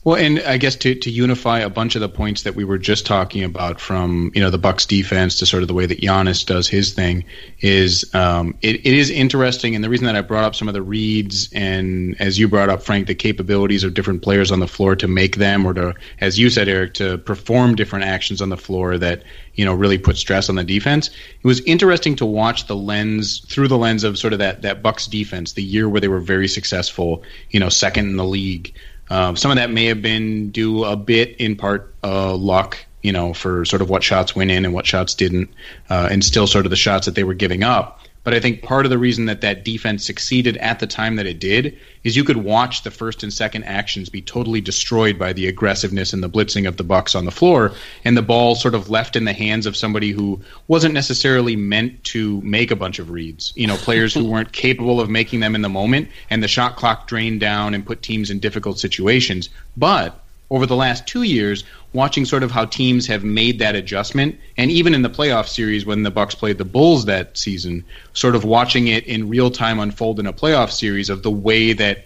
Well, 0.02 0.16
and 0.16 0.40
I 0.40 0.56
guess 0.56 0.76
to, 0.76 0.94
to 0.94 1.10
unify 1.10 1.58
a 1.58 1.68
bunch 1.68 1.94
of 1.94 2.00
the 2.00 2.08
points 2.08 2.44
that 2.44 2.54
we 2.54 2.64
were 2.64 2.78
just 2.78 3.04
talking 3.04 3.44
about, 3.44 3.78
from 3.80 4.32
you 4.34 4.40
know 4.40 4.48
the 4.48 4.56
Bucks 4.56 4.86
defense 4.86 5.38
to 5.40 5.46
sort 5.46 5.62
of 5.62 5.68
the 5.68 5.74
way 5.74 5.84
that 5.84 6.00
Giannis 6.00 6.46
does 6.46 6.68
his 6.68 6.94
thing, 6.94 7.24
is 7.58 8.14
um, 8.14 8.56
it, 8.62 8.76
it 8.76 8.94
is 8.94 9.10
interesting. 9.10 9.74
And 9.74 9.84
the 9.84 9.90
reason 9.90 10.06
that 10.06 10.16
I 10.16 10.22
brought 10.22 10.44
up 10.44 10.54
some 10.54 10.68
of 10.68 10.74
the 10.74 10.80
reads 10.80 11.52
and 11.52 12.18
as 12.18 12.38
you 12.38 12.48
brought 12.48 12.70
up, 12.70 12.82
Frank, 12.82 13.08
the 13.08 13.14
capabilities 13.14 13.84
of 13.84 13.92
different 13.92 14.22
players 14.22 14.50
on 14.50 14.60
the 14.60 14.66
floor 14.66 14.96
to 14.96 15.06
make 15.06 15.36
them, 15.36 15.66
or 15.66 15.74
to, 15.74 15.94
as 16.18 16.38
you 16.38 16.48
said, 16.48 16.66
Eric, 16.66 16.94
to 16.94 17.18
perform 17.18 17.74
different 17.74 18.06
actions 18.06 18.40
on 18.40 18.48
the 18.48 18.56
floor 18.56 18.96
that 18.96 19.22
you 19.52 19.66
know 19.66 19.74
really 19.74 19.98
put 19.98 20.16
stress 20.16 20.48
on 20.48 20.54
the 20.54 20.64
defense. 20.64 21.08
It 21.08 21.46
was 21.46 21.60
interesting 21.66 22.16
to 22.16 22.24
watch 22.24 22.68
the 22.68 22.76
lens 22.76 23.40
through 23.40 23.68
the 23.68 23.76
lens 23.76 24.04
of 24.04 24.18
sort 24.18 24.32
of 24.32 24.38
that 24.38 24.62
that 24.62 24.82
Bucks 24.82 25.06
defense, 25.06 25.52
the 25.52 25.62
year 25.62 25.90
where 25.90 26.00
they 26.00 26.08
were 26.08 26.20
very 26.20 26.48
successful, 26.48 27.22
you 27.50 27.60
know, 27.60 27.68
second 27.68 28.08
in 28.08 28.16
the 28.16 28.24
league. 28.24 28.72
Um, 29.10 29.36
some 29.36 29.50
of 29.50 29.56
that 29.56 29.70
may 29.70 29.86
have 29.86 30.00
been 30.00 30.50
due 30.50 30.84
a 30.84 30.96
bit 30.96 31.36
in 31.40 31.56
part 31.56 31.94
uh, 32.02 32.34
luck, 32.34 32.78
you 33.02 33.12
know, 33.12 33.34
for 33.34 33.64
sort 33.64 33.82
of 33.82 33.90
what 33.90 34.02
shots 34.02 34.34
went 34.34 34.50
in 34.50 34.64
and 34.64 34.72
what 34.72 34.86
shots 34.86 35.14
didn't, 35.14 35.50
uh, 35.90 36.08
and 36.10 36.24
still 36.24 36.46
sort 36.46 36.64
of 36.64 36.70
the 36.70 36.76
shots 36.76 37.06
that 37.06 37.14
they 37.16 37.24
were 37.24 37.34
giving 37.34 37.62
up. 37.62 37.99
But 38.22 38.34
I 38.34 38.40
think 38.40 38.62
part 38.62 38.84
of 38.84 38.90
the 38.90 38.98
reason 38.98 39.26
that 39.26 39.40
that 39.40 39.64
defense 39.64 40.04
succeeded 40.04 40.58
at 40.58 40.78
the 40.78 40.86
time 40.86 41.16
that 41.16 41.26
it 41.26 41.40
did 41.40 41.78
is 42.04 42.16
you 42.16 42.24
could 42.24 42.36
watch 42.36 42.82
the 42.82 42.90
first 42.90 43.22
and 43.22 43.32
second 43.32 43.64
actions 43.64 44.10
be 44.10 44.20
totally 44.20 44.60
destroyed 44.60 45.18
by 45.18 45.32
the 45.32 45.48
aggressiveness 45.48 46.12
and 46.12 46.22
the 46.22 46.28
blitzing 46.28 46.68
of 46.68 46.76
the 46.76 46.84
Bucks 46.84 47.14
on 47.14 47.24
the 47.24 47.30
floor, 47.30 47.72
and 48.04 48.16
the 48.16 48.22
ball 48.22 48.54
sort 48.54 48.74
of 48.74 48.90
left 48.90 49.16
in 49.16 49.24
the 49.24 49.32
hands 49.32 49.64
of 49.64 49.76
somebody 49.76 50.10
who 50.10 50.40
wasn't 50.68 50.92
necessarily 50.92 51.56
meant 51.56 52.04
to 52.04 52.40
make 52.42 52.70
a 52.70 52.76
bunch 52.76 52.98
of 52.98 53.10
reads. 53.10 53.54
You 53.56 53.66
know, 53.66 53.76
players 53.76 54.12
who 54.12 54.26
weren't 54.26 54.52
capable 54.52 55.00
of 55.00 55.08
making 55.08 55.40
them 55.40 55.54
in 55.54 55.62
the 55.62 55.68
moment, 55.68 56.08
and 56.28 56.42
the 56.42 56.48
shot 56.48 56.76
clock 56.76 57.06
drained 57.06 57.40
down 57.40 57.72
and 57.72 57.86
put 57.86 58.02
teams 58.02 58.30
in 58.30 58.38
difficult 58.38 58.78
situations. 58.78 59.48
But 59.76 60.19
over 60.50 60.66
the 60.66 60.76
last 60.76 61.06
two 61.06 61.22
years, 61.22 61.64
watching 61.92 62.24
sort 62.24 62.42
of 62.42 62.50
how 62.50 62.64
teams 62.64 63.06
have 63.06 63.22
made 63.22 63.60
that 63.60 63.76
adjustment, 63.76 64.38
and 64.56 64.70
even 64.70 64.94
in 64.94 65.02
the 65.02 65.10
playoff 65.10 65.46
series 65.46 65.86
when 65.86 66.02
the 66.02 66.10
Bucks 66.10 66.34
played 66.34 66.58
the 66.58 66.64
Bulls 66.64 67.04
that 67.04 67.38
season, 67.38 67.84
sort 68.12 68.34
of 68.34 68.44
watching 68.44 68.88
it 68.88 69.06
in 69.06 69.28
real 69.28 69.50
time 69.50 69.78
unfold 69.78 70.18
in 70.18 70.26
a 70.26 70.32
playoff 70.32 70.70
series 70.70 71.08
of 71.08 71.22
the 71.22 71.30
way 71.30 71.72
that 71.72 72.04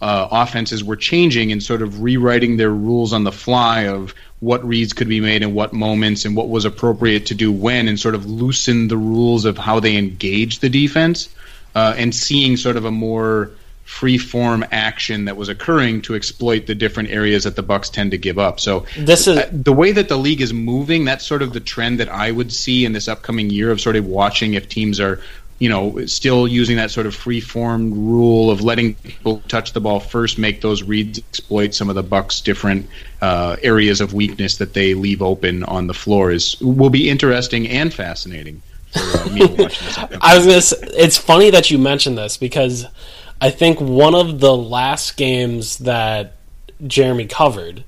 uh, 0.00 0.28
offenses 0.30 0.82
were 0.82 0.96
changing 0.96 1.52
and 1.52 1.62
sort 1.62 1.82
of 1.82 2.02
rewriting 2.02 2.56
their 2.56 2.70
rules 2.70 3.12
on 3.12 3.24
the 3.24 3.32
fly 3.32 3.86
of 3.86 4.14
what 4.40 4.66
reads 4.66 4.92
could 4.92 5.08
be 5.08 5.20
made 5.20 5.42
in 5.42 5.54
what 5.54 5.72
moments 5.72 6.24
and 6.24 6.36
what 6.36 6.48
was 6.48 6.64
appropriate 6.64 7.26
to 7.26 7.34
do 7.34 7.50
when, 7.50 7.88
and 7.88 7.98
sort 7.98 8.14
of 8.14 8.26
loosen 8.26 8.88
the 8.88 8.96
rules 8.96 9.44
of 9.44 9.56
how 9.56 9.80
they 9.80 9.96
engage 9.96 10.58
the 10.58 10.68
defense, 10.68 11.34
uh, 11.74 11.94
and 11.96 12.14
seeing 12.14 12.56
sort 12.56 12.76
of 12.76 12.84
a 12.84 12.90
more 12.90 13.52
free 13.84 14.16
form 14.16 14.64
action 14.72 15.26
that 15.26 15.36
was 15.36 15.48
occurring 15.48 16.00
to 16.02 16.14
exploit 16.14 16.66
the 16.66 16.74
different 16.74 17.10
areas 17.10 17.44
that 17.44 17.54
the 17.54 17.62
Bucks 17.62 17.90
tend 17.90 18.10
to 18.10 18.18
give 18.18 18.38
up. 18.38 18.58
So 18.58 18.86
This 18.98 19.28
is 19.28 19.38
uh, 19.38 19.48
the 19.52 19.72
way 19.72 19.92
that 19.92 20.08
the 20.08 20.16
league 20.16 20.40
is 20.40 20.52
moving. 20.52 21.04
That's 21.04 21.24
sort 21.24 21.42
of 21.42 21.52
the 21.52 21.60
trend 21.60 22.00
that 22.00 22.08
I 22.08 22.30
would 22.30 22.52
see 22.52 22.84
in 22.84 22.92
this 22.92 23.08
upcoming 23.08 23.50
year 23.50 23.70
of 23.70 23.80
sort 23.80 23.96
of 23.96 24.06
watching 24.06 24.54
if 24.54 24.70
teams 24.70 25.00
are, 25.00 25.20
you 25.58 25.68
know, 25.68 26.04
still 26.06 26.48
using 26.48 26.78
that 26.78 26.90
sort 26.90 27.06
of 27.06 27.14
free 27.14 27.40
form 27.40 28.08
rule 28.08 28.50
of 28.50 28.62
letting 28.62 28.94
people 28.94 29.42
touch 29.48 29.74
the 29.74 29.80
ball 29.80 30.00
first, 30.00 30.38
make 30.38 30.62
those 30.62 30.82
reads, 30.82 31.18
exploit 31.18 31.74
some 31.74 31.90
of 31.90 31.94
the 31.94 32.02
Bucks' 32.02 32.40
different 32.40 32.88
uh, 33.20 33.56
areas 33.62 34.00
of 34.00 34.14
weakness 34.14 34.56
that 34.56 34.72
they 34.72 34.94
leave 34.94 35.20
open 35.20 35.62
on 35.64 35.88
the 35.88 35.94
floor 35.94 36.30
is 36.30 36.58
will 36.60 36.90
be 36.90 37.10
interesting 37.10 37.68
and 37.68 37.92
fascinating. 37.92 38.62
For, 38.92 39.00
uh, 39.00 39.28
me 39.30 39.40
watching 39.44 39.86
this 39.86 39.98
I 40.22 40.38
was 40.38 40.46
gonna. 40.46 40.62
Say, 40.62 40.76
it's 40.96 41.18
funny 41.18 41.50
that 41.50 41.70
you 41.70 41.78
mentioned 41.78 42.16
this 42.16 42.36
because 42.38 42.86
I 43.44 43.50
think 43.50 43.78
one 43.78 44.14
of 44.14 44.40
the 44.40 44.56
last 44.56 45.18
games 45.18 45.76
that 45.80 46.36
Jeremy 46.86 47.26
covered, 47.26 47.84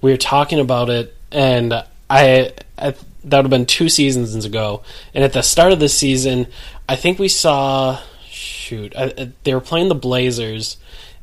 we 0.00 0.12
were 0.12 0.16
talking 0.16 0.60
about 0.60 0.88
it, 0.88 1.12
and 1.32 1.72
I, 2.08 2.52
I 2.78 2.94
that 3.24 3.38
would 3.38 3.46
have 3.46 3.50
been 3.50 3.66
two 3.66 3.88
seasons 3.88 4.44
ago. 4.44 4.84
And 5.12 5.24
at 5.24 5.32
the 5.32 5.42
start 5.42 5.72
of 5.72 5.80
the 5.80 5.88
season, 5.88 6.46
I 6.88 6.94
think 6.94 7.18
we 7.18 7.26
saw 7.26 7.98
shoot 8.28 8.94
I, 8.96 9.32
they 9.42 9.52
were 9.52 9.60
playing 9.60 9.88
the 9.88 9.96
Blazers, 9.96 10.76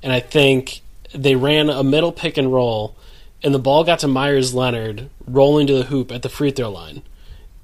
and 0.04 0.12
I 0.12 0.20
think 0.20 0.82
they 1.16 1.36
ran 1.36 1.70
a 1.70 1.82
middle 1.82 2.12
pick 2.12 2.36
and 2.38 2.52
roll, 2.52 2.98
and 3.42 3.56
the 3.56 3.60
ball 3.60 3.86
got 3.86 4.00
to 4.00 4.08
Meyers 4.10 4.54
Leonard 4.54 5.10
rolling 5.26 5.68
to 5.68 5.76
the 5.76 5.86
hoop 5.86 6.12
at 6.12 6.24
the 6.24 6.30
free 6.30 6.52
throw 6.52 6.72
line, 6.72 7.04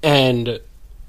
and 0.02 0.58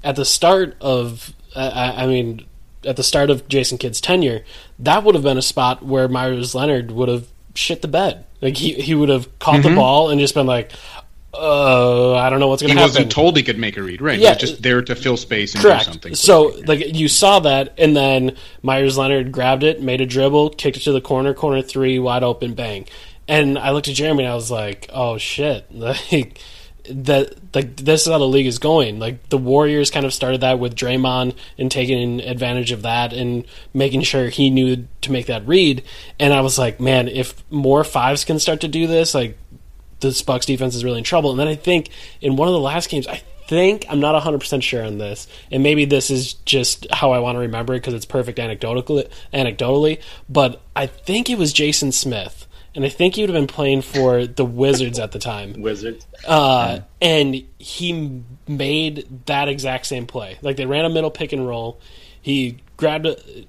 at 0.04 0.16
the 0.16 0.26
start 0.26 0.76
of 0.78 1.32
I, 1.56 2.04
I 2.04 2.06
mean 2.06 2.44
at 2.84 2.96
the 2.96 3.02
start 3.02 3.30
of 3.30 3.46
Jason 3.48 3.78
Kidd's 3.78 4.00
tenure, 4.00 4.44
that 4.78 5.04
would 5.04 5.14
have 5.14 5.24
been 5.24 5.38
a 5.38 5.42
spot 5.42 5.84
where 5.84 6.08
Meyers 6.08 6.54
Leonard 6.54 6.90
would 6.90 7.08
have 7.08 7.26
shit 7.54 7.82
the 7.82 7.88
bed. 7.88 8.24
Like 8.40 8.56
he 8.56 8.72
he 8.74 8.94
would 8.94 9.08
have 9.08 9.38
caught 9.38 9.62
the 9.62 9.74
ball 9.74 10.08
and 10.10 10.18
just 10.18 10.34
been 10.34 10.46
like, 10.46 10.72
"Uh, 11.34 12.14
I 12.14 12.30
don't 12.30 12.40
know 12.40 12.48
what's 12.48 12.62
going 12.62 12.74
to 12.74 12.80
happen." 12.80 12.92
He 12.92 12.98
wasn't 12.98 13.12
told 13.12 13.36
he 13.36 13.42
could 13.42 13.58
make 13.58 13.76
a 13.76 13.82
read, 13.82 14.00
right? 14.00 14.18
Yeah. 14.18 14.30
he 14.30 14.34
was 14.34 14.50
just 14.50 14.62
there 14.62 14.80
to 14.80 14.94
fill 14.94 15.16
space 15.18 15.54
and 15.54 15.62
Correct. 15.62 15.84
do 15.84 15.92
something. 15.92 16.14
So 16.14 16.54
like 16.66 16.94
you 16.94 17.08
saw 17.08 17.40
that, 17.40 17.74
and 17.78 17.94
then 17.94 18.36
Meyers 18.62 18.96
Leonard 18.96 19.30
grabbed 19.30 19.62
it, 19.62 19.82
made 19.82 20.00
a 20.00 20.06
dribble, 20.06 20.50
kicked 20.50 20.78
it 20.78 20.80
to 20.84 20.92
the 20.92 21.02
corner, 21.02 21.34
corner 21.34 21.60
three, 21.60 21.98
wide 21.98 22.22
open, 22.22 22.54
bang. 22.54 22.86
And 23.28 23.58
I 23.58 23.70
looked 23.72 23.88
at 23.88 23.94
Jeremy 23.94 24.24
and 24.24 24.32
I 24.32 24.34
was 24.34 24.50
like, 24.50 24.88
"Oh 24.92 25.18
shit!" 25.18 25.66
Like 25.70 26.40
that 26.90 27.34
like 27.54 27.76
this 27.76 28.06
is 28.06 28.12
how 28.12 28.18
the 28.18 28.26
league 28.26 28.46
is 28.46 28.58
going. 28.58 28.98
Like 28.98 29.28
the 29.28 29.38
Warriors 29.38 29.90
kind 29.90 30.06
of 30.06 30.12
started 30.12 30.42
that 30.42 30.58
with 30.58 30.74
Draymond 30.74 31.34
and 31.58 31.70
taking 31.70 32.20
advantage 32.20 32.72
of 32.72 32.82
that 32.82 33.12
and 33.12 33.46
making 33.72 34.02
sure 34.02 34.28
he 34.28 34.50
knew 34.50 34.86
to 35.02 35.12
make 35.12 35.26
that 35.26 35.46
read. 35.46 35.82
And 36.18 36.32
I 36.32 36.40
was 36.40 36.58
like, 36.58 36.80
man, 36.80 37.08
if 37.08 37.42
more 37.50 37.84
fives 37.84 38.24
can 38.24 38.38
start 38.38 38.60
to 38.62 38.68
do 38.68 38.86
this, 38.86 39.14
like 39.14 39.38
this 40.00 40.22
Bucks 40.22 40.46
defense 40.46 40.74
is 40.74 40.84
really 40.84 40.98
in 40.98 41.04
trouble. 41.04 41.30
And 41.30 41.38
then 41.38 41.48
I 41.48 41.56
think 41.56 41.90
in 42.20 42.36
one 42.36 42.48
of 42.48 42.54
the 42.54 42.60
last 42.60 42.88
games, 42.90 43.06
I 43.06 43.22
think 43.46 43.84
I'm 43.88 44.00
not 44.00 44.20
100% 44.22 44.62
sure 44.62 44.84
on 44.84 44.98
this, 44.98 45.26
and 45.50 45.62
maybe 45.62 45.84
this 45.84 46.08
is 46.08 46.34
just 46.34 46.86
how 46.92 47.10
I 47.10 47.18
want 47.18 47.34
to 47.34 47.40
remember 47.40 47.74
it 47.74 47.78
because 47.78 47.94
it's 47.94 48.06
perfect 48.06 48.38
anecdotally, 48.38 49.10
anecdotally, 49.34 50.00
but 50.28 50.62
I 50.76 50.86
think 50.86 51.28
it 51.28 51.36
was 51.36 51.52
Jason 51.52 51.90
Smith 51.90 52.46
and 52.74 52.84
I 52.84 52.88
think 52.88 53.16
he 53.16 53.22
would 53.22 53.30
have 53.30 53.40
been 53.40 53.48
playing 53.48 53.82
for 53.82 54.26
the 54.26 54.44
Wizards 54.44 54.98
at 54.98 55.12
the 55.12 55.18
time. 55.18 55.60
Wizards. 55.60 56.06
Uh, 56.26 56.80
and 57.00 57.42
he 57.58 58.22
made 58.46 59.26
that 59.26 59.48
exact 59.48 59.86
same 59.86 60.06
play. 60.06 60.38
Like 60.40 60.56
they 60.56 60.66
ran 60.66 60.84
a 60.84 60.88
middle 60.88 61.10
pick 61.10 61.32
and 61.32 61.46
roll. 61.46 61.80
He 62.22 62.58
grabbed 62.76 63.08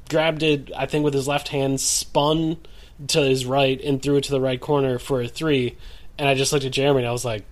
grabbed 0.10 0.44
it, 0.44 0.72
I 0.76 0.88
think, 0.88 1.04
with 1.04 1.14
his 1.14 1.28
left 1.28 1.50
hand, 1.50 1.80
spun 1.80 2.58
to 3.08 3.22
his 3.22 3.46
right, 3.46 3.80
and 3.82 4.02
threw 4.02 4.18
it 4.18 4.24
to 4.26 4.32
the 4.32 4.42
right 4.42 4.60
corner 4.60 4.98
for 4.98 5.22
a 5.22 5.28
three. 5.28 5.78
And 6.18 6.28
I 6.28 6.34
just 6.34 6.52
looked 6.52 6.66
at 6.66 6.72
Jeremy 6.72 7.00
and 7.00 7.08
I 7.08 7.12
was 7.12 7.26
like, 7.26 7.44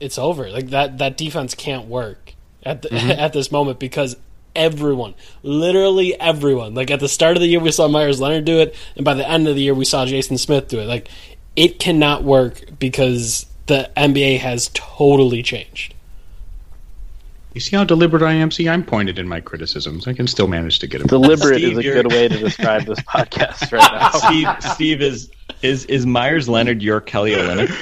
"It's 0.00 0.18
over. 0.18 0.50
Like 0.50 0.70
that 0.70 0.98
that 0.98 1.16
defense 1.16 1.54
can't 1.54 1.86
work 1.86 2.34
at 2.62 2.82
the, 2.82 2.90
mm-hmm. 2.90 3.10
at 3.18 3.32
this 3.32 3.50
moment 3.50 3.78
because 3.78 4.16
everyone, 4.54 5.14
literally 5.42 6.18
everyone. 6.20 6.74
Like 6.74 6.90
at 6.90 7.00
the 7.00 7.08
start 7.08 7.36
of 7.36 7.40
the 7.40 7.48
year, 7.48 7.60
we 7.60 7.72
saw 7.72 7.88
Meyers 7.88 8.20
Leonard 8.20 8.44
do 8.44 8.60
it, 8.60 8.74
and 8.96 9.04
by 9.04 9.14
the 9.14 9.28
end 9.28 9.48
of 9.48 9.54
the 9.54 9.62
year, 9.62 9.74
we 9.74 9.84
saw 9.84 10.06
Jason 10.06 10.38
Smith 10.38 10.68
do 10.68 10.80
it. 10.80 10.86
Like 10.86 11.08
it 11.56 11.78
cannot 11.78 12.24
work 12.24 12.60
because 12.78 13.46
the 13.66 13.90
NBA 13.96 14.38
has 14.38 14.70
totally 14.74 15.42
changed. 15.42 15.94
You 17.54 17.60
see 17.60 17.76
how 17.76 17.84
deliberate 17.84 18.22
I 18.22 18.32
am? 18.32 18.50
See, 18.50 18.68
I'm 18.68 18.84
pointed 18.84 19.16
in 19.16 19.28
my 19.28 19.40
criticisms. 19.40 20.08
I 20.08 20.12
can 20.12 20.26
still 20.26 20.48
manage 20.48 20.80
to 20.80 20.88
get 20.88 20.98
them. 20.98 21.06
Deliberate 21.06 21.58
Steve, 21.58 21.78
is 21.78 21.78
a 21.78 21.82
good 21.82 22.08
way 22.08 22.26
to 22.26 22.36
describe 22.36 22.84
this 22.84 22.98
podcast 23.02 23.70
right 23.70 23.92
now. 23.92 24.10
Steve, 24.10 24.72
Steve 24.74 25.00
is 25.00 25.30
is 25.62 25.84
is 25.86 26.04
Meyers 26.04 26.48
Leonard 26.48 26.82
your 26.82 27.00
Kelly 27.00 27.32
Olynyk? 27.32 27.72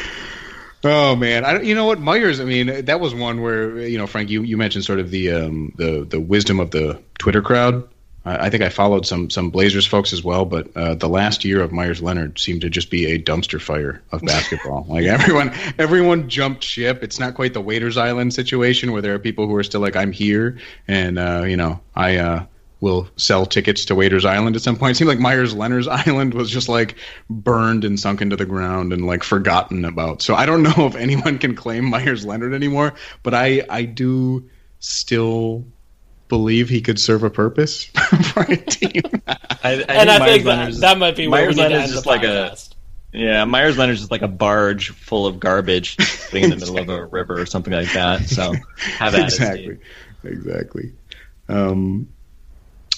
Oh 0.84 1.14
man, 1.14 1.44
I, 1.44 1.52
don't, 1.52 1.64
you 1.64 1.74
know 1.74 1.84
what 1.84 2.00
Meyers? 2.00 2.40
I 2.40 2.44
mean, 2.44 2.86
that 2.86 2.98
was 2.98 3.14
one 3.14 3.40
where 3.40 3.78
you 3.80 3.98
know, 3.98 4.06
Frank, 4.06 4.30
you, 4.30 4.42
you 4.42 4.56
mentioned 4.56 4.84
sort 4.84 4.98
of 4.98 5.10
the 5.10 5.30
um, 5.32 5.72
the 5.76 6.04
the 6.04 6.20
wisdom 6.20 6.58
of 6.58 6.70
the 6.70 7.00
Twitter 7.18 7.40
crowd. 7.40 7.88
I, 8.24 8.46
I 8.46 8.50
think 8.50 8.64
I 8.64 8.68
followed 8.68 9.06
some 9.06 9.30
some 9.30 9.50
Blazers 9.50 9.86
folks 9.86 10.12
as 10.12 10.24
well, 10.24 10.44
but 10.44 10.76
uh, 10.76 10.94
the 10.94 11.08
last 11.08 11.44
year 11.44 11.62
of 11.62 11.70
Meyers 11.70 12.02
Leonard 12.02 12.38
seemed 12.38 12.62
to 12.62 12.70
just 12.70 12.90
be 12.90 13.12
a 13.12 13.18
dumpster 13.18 13.60
fire 13.60 14.02
of 14.10 14.22
basketball. 14.24 14.86
like 14.88 15.04
everyone 15.06 15.52
everyone 15.78 16.28
jumped 16.28 16.64
ship. 16.64 17.04
It's 17.04 17.20
not 17.20 17.34
quite 17.34 17.54
the 17.54 17.60
Waiters 17.60 17.96
Island 17.96 18.34
situation 18.34 18.90
where 18.90 19.02
there 19.02 19.14
are 19.14 19.20
people 19.20 19.46
who 19.46 19.54
are 19.54 19.64
still 19.64 19.80
like, 19.80 19.94
I'm 19.94 20.10
here, 20.10 20.58
and 20.88 21.18
uh, 21.18 21.44
you 21.46 21.56
know, 21.56 21.80
I. 21.94 22.16
Uh, 22.16 22.46
will 22.82 23.08
sell 23.16 23.46
tickets 23.46 23.84
to 23.86 23.94
Waiters 23.94 24.24
Island 24.24 24.56
at 24.56 24.62
some 24.62 24.76
point. 24.76 24.90
It 24.90 24.98
seemed 24.98 25.08
like 25.08 25.20
Meyers 25.20 25.54
Leonard's 25.54 25.86
Island 26.06 26.34
was 26.34 26.50
just 26.50 26.68
like 26.68 26.96
burned 27.30 27.84
and 27.84 27.98
sunk 27.98 28.20
into 28.20 28.34
the 28.34 28.44
ground 28.44 28.92
and 28.92 29.06
like 29.06 29.22
forgotten 29.22 29.84
about. 29.86 30.20
So 30.20 30.34
I 30.34 30.44
don't 30.44 30.64
know 30.64 30.86
if 30.86 30.96
anyone 30.96 31.38
can 31.38 31.54
claim 31.54 31.88
Meyers 31.88 32.26
Leonard 32.26 32.52
anymore, 32.52 32.92
but 33.22 33.32
I 33.32 33.64
I 33.70 33.84
do 33.84 34.50
still 34.80 35.64
believe 36.28 36.68
he 36.68 36.80
could 36.80 36.98
serve 36.98 37.22
a 37.22 37.30
purpose 37.30 37.84
for 38.32 38.42
a 38.42 38.56
team. 38.56 39.02
I, 39.28 39.36
I 39.64 39.72
and 39.88 40.10
I 40.10 40.26
think 40.26 40.44
that, 40.44 40.74
that, 40.80 40.98
might 40.98 41.16
be 41.16 41.28
Meyers 41.28 41.56
Leonard's 41.56 41.92
just 41.92 42.06
like 42.06 42.24
a 42.24 42.56
yeah, 43.12 43.44
Meyers 43.44 43.78
Leonard's 43.78 44.00
just 44.00 44.10
like 44.10 44.22
a 44.22 44.28
barge 44.28 44.90
full 44.90 45.26
of 45.26 45.38
garbage 45.38 45.96
sitting 46.00 46.44
in 46.44 46.50
the 46.50 46.56
middle 46.56 46.78
of 46.78 46.88
a 46.88 47.04
river 47.06 47.40
or 47.40 47.46
something 47.46 47.72
like 47.72 47.92
that. 47.92 48.28
So 48.28 48.54
have 48.76 49.14
at 49.14 49.24
exactly. 49.24 49.66
it. 49.66 49.80
Exactly. 50.24 50.32
Exactly. 50.32 50.92
Um, 51.48 52.08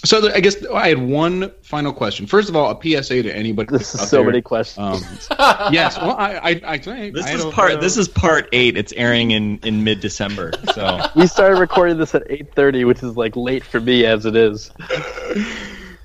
so 0.05 0.21
there, 0.21 0.35
I 0.35 0.41
guess 0.41 0.65
I 0.67 0.89
had 0.89 0.99
one 0.99 1.51
final 1.63 1.93
question. 1.93 2.27
First 2.27 2.49
of 2.49 2.57
all, 2.57 2.71
a 2.71 2.81
PSA 2.81 3.23
to 3.23 3.35
anybody. 3.35 3.77
This 3.77 3.95
is 3.95 4.09
so 4.09 4.19
there. 4.19 4.27
many 4.27 4.43
questions. 4.43 5.29
Um, 5.31 5.39
yes. 5.73 5.97
Well, 5.97 6.17
I, 6.17 6.35
I, 6.35 6.49
I, 6.51 6.73
I 6.75 7.11
this 7.11 7.31
is 7.31 7.45
part. 7.47 7.81
This 7.81 7.97
is 7.97 8.09
part 8.09 8.49
eight. 8.53 8.77
It's 8.77 8.93
airing 8.93 9.31
in 9.31 9.59
in 9.63 9.85
mid 9.85 10.01
December. 10.01 10.53
So 10.75 11.01
we 11.17 11.27
started 11.27 11.59
recording 11.59 11.99
this 11.99 12.15
at 12.15 12.23
eight 12.29 12.55
thirty, 12.55 12.85
which 12.85 13.03
is 13.03 13.17
like 13.17 13.35
late 13.37 13.65
for 13.65 13.81
me 13.81 14.05
as 14.05 14.27
it 14.27 14.37
is. 14.37 14.71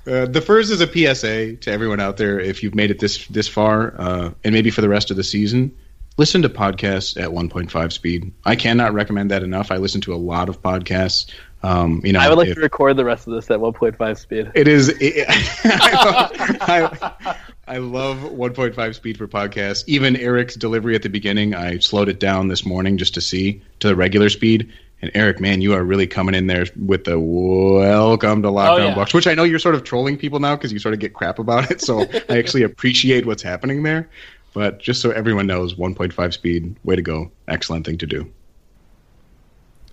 Uh, 0.06 0.26
the 0.26 0.42
first 0.44 0.70
is 0.70 0.80
a 0.80 0.86
PSA 0.86 1.56
to 1.56 1.70
everyone 1.70 2.00
out 2.00 2.16
there. 2.16 2.40
If 2.40 2.62
you've 2.62 2.74
made 2.74 2.90
it 2.90 2.98
this 2.98 3.26
this 3.26 3.48
far, 3.48 3.94
uh, 4.00 4.30
and 4.42 4.54
maybe 4.54 4.70
for 4.70 4.80
the 4.80 4.88
rest 4.88 5.10
of 5.10 5.16
the 5.16 5.24
season, 5.24 5.76
listen 6.16 6.42
to 6.42 6.48
podcasts 6.48 7.20
at 7.20 7.30
1.5 7.30 7.92
speed. 7.92 8.32
I 8.44 8.56
cannot 8.56 8.94
recommend 8.94 9.30
that 9.30 9.42
enough. 9.42 9.70
I 9.70 9.76
listen 9.76 10.00
to 10.02 10.14
a 10.14 10.16
lot 10.16 10.48
of 10.48 10.62
podcasts. 10.62 11.30
Um, 11.62 12.00
you 12.04 12.12
know, 12.12 12.20
I 12.20 12.28
would 12.28 12.38
like 12.38 12.48
if, 12.48 12.54
to 12.54 12.60
record 12.60 12.96
the 12.96 13.04
rest 13.04 13.26
of 13.26 13.34
this 13.34 13.50
at 13.50 13.58
1.5 13.58 14.18
speed. 14.18 14.50
It 14.54 14.66
is. 14.66 14.88
It, 15.00 15.26
I, 15.64 16.04
love, 16.04 16.58
I, 16.62 17.36
I, 17.68 17.78
love 17.78 18.18
1.5 18.18 18.94
speed 18.94 19.18
for 19.18 19.28
podcasts. 19.28 19.84
Even 19.86 20.16
Eric's 20.16 20.54
delivery 20.54 20.94
at 20.94 21.02
the 21.02 21.10
beginning, 21.10 21.54
I 21.54 21.78
slowed 21.78 22.08
it 22.08 22.18
down 22.18 22.48
this 22.48 22.64
morning 22.64 22.96
just 22.96 23.12
to 23.14 23.20
see 23.20 23.60
to 23.80 23.88
the 23.88 23.96
regular 23.96 24.30
speed. 24.30 24.72
And 25.02 25.10
Eric, 25.14 25.40
man, 25.40 25.60
you 25.60 25.74
are 25.74 25.82
really 25.82 26.06
coming 26.06 26.34
in 26.34 26.46
there 26.46 26.66
with 26.76 27.04
the 27.04 27.18
welcome 27.18 28.42
to 28.42 28.48
Lockdown 28.48 28.70
oh, 28.70 28.76
yeah. 28.88 28.94
Bucks, 28.94 29.14
which 29.14 29.26
I 29.26 29.34
know 29.34 29.44
you're 29.44 29.58
sort 29.58 29.74
of 29.74 29.84
trolling 29.84 30.16
people 30.16 30.40
now 30.40 30.56
because 30.56 30.72
you 30.72 30.78
sort 30.78 30.94
of 30.94 31.00
get 31.00 31.14
crap 31.14 31.38
about 31.38 31.70
it. 31.70 31.80
So 31.80 32.06
I 32.28 32.38
actually 32.38 32.62
appreciate 32.62 33.26
what's 33.26 33.42
happening 33.42 33.82
there. 33.82 34.08
But 34.52 34.78
just 34.78 35.00
so 35.00 35.10
everyone 35.10 35.46
knows, 35.46 35.74
1.5 35.74 36.32
speed, 36.32 36.76
way 36.84 36.96
to 36.96 37.02
go. 37.02 37.30
Excellent 37.48 37.86
thing 37.86 37.98
to 37.98 38.06
do. 38.06 38.30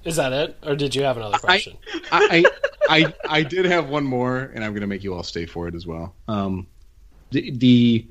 Is 0.08 0.16
that 0.16 0.32
it, 0.32 0.58
or 0.66 0.78
did 0.78 0.96
you 0.96 1.04
have 1.04 1.18
another 1.18 1.38
question? 1.38 1.78
I 2.14 2.46
I, 2.90 3.04
I, 3.04 3.14
I 3.30 3.44
did 3.44 3.66
have 3.66 3.90
one 3.90 4.06
more, 4.06 4.52
and 4.56 4.64
I'm 4.64 4.72
going 4.72 4.82
to 4.82 4.88
make 4.88 5.04
you 5.04 5.14
all 5.14 5.22
stay 5.22 5.46
for 5.46 5.68
it 5.68 5.76
as 5.76 5.86
well. 5.86 6.16
Um, 6.30 6.66
the, 7.32 7.52
the 7.52 8.08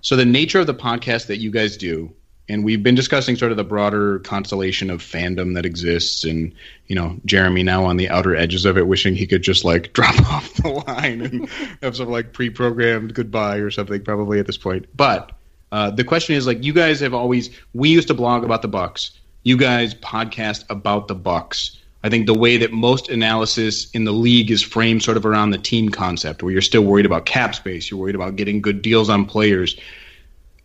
so 0.00 0.14
the 0.14 0.24
nature 0.24 0.60
of 0.60 0.68
the 0.68 0.74
podcast 0.74 1.26
that 1.26 1.38
you 1.38 1.50
guys 1.50 1.76
do, 1.76 2.14
and 2.48 2.64
we've 2.64 2.84
been 2.84 2.94
discussing 2.94 3.34
sort 3.34 3.50
of 3.50 3.56
the 3.56 3.64
broader 3.64 4.20
constellation 4.20 4.90
of 4.90 5.02
fandom 5.02 5.54
that 5.56 5.66
exists, 5.66 6.22
and 6.22 6.54
you 6.86 6.94
know 6.94 7.18
Jeremy 7.24 7.64
now 7.64 7.84
on 7.84 7.96
the 7.96 8.08
outer 8.10 8.36
edges 8.36 8.64
of 8.64 8.78
it, 8.78 8.86
wishing 8.86 9.16
he 9.16 9.26
could 9.26 9.42
just 9.42 9.64
like 9.64 9.92
drop 9.92 10.20
off 10.30 10.54
the 10.54 10.68
line 10.68 11.20
and 11.20 11.48
have 11.82 11.96
some 11.96 12.10
like 12.10 12.32
pre-programmed 12.32 13.12
goodbye 13.12 13.56
or 13.56 13.72
something, 13.72 14.04
probably 14.04 14.38
at 14.38 14.46
this 14.46 14.56
point. 14.56 14.86
But 14.96 15.32
uh, 15.72 15.90
the 15.90 16.04
question 16.04 16.36
is 16.36 16.46
like 16.46 16.62
you 16.62 16.72
guys 16.72 17.00
have 17.00 17.12
always 17.12 17.50
we 17.74 17.88
used 17.88 18.06
to 18.06 18.14
blog 18.14 18.44
about 18.44 18.62
the 18.62 18.68
Bucks 18.68 19.19
you 19.42 19.56
guys 19.56 19.94
podcast 19.94 20.64
about 20.68 21.08
the 21.08 21.14
Bucks. 21.14 21.78
I 22.02 22.08
think 22.08 22.26
the 22.26 22.34
way 22.34 22.56
that 22.56 22.72
most 22.72 23.10
analysis 23.10 23.90
in 23.90 24.04
the 24.04 24.12
league 24.12 24.50
is 24.50 24.62
framed 24.62 25.02
sort 25.02 25.16
of 25.16 25.26
around 25.26 25.50
the 25.50 25.58
team 25.58 25.90
concept, 25.90 26.42
where 26.42 26.52
you're 26.52 26.62
still 26.62 26.82
worried 26.82 27.06
about 27.06 27.26
cap 27.26 27.54
space, 27.54 27.90
you're 27.90 28.00
worried 28.00 28.14
about 28.14 28.36
getting 28.36 28.62
good 28.62 28.80
deals 28.80 29.10
on 29.10 29.26
players. 29.26 29.76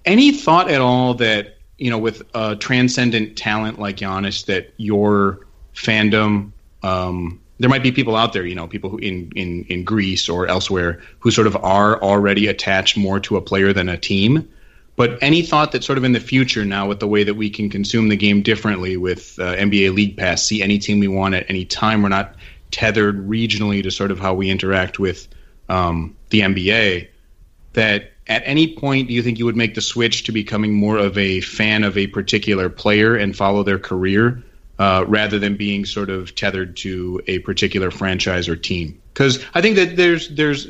Any 0.05 0.31
thought 0.31 0.69
at 0.69 0.81
all 0.81 1.13
that, 1.15 1.57
you 1.77 1.89
know, 1.89 1.97
with 1.97 2.23
a 2.33 2.55
transcendent 2.55 3.37
talent 3.37 3.79
like 3.79 3.97
Giannis, 3.97 4.45
that 4.45 4.73
your 4.77 5.45
fandom, 5.73 6.51
um, 6.83 7.41
there 7.59 7.69
might 7.69 7.83
be 7.83 7.91
people 7.91 8.15
out 8.15 8.31
there, 8.31 8.45
you 8.45 8.55
know, 8.55 8.67
people 8.67 8.89
who 8.89 8.97
in, 8.99 9.31
in, 9.35 9.65
in 9.65 9.83
Greece 9.83 10.29
or 10.29 10.47
elsewhere 10.47 11.01
who 11.19 11.31
sort 11.31 11.47
of 11.47 11.55
are 11.57 12.01
already 12.01 12.47
attached 12.47 12.95
more 12.97 13.19
to 13.21 13.35
a 13.35 13.41
player 13.41 13.73
than 13.73 13.89
a 13.89 13.97
team 13.97 14.47
but 14.95 15.17
any 15.21 15.41
thought 15.41 15.71
that 15.73 15.83
sort 15.83 15.97
of 15.97 16.03
in 16.03 16.13
the 16.13 16.19
future 16.19 16.63
now, 16.63 16.87
with 16.87 16.99
the 16.99 17.07
way 17.07 17.23
that 17.23 17.33
we 17.33 17.49
can 17.49 17.69
consume 17.69 18.09
the 18.09 18.15
game 18.15 18.41
differently 18.41 18.95
with 18.95 19.37
uh, 19.39 19.55
NBA 19.55 19.93
League 19.93 20.17
Pass, 20.17 20.43
see 20.43 20.61
any 20.61 20.79
team 20.79 20.99
we 20.99 21.07
want 21.07 21.35
at 21.35 21.45
any 21.49 21.65
time, 21.65 22.01
we're 22.01 22.09
not 22.09 22.35
tethered 22.71 23.27
regionally 23.27 23.83
to 23.83 23.91
sort 23.91 24.11
of 24.11 24.19
how 24.19 24.33
we 24.33 24.49
interact 24.49 24.97
with 24.97 25.27
um, 25.69 26.15
the 26.29 26.41
NBA. 26.41 27.09
That 27.73 28.11
at 28.27 28.41
any 28.45 28.75
point, 28.75 29.09
do 29.09 29.13
you 29.13 29.21
think 29.21 29.37
you 29.37 29.45
would 29.45 29.57
make 29.57 29.75
the 29.75 29.81
switch 29.81 30.23
to 30.23 30.31
becoming 30.31 30.73
more 30.73 30.97
of 30.97 31.17
a 31.17 31.41
fan 31.41 31.83
of 31.83 31.97
a 31.97 32.07
particular 32.07 32.69
player 32.69 33.15
and 33.15 33.35
follow 33.35 33.63
their 33.63 33.79
career 33.79 34.41
uh, 34.79 35.03
rather 35.07 35.39
than 35.39 35.57
being 35.57 35.85
sort 35.85 36.09
of 36.09 36.35
tethered 36.35 36.77
to 36.77 37.21
a 37.27 37.39
particular 37.39 37.91
franchise 37.91 38.47
or 38.47 38.55
team? 38.55 39.01
Because 39.13 39.43
I 39.53 39.61
think 39.61 39.75
that 39.75 39.95
there's 39.97 40.29
there's 40.29 40.67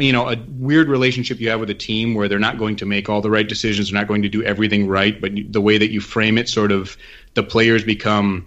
you 0.00 0.12
know 0.12 0.28
a 0.28 0.36
weird 0.58 0.88
relationship 0.88 1.40
you 1.40 1.50
have 1.50 1.60
with 1.60 1.70
a 1.70 1.74
team 1.74 2.14
where 2.14 2.28
they're 2.28 2.38
not 2.38 2.58
going 2.58 2.76
to 2.76 2.86
make 2.86 3.08
all 3.08 3.20
the 3.20 3.30
right 3.30 3.48
decisions 3.48 3.90
they're 3.90 4.00
not 4.00 4.08
going 4.08 4.22
to 4.22 4.28
do 4.28 4.42
everything 4.42 4.86
right 4.86 5.20
but 5.20 5.32
the 5.50 5.60
way 5.60 5.78
that 5.78 5.90
you 5.90 6.00
frame 6.00 6.38
it 6.38 6.48
sort 6.48 6.72
of 6.72 6.96
the 7.34 7.42
players 7.42 7.84
become 7.84 8.46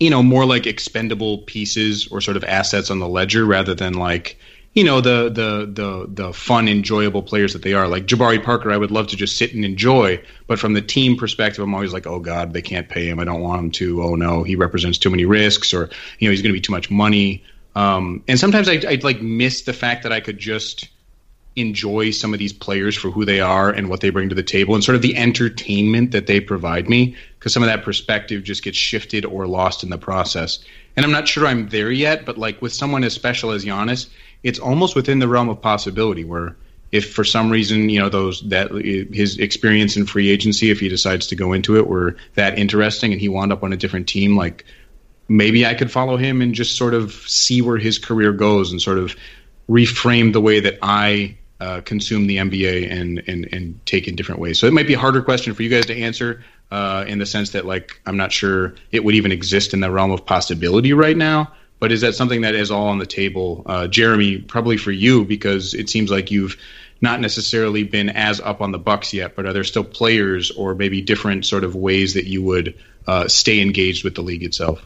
you 0.00 0.10
know 0.10 0.22
more 0.22 0.44
like 0.44 0.66
expendable 0.66 1.38
pieces 1.38 2.06
or 2.08 2.20
sort 2.20 2.36
of 2.36 2.44
assets 2.44 2.90
on 2.90 2.98
the 2.98 3.08
ledger 3.08 3.44
rather 3.44 3.74
than 3.74 3.94
like 3.94 4.38
you 4.74 4.84
know 4.84 5.00
the 5.00 5.24
the 5.28 5.66
the 5.72 6.06
the 6.08 6.32
fun 6.32 6.68
enjoyable 6.68 7.22
players 7.22 7.52
that 7.52 7.62
they 7.62 7.72
are. 7.72 7.88
Like 7.88 8.06
Jabari 8.06 8.42
Parker 8.42 8.70
I 8.70 8.76
would 8.76 8.90
love 8.90 9.08
to 9.08 9.16
just 9.16 9.36
sit 9.36 9.54
and 9.54 9.64
enjoy 9.64 10.22
but 10.46 10.58
from 10.58 10.74
the 10.74 10.82
team 10.82 11.16
perspective 11.16 11.64
I'm 11.64 11.74
always 11.74 11.92
like 11.92 12.06
oh 12.06 12.20
god 12.20 12.52
they 12.52 12.62
can't 12.62 12.88
pay 12.88 13.08
him. 13.08 13.18
I 13.18 13.24
don't 13.24 13.40
want 13.40 13.60
him 13.60 13.70
to. 13.72 14.02
Oh 14.02 14.14
no 14.14 14.44
he 14.44 14.56
represents 14.56 14.98
too 14.98 15.10
many 15.10 15.24
risks 15.24 15.74
or 15.74 15.90
you 16.18 16.28
know 16.28 16.30
he's 16.30 16.42
going 16.42 16.52
to 16.52 16.56
be 16.56 16.60
too 16.60 16.72
much 16.72 16.90
money 16.90 17.42
um, 17.78 18.22
and 18.28 18.38
sometimes 18.38 18.68
I, 18.68 18.80
I'd 18.88 19.04
like 19.04 19.22
miss 19.22 19.62
the 19.62 19.72
fact 19.72 20.02
that 20.02 20.12
I 20.12 20.20
could 20.20 20.38
just, 20.38 20.88
enjoy 21.58 22.10
some 22.10 22.32
of 22.32 22.38
these 22.38 22.52
players 22.52 22.96
for 22.96 23.10
who 23.10 23.24
they 23.24 23.40
are 23.40 23.70
and 23.70 23.88
what 23.88 24.00
they 24.00 24.10
bring 24.10 24.28
to 24.28 24.34
the 24.34 24.42
table 24.42 24.74
and 24.74 24.84
sort 24.84 24.94
of 24.94 25.02
the 25.02 25.16
entertainment 25.16 26.12
that 26.12 26.26
they 26.26 26.40
provide 26.40 26.88
me 26.88 27.16
because 27.38 27.52
some 27.52 27.62
of 27.62 27.68
that 27.68 27.82
perspective 27.82 28.44
just 28.44 28.62
gets 28.62 28.76
shifted 28.76 29.24
or 29.24 29.46
lost 29.46 29.82
in 29.82 29.90
the 29.90 29.98
process. 29.98 30.60
And 30.96 31.04
I'm 31.04 31.12
not 31.12 31.26
sure 31.26 31.46
I'm 31.46 31.68
there 31.68 31.90
yet, 31.90 32.24
but 32.24 32.38
like 32.38 32.62
with 32.62 32.72
someone 32.72 33.04
as 33.04 33.12
special 33.12 33.50
as 33.50 33.64
Giannis, 33.64 34.08
it's 34.42 34.58
almost 34.58 34.94
within 34.94 35.18
the 35.18 35.28
realm 35.28 35.48
of 35.48 35.60
possibility 35.60 36.24
where 36.24 36.56
if 36.90 37.12
for 37.12 37.24
some 37.24 37.50
reason 37.50 37.90
you 37.90 37.98
know 37.98 38.08
those 38.08 38.40
that 38.48 38.70
his 38.70 39.38
experience 39.38 39.96
in 39.96 40.06
free 40.06 40.30
agency 40.30 40.70
if 40.70 40.80
he 40.80 40.88
decides 40.88 41.26
to 41.26 41.36
go 41.36 41.52
into 41.52 41.76
it 41.76 41.86
were 41.86 42.16
that 42.34 42.58
interesting 42.58 43.12
and 43.12 43.20
he 43.20 43.28
wound 43.28 43.52
up 43.52 43.62
on 43.62 43.74
a 43.74 43.76
different 43.76 44.08
team 44.08 44.36
like 44.36 44.64
maybe 45.28 45.66
I 45.66 45.74
could 45.74 45.90
follow 45.90 46.16
him 46.16 46.40
and 46.40 46.54
just 46.54 46.76
sort 46.76 46.94
of 46.94 47.12
see 47.12 47.62
where 47.62 47.76
his 47.76 47.98
career 47.98 48.32
goes 48.32 48.72
and 48.72 48.80
sort 48.80 48.98
of 48.98 49.14
reframe 49.68 50.32
the 50.32 50.40
way 50.40 50.60
that 50.60 50.78
I 50.82 51.36
uh, 51.60 51.80
consume 51.82 52.26
the 52.26 52.36
NBA 52.36 52.90
and, 52.90 53.22
and 53.26 53.48
and 53.52 53.86
take 53.86 54.08
in 54.08 54.16
different 54.16 54.40
ways. 54.40 54.58
So 54.58 54.66
it 54.66 54.72
might 54.72 54.86
be 54.86 54.94
a 54.94 54.98
harder 54.98 55.22
question 55.22 55.54
for 55.54 55.62
you 55.62 55.68
guys 55.68 55.86
to 55.86 55.96
answer 55.96 56.44
uh, 56.70 57.04
in 57.06 57.18
the 57.18 57.26
sense 57.26 57.50
that 57.50 57.66
like 57.66 58.00
I'm 58.06 58.16
not 58.16 58.32
sure 58.32 58.74
it 58.92 59.04
would 59.04 59.14
even 59.14 59.32
exist 59.32 59.74
in 59.74 59.80
the 59.80 59.90
realm 59.90 60.10
of 60.10 60.24
possibility 60.24 60.92
right 60.92 61.16
now. 61.16 61.52
But 61.80 61.92
is 61.92 62.00
that 62.00 62.14
something 62.14 62.40
that 62.40 62.54
is 62.54 62.70
all 62.70 62.88
on 62.88 62.98
the 62.98 63.06
table, 63.06 63.62
uh, 63.66 63.86
Jeremy? 63.86 64.38
Probably 64.38 64.76
for 64.76 64.90
you 64.90 65.24
because 65.24 65.74
it 65.74 65.88
seems 65.88 66.10
like 66.10 66.30
you've 66.30 66.56
not 67.00 67.20
necessarily 67.20 67.84
been 67.84 68.08
as 68.08 68.40
up 68.40 68.60
on 68.60 68.72
the 68.72 68.78
Bucks 68.78 69.14
yet. 69.14 69.36
But 69.36 69.46
are 69.46 69.52
there 69.52 69.64
still 69.64 69.84
players 69.84 70.50
or 70.50 70.74
maybe 70.74 71.00
different 71.00 71.46
sort 71.46 71.62
of 71.62 71.76
ways 71.76 72.14
that 72.14 72.26
you 72.26 72.42
would 72.42 72.76
uh, 73.06 73.28
stay 73.28 73.60
engaged 73.60 74.02
with 74.02 74.16
the 74.16 74.22
league 74.22 74.42
itself? 74.42 74.84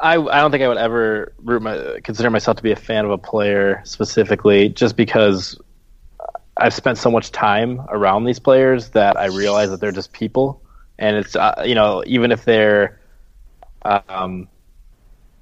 I, 0.00 0.14
I 0.14 0.40
don't 0.40 0.50
think 0.50 0.62
I 0.62 0.68
would 0.68 0.78
ever 0.78 1.32
my, 1.42 1.98
consider 2.04 2.30
myself 2.30 2.56
to 2.58 2.62
be 2.62 2.72
a 2.72 2.76
fan 2.76 3.04
of 3.04 3.10
a 3.10 3.18
player 3.18 3.82
specifically, 3.84 4.68
just 4.68 4.96
because 4.96 5.60
I've 6.56 6.74
spent 6.74 6.98
so 6.98 7.10
much 7.10 7.32
time 7.32 7.80
around 7.88 8.24
these 8.24 8.38
players 8.38 8.90
that 8.90 9.16
I 9.16 9.26
realize 9.26 9.70
that 9.70 9.80
they're 9.80 9.92
just 9.92 10.12
people, 10.12 10.62
and 10.98 11.16
it's 11.16 11.34
uh, 11.34 11.62
you 11.66 11.74
know 11.74 12.04
even 12.06 12.30
if 12.30 12.44
they're 12.44 13.00
um, 13.82 14.48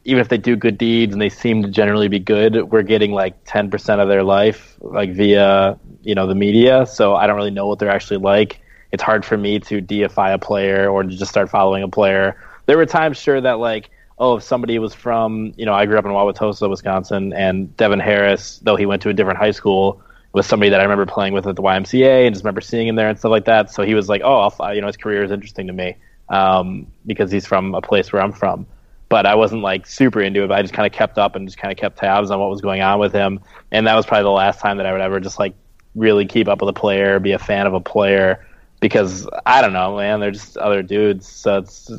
even 0.05 0.21
if 0.21 0.29
they 0.29 0.39
do 0.39 0.57
good 0.57 0.79
deeds 0.79 1.13
and 1.13 1.21
they 1.21 1.29
seem 1.29 1.63
to 1.63 1.69
generally 1.69 2.09
be 2.09 2.19
good, 2.19 2.71
we're 2.71 2.83
getting 2.83 3.13
like 3.13 3.35
ten 3.45 3.71
percent 3.71 4.01
of 4.01 4.09
their 4.09 4.23
life 4.23 4.77
like 4.81 5.13
via 5.13 5.79
you 6.03 6.15
know 6.15 6.27
the 6.27 6.35
media. 6.35 6.87
So 6.87 7.15
I 7.15 7.27
don't 7.27 7.37
really 7.37 7.51
know 7.51 7.67
what 7.67 7.79
they're 7.79 7.91
actually 7.91 8.19
like. 8.19 8.61
It's 8.91 9.03
hard 9.03 9.25
for 9.25 9.37
me 9.37 9.59
to 9.61 9.83
deify 9.83 10.31
a 10.31 10.39
player 10.39 10.89
or 10.89 11.03
to 11.03 11.09
just 11.11 11.31
start 11.31 11.51
following 11.51 11.83
a 11.83 11.89
player. 11.89 12.41
There 12.65 12.79
were 12.79 12.87
times 12.87 13.19
sure 13.19 13.39
that 13.41 13.59
like 13.59 13.91
oh, 14.19 14.37
if 14.37 14.43
somebody 14.43 14.79
was 14.79 14.95
from, 14.95 15.53
you 15.57 15.67
know, 15.67 15.75
I 15.75 15.87
grew 15.87 15.99
up 15.99 16.05
in 16.05 16.11
Wauwatosa, 16.11 16.69
Wisconsin, 16.71 17.33
and 17.35 17.77
Devin 17.77 18.01
Harris, 18.01 18.59
though 18.62 18.77
he 18.77 18.87
went 18.87 19.03
to 19.03 19.11
a 19.11 19.12
different 19.12 19.39
high 19.39 19.51
school, 19.51 20.01
was 20.33 20.47
somebody 20.47 20.71
that 20.71 20.81
I 20.81 20.83
remember 20.83 21.07
playing 21.07 21.33
with 21.33 21.47
at 21.47 21.57
the 21.57 21.62
YMCA 21.62 22.27
and 22.27 22.35
just 22.35 22.45
remember 22.45 22.61
seeing 22.61 22.89
him 22.89 22.97
there 22.97 23.09
and 23.09 23.19
stuff 23.19 23.31
like 23.31 23.47
that. 23.47 23.71
So 23.71 23.83
he 23.83 23.95
was 23.95 24.09
like, 24.09 24.23
oh, 24.25 24.51
I'll, 24.59 24.75
you 24.75 24.81
know, 24.81 24.87
his 24.87 24.97
career 24.97 25.23
is 25.23 25.31
interesting 25.31 25.67
to 25.67 25.73
me 25.73 25.97
um, 26.29 26.87
because 27.07 27.31
he's 27.31 27.47
from 27.47 27.75
a 27.75 27.81
place 27.81 28.12
where 28.12 28.23
I'm 28.23 28.33
from. 28.33 28.67
But 29.09 29.25
I 29.25 29.35
wasn't 29.35 29.62
like 29.62 29.87
super 29.87 30.21
into 30.21 30.43
it. 30.43 30.49
But 30.49 30.59
I 30.59 30.62
just 30.62 30.75
kind 30.75 30.87
of 30.87 30.93
kept 30.93 31.17
up 31.17 31.37
and 31.37 31.47
just 31.47 31.59
kind 31.59 31.73
of 31.73 31.79
kept 31.79 31.99
tabs 31.99 32.31
on 32.31 32.41
what 32.41 32.51
was 32.51 32.61
going 32.61 32.83
on 32.83 32.99
with 32.99 33.12
him. 33.12 33.41
And 33.71 33.87
that 33.87 33.95
was 33.95 34.05
probably 34.05 34.25
the 34.25 34.31
last 34.31 34.61
time 34.61 34.79
that 34.79 34.87
I 34.87 34.93
would 34.93 35.01
ever 35.01 35.21
just 35.21 35.39
like 35.39 35.55
really 35.95 36.27
keep 36.27 36.49
up 36.49 36.61
with 36.61 36.69
a 36.69 36.79
player, 36.79 37.19
be 37.19 37.33
a 37.33 37.39
fan 37.39 37.67
of 37.67 37.73
a 37.73 37.81
player 37.81 38.47
because 38.87 39.28
I 39.45 39.61
don't 39.62 39.72
know, 39.72 39.97
man. 39.97 40.20
They're 40.20 40.30
just 40.30 40.57
other 40.57 40.82
dudes, 40.82 41.26
so 41.26 41.59
it's 41.59 41.91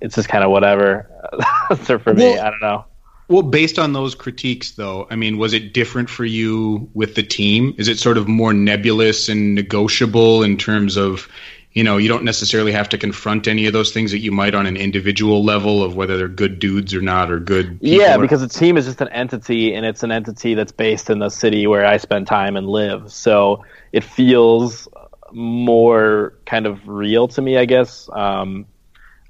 it's 0.00 0.16
just 0.16 0.28
kind 0.28 0.42
of 0.42 0.50
whatever. 0.50 1.08
so 1.84 1.98
for 1.98 2.12
me, 2.14 2.32
well, 2.32 2.46
I 2.46 2.50
don't 2.50 2.60
know. 2.60 2.84
Well, 3.28 3.42
based 3.42 3.78
on 3.78 3.92
those 3.92 4.14
critiques, 4.14 4.72
though, 4.72 5.06
I 5.08 5.16
mean, 5.16 5.38
was 5.38 5.52
it 5.52 5.72
different 5.72 6.10
for 6.10 6.24
you 6.24 6.90
with 6.94 7.14
the 7.14 7.22
team? 7.22 7.74
Is 7.78 7.88
it 7.88 7.98
sort 7.98 8.18
of 8.18 8.26
more 8.28 8.52
nebulous 8.52 9.28
and 9.28 9.54
negotiable 9.54 10.42
in 10.42 10.58
terms 10.58 10.96
of, 10.96 11.28
you 11.72 11.84
know, 11.84 11.96
you 11.96 12.08
don't 12.08 12.24
necessarily 12.24 12.72
have 12.72 12.88
to 12.90 12.98
confront 12.98 13.46
any 13.46 13.66
of 13.66 13.72
those 13.72 13.92
things 13.92 14.10
that 14.10 14.18
you 14.18 14.32
might 14.32 14.54
on 14.54 14.66
an 14.66 14.76
individual 14.76 15.44
level 15.44 15.82
of 15.82 15.94
whether 15.96 16.18
they're 16.18 16.28
good 16.28 16.58
dudes 16.58 16.92
or 16.92 17.00
not 17.00 17.30
or 17.30 17.38
good. 17.38 17.78
Yeah, 17.80 18.18
because 18.18 18.40
the 18.40 18.48
team 18.48 18.76
is 18.76 18.84
just 18.84 19.00
an 19.00 19.08
entity, 19.08 19.72
and 19.72 19.86
it's 19.86 20.02
an 20.02 20.10
entity 20.10 20.54
that's 20.54 20.72
based 20.72 21.08
in 21.08 21.20
the 21.20 21.30
city 21.30 21.66
where 21.68 21.86
I 21.86 21.98
spend 21.98 22.26
time 22.26 22.56
and 22.56 22.68
live. 22.68 23.12
So 23.12 23.64
it 23.92 24.02
feels 24.02 24.88
more 25.32 26.34
kind 26.46 26.66
of 26.66 26.86
real 26.86 27.28
to 27.28 27.42
me, 27.42 27.56
I 27.58 27.64
guess. 27.64 28.08
Um, 28.12 28.66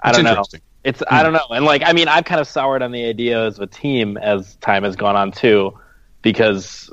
I 0.01 0.13
don't 0.13 0.25
know. 0.25 0.43
It's 0.85 1.03
I 1.09 1.19
hmm. 1.19 1.25
don't 1.25 1.33
know, 1.33 1.47
and 1.55 1.65
like 1.65 1.83
I 1.85 1.93
mean, 1.93 2.09
I've 2.09 2.25
kind 2.25 2.41
of 2.41 2.49
soured 2.49 2.83
on 2.83 2.91
the 2.91 3.05
idea 3.05 3.47
of 3.47 3.59
a 3.61 3.67
team 3.67 4.17
as 4.17 4.57
time 4.57 4.83
has 4.83 4.97
gone 4.97 5.15
on 5.15 5.31
too, 5.31 5.79
because 6.23 6.91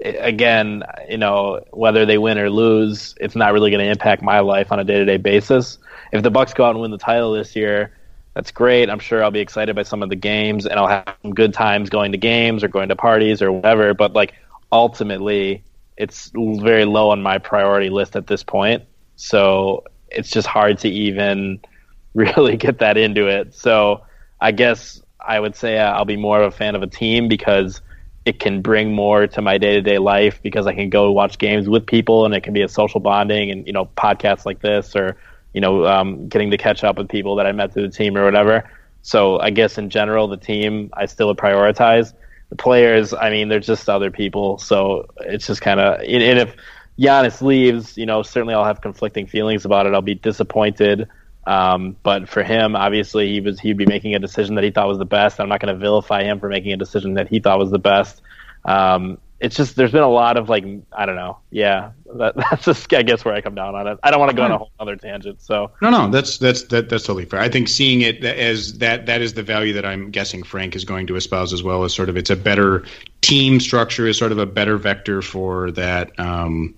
again, 0.00 0.84
you 1.08 1.18
know, 1.18 1.64
whether 1.72 2.06
they 2.06 2.18
win 2.18 2.38
or 2.38 2.48
lose, 2.48 3.14
it's 3.20 3.34
not 3.34 3.52
really 3.52 3.70
going 3.70 3.84
to 3.84 3.90
impact 3.90 4.22
my 4.22 4.40
life 4.40 4.70
on 4.70 4.78
a 4.78 4.84
day 4.84 4.98
to 4.98 5.04
day 5.04 5.16
basis. 5.16 5.78
If 6.12 6.22
the 6.22 6.30
Bucks 6.30 6.54
go 6.54 6.64
out 6.64 6.70
and 6.70 6.80
win 6.80 6.90
the 6.92 6.98
title 6.98 7.32
this 7.32 7.56
year, 7.56 7.92
that's 8.34 8.52
great. 8.52 8.88
I'm 8.88 9.00
sure 9.00 9.24
I'll 9.24 9.32
be 9.32 9.40
excited 9.40 9.74
by 9.74 9.82
some 9.82 10.02
of 10.02 10.10
the 10.10 10.16
games, 10.16 10.64
and 10.64 10.78
I'll 10.78 10.86
have 10.86 11.16
some 11.22 11.34
good 11.34 11.52
times 11.52 11.90
going 11.90 12.12
to 12.12 12.18
games 12.18 12.62
or 12.62 12.68
going 12.68 12.88
to 12.88 12.96
parties 12.96 13.42
or 13.42 13.50
whatever. 13.50 13.94
But 13.94 14.12
like 14.12 14.34
ultimately, 14.70 15.64
it's 15.98 16.30
very 16.34 16.84
low 16.84 17.10
on 17.10 17.20
my 17.22 17.38
priority 17.38 17.90
list 17.90 18.16
at 18.16 18.28
this 18.28 18.42
point. 18.42 18.84
So 19.16 19.84
it's 20.08 20.30
just 20.30 20.46
hard 20.46 20.78
to 20.78 20.88
even 20.88 21.60
really 22.14 22.56
get 22.56 22.78
that 22.78 22.96
into 22.96 23.26
it. 23.26 23.54
So 23.54 24.02
I 24.40 24.52
guess 24.52 25.02
I 25.20 25.40
would 25.40 25.56
say 25.56 25.78
I'll 25.78 26.04
be 26.04 26.16
more 26.16 26.40
of 26.40 26.54
a 26.54 26.56
fan 26.56 26.74
of 26.74 26.82
a 26.82 26.86
team 26.86 27.28
because 27.28 27.82
it 28.24 28.38
can 28.40 28.62
bring 28.62 28.92
more 28.92 29.26
to 29.26 29.42
my 29.42 29.58
day 29.58 29.74
to 29.74 29.80
day 29.80 29.98
life 29.98 30.40
because 30.42 30.66
I 30.66 30.74
can 30.74 30.88
go 30.88 31.10
watch 31.10 31.38
games 31.38 31.68
with 31.68 31.86
people 31.86 32.24
and 32.24 32.34
it 32.34 32.42
can 32.42 32.52
be 32.52 32.62
a 32.62 32.68
social 32.68 33.00
bonding 33.00 33.50
and 33.50 33.66
you 33.66 33.72
know 33.72 33.86
podcasts 33.96 34.44
like 34.46 34.60
this 34.60 34.94
or 34.94 35.16
you 35.54 35.60
know 35.60 35.86
um, 35.86 36.28
getting 36.28 36.50
to 36.50 36.58
catch 36.58 36.84
up 36.84 36.98
with 36.98 37.08
people 37.08 37.36
that 37.36 37.46
I 37.46 37.52
met 37.52 37.72
through 37.72 37.88
the 37.88 37.94
team 37.94 38.16
or 38.16 38.24
whatever. 38.24 38.70
So 39.02 39.40
I 39.40 39.50
guess 39.50 39.78
in 39.78 39.90
general 39.90 40.28
the 40.28 40.36
team 40.36 40.90
I 40.92 41.06
still 41.06 41.34
prioritize 41.34 42.12
the 42.50 42.56
players, 42.56 43.12
I 43.12 43.30
mean, 43.30 43.48
they're 43.48 43.60
just 43.60 43.88
other 43.88 44.10
people. 44.10 44.58
So 44.58 45.08
it's 45.18 45.46
just 45.46 45.60
kind 45.60 45.80
of, 45.80 46.00
and 46.00 46.38
if 46.38 46.54
Giannis 46.98 47.42
leaves, 47.42 47.96
you 47.96 48.06
know, 48.06 48.22
certainly 48.22 48.54
I'll 48.54 48.64
have 48.64 48.80
conflicting 48.80 49.26
feelings 49.26 49.64
about 49.64 49.86
it. 49.86 49.94
I'll 49.94 50.02
be 50.02 50.14
disappointed. 50.14 51.08
Um, 51.46 51.96
but 52.02 52.28
for 52.28 52.42
him, 52.42 52.76
obviously, 52.76 53.28
he 53.32 53.40
was 53.40 53.58
he'd 53.58 53.78
be 53.78 53.86
making 53.86 54.14
a 54.14 54.18
decision 54.18 54.56
that 54.56 54.64
he 54.64 54.70
thought 54.70 54.86
was 54.86 54.98
the 54.98 55.06
best. 55.06 55.40
I'm 55.40 55.48
not 55.48 55.60
going 55.60 55.74
to 55.74 55.80
vilify 55.80 56.22
him 56.22 56.40
for 56.40 56.48
making 56.48 56.72
a 56.72 56.76
decision 56.76 57.14
that 57.14 57.28
he 57.28 57.40
thought 57.40 57.58
was 57.58 57.70
the 57.70 57.78
best. 57.78 58.20
Um, 58.66 59.18
it's 59.40 59.54
just 59.54 59.76
there's 59.76 59.92
been 59.92 60.02
a 60.02 60.08
lot 60.08 60.36
of 60.36 60.48
like 60.48 60.64
I 60.92 61.06
don't 61.06 61.16
know. 61.16 61.38
Yeah, 61.50 61.92
that, 62.16 62.34
that's 62.50 62.64
just 62.64 62.92
I 62.92 63.02
guess 63.02 63.24
where 63.24 63.34
I 63.34 63.40
come 63.40 63.54
down 63.54 63.74
on 63.74 63.86
it. 63.86 63.98
I 64.02 64.10
don't 64.10 64.20
want 64.20 64.30
to 64.30 64.36
go 64.36 64.42
on 64.42 64.50
a 64.50 64.58
whole 64.58 64.70
other 64.80 64.96
tangent. 64.96 65.40
So 65.40 65.70
no, 65.80 65.90
no, 65.90 66.10
that's 66.10 66.38
that's 66.38 66.64
that, 66.64 66.88
that's 66.88 67.04
totally 67.04 67.24
fair. 67.24 67.40
I 67.40 67.48
think 67.48 67.68
seeing 67.68 68.00
it 68.00 68.24
as 68.24 68.78
that 68.78 69.06
that 69.06 69.20
is 69.20 69.34
the 69.34 69.42
value 69.42 69.72
that 69.74 69.84
I'm 69.84 70.10
guessing 70.10 70.42
Frank 70.42 70.74
is 70.74 70.84
going 70.84 71.06
to 71.08 71.16
espouse 71.16 71.52
as 71.52 71.62
well 71.62 71.84
as 71.84 71.94
sort 71.94 72.08
of 72.08 72.16
it's 72.16 72.30
a 72.30 72.36
better 72.36 72.84
team 73.20 73.60
structure 73.60 74.06
is 74.06 74.18
sort 74.18 74.32
of 74.32 74.38
a 74.38 74.46
better 74.46 74.76
vector 74.76 75.22
for 75.22 75.70
that. 75.72 76.18
Um, 76.18 76.74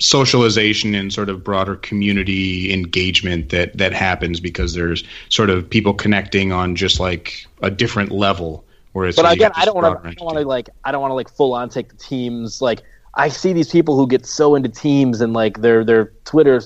socialization 0.00 0.94
and 0.94 1.12
sort 1.12 1.28
of 1.28 1.42
broader 1.42 1.74
community 1.74 2.72
engagement 2.72 3.48
that 3.48 3.76
that 3.76 3.92
happens 3.92 4.38
because 4.38 4.74
there's 4.74 5.02
sort 5.28 5.50
of 5.50 5.68
people 5.68 5.92
connecting 5.92 6.52
on 6.52 6.76
just 6.76 7.00
like 7.00 7.44
a 7.62 7.70
different 7.70 8.12
level 8.12 8.64
Whereas, 8.98 9.14
but 9.14 9.32
again, 9.32 9.52
I 9.54 9.64
don't 9.64 9.76
want 9.76 10.02
to. 10.02 10.08
I 10.08 10.12
don't 10.12 10.24
want 10.24 10.38
to 10.38 10.44
like. 10.44 10.70
I 10.82 10.90
don't 10.90 11.00
want 11.00 11.12
to 11.12 11.14
like 11.14 11.28
full 11.28 11.54
on 11.54 11.68
take 11.68 11.90
the 11.90 11.96
teams. 11.96 12.60
Like 12.60 12.82
I 13.14 13.28
see 13.28 13.52
these 13.52 13.70
people 13.70 13.96
who 13.96 14.08
get 14.08 14.26
so 14.26 14.56
into 14.56 14.68
teams 14.68 15.20
and 15.20 15.32
like 15.32 15.60
their 15.60 15.84
their 15.84 16.06
Twitter 16.24 16.60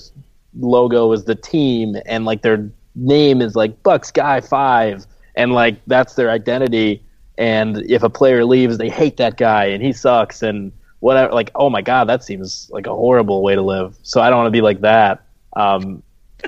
logo 0.59 1.13
is 1.13 1.25
the 1.25 1.35
team 1.35 1.95
and 2.07 2.25
like 2.25 2.41
their 2.41 2.71
name 2.95 3.43
is 3.43 3.55
like 3.55 3.83
Bucks 3.83 4.11
Guy 4.11 4.41
Five 4.41 5.07
and 5.35 5.53
like 5.53 5.77
that's 5.87 6.15
their 6.15 6.31
identity. 6.31 7.03
And 7.37 7.79
if 7.91 8.03
a 8.03 8.09
player 8.09 8.47
leaves, 8.47 8.79
they 8.79 8.89
hate 8.89 9.19
that 9.19 9.37
guy 9.37 9.67
and 9.67 9.83
he 9.83 9.93
sucks 9.93 10.43
and 10.43 10.73
whatever. 11.01 11.35
Like, 11.35 11.51
oh 11.55 11.69
my 11.69 11.83
god, 11.83 12.09
that 12.09 12.25
seems 12.25 12.71
like 12.73 12.87
a 12.87 12.95
horrible 12.95 13.43
way 13.43 13.55
to 13.55 13.63
live. 13.63 13.99
So 14.03 14.23
I 14.23 14.31
don't 14.31 14.39
want 14.39 14.47
to 14.47 14.59
be 14.59 14.63
like 14.63 14.81
that. 14.81 15.27
Um, 15.55 16.03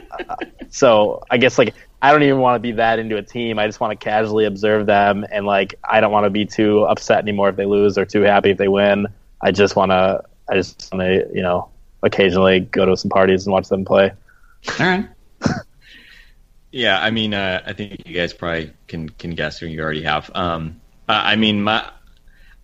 so 0.70 1.22
I 1.30 1.36
guess 1.36 1.58
like 1.58 1.74
I 2.04 2.12
don't 2.12 2.22
even 2.22 2.40
want 2.40 2.56
to 2.56 2.60
be 2.60 2.72
that 2.72 2.98
into 2.98 3.16
a 3.16 3.22
team. 3.22 3.58
I 3.58 3.64
just 3.64 3.80
want 3.80 3.98
to 3.98 4.04
casually 4.04 4.44
observe 4.44 4.84
them, 4.84 5.24
and 5.32 5.46
like 5.46 5.76
I 5.82 6.02
don't 6.02 6.12
want 6.12 6.24
to 6.24 6.30
be 6.30 6.44
too 6.44 6.82
upset 6.82 7.20
anymore 7.20 7.48
if 7.48 7.56
they 7.56 7.64
lose 7.64 7.96
or 7.96 8.04
too 8.04 8.20
happy 8.20 8.50
if 8.50 8.58
they 8.58 8.68
win. 8.68 9.06
I 9.40 9.52
just 9.52 9.74
want 9.74 9.90
to, 9.90 10.22
I 10.46 10.54
just 10.54 10.92
want 10.92 11.00
to, 11.00 11.26
you 11.34 11.40
know, 11.40 11.70
occasionally 12.02 12.60
go 12.60 12.84
to 12.84 12.94
some 12.98 13.08
parties 13.08 13.46
and 13.46 13.54
watch 13.54 13.70
them 13.70 13.86
play. 13.86 14.12
All 14.78 14.86
right. 14.86 15.08
yeah, 16.70 17.00
I 17.00 17.10
mean, 17.10 17.32
uh, 17.32 17.62
I 17.64 17.72
think 17.72 18.06
you 18.06 18.14
guys 18.14 18.34
probably 18.34 18.74
can 18.86 19.08
can 19.08 19.30
guess, 19.30 19.58
who 19.58 19.66
you 19.66 19.80
already 19.80 20.02
have. 20.02 20.30
Um, 20.34 20.82
I 21.08 21.36
mean, 21.36 21.62
my, 21.62 21.90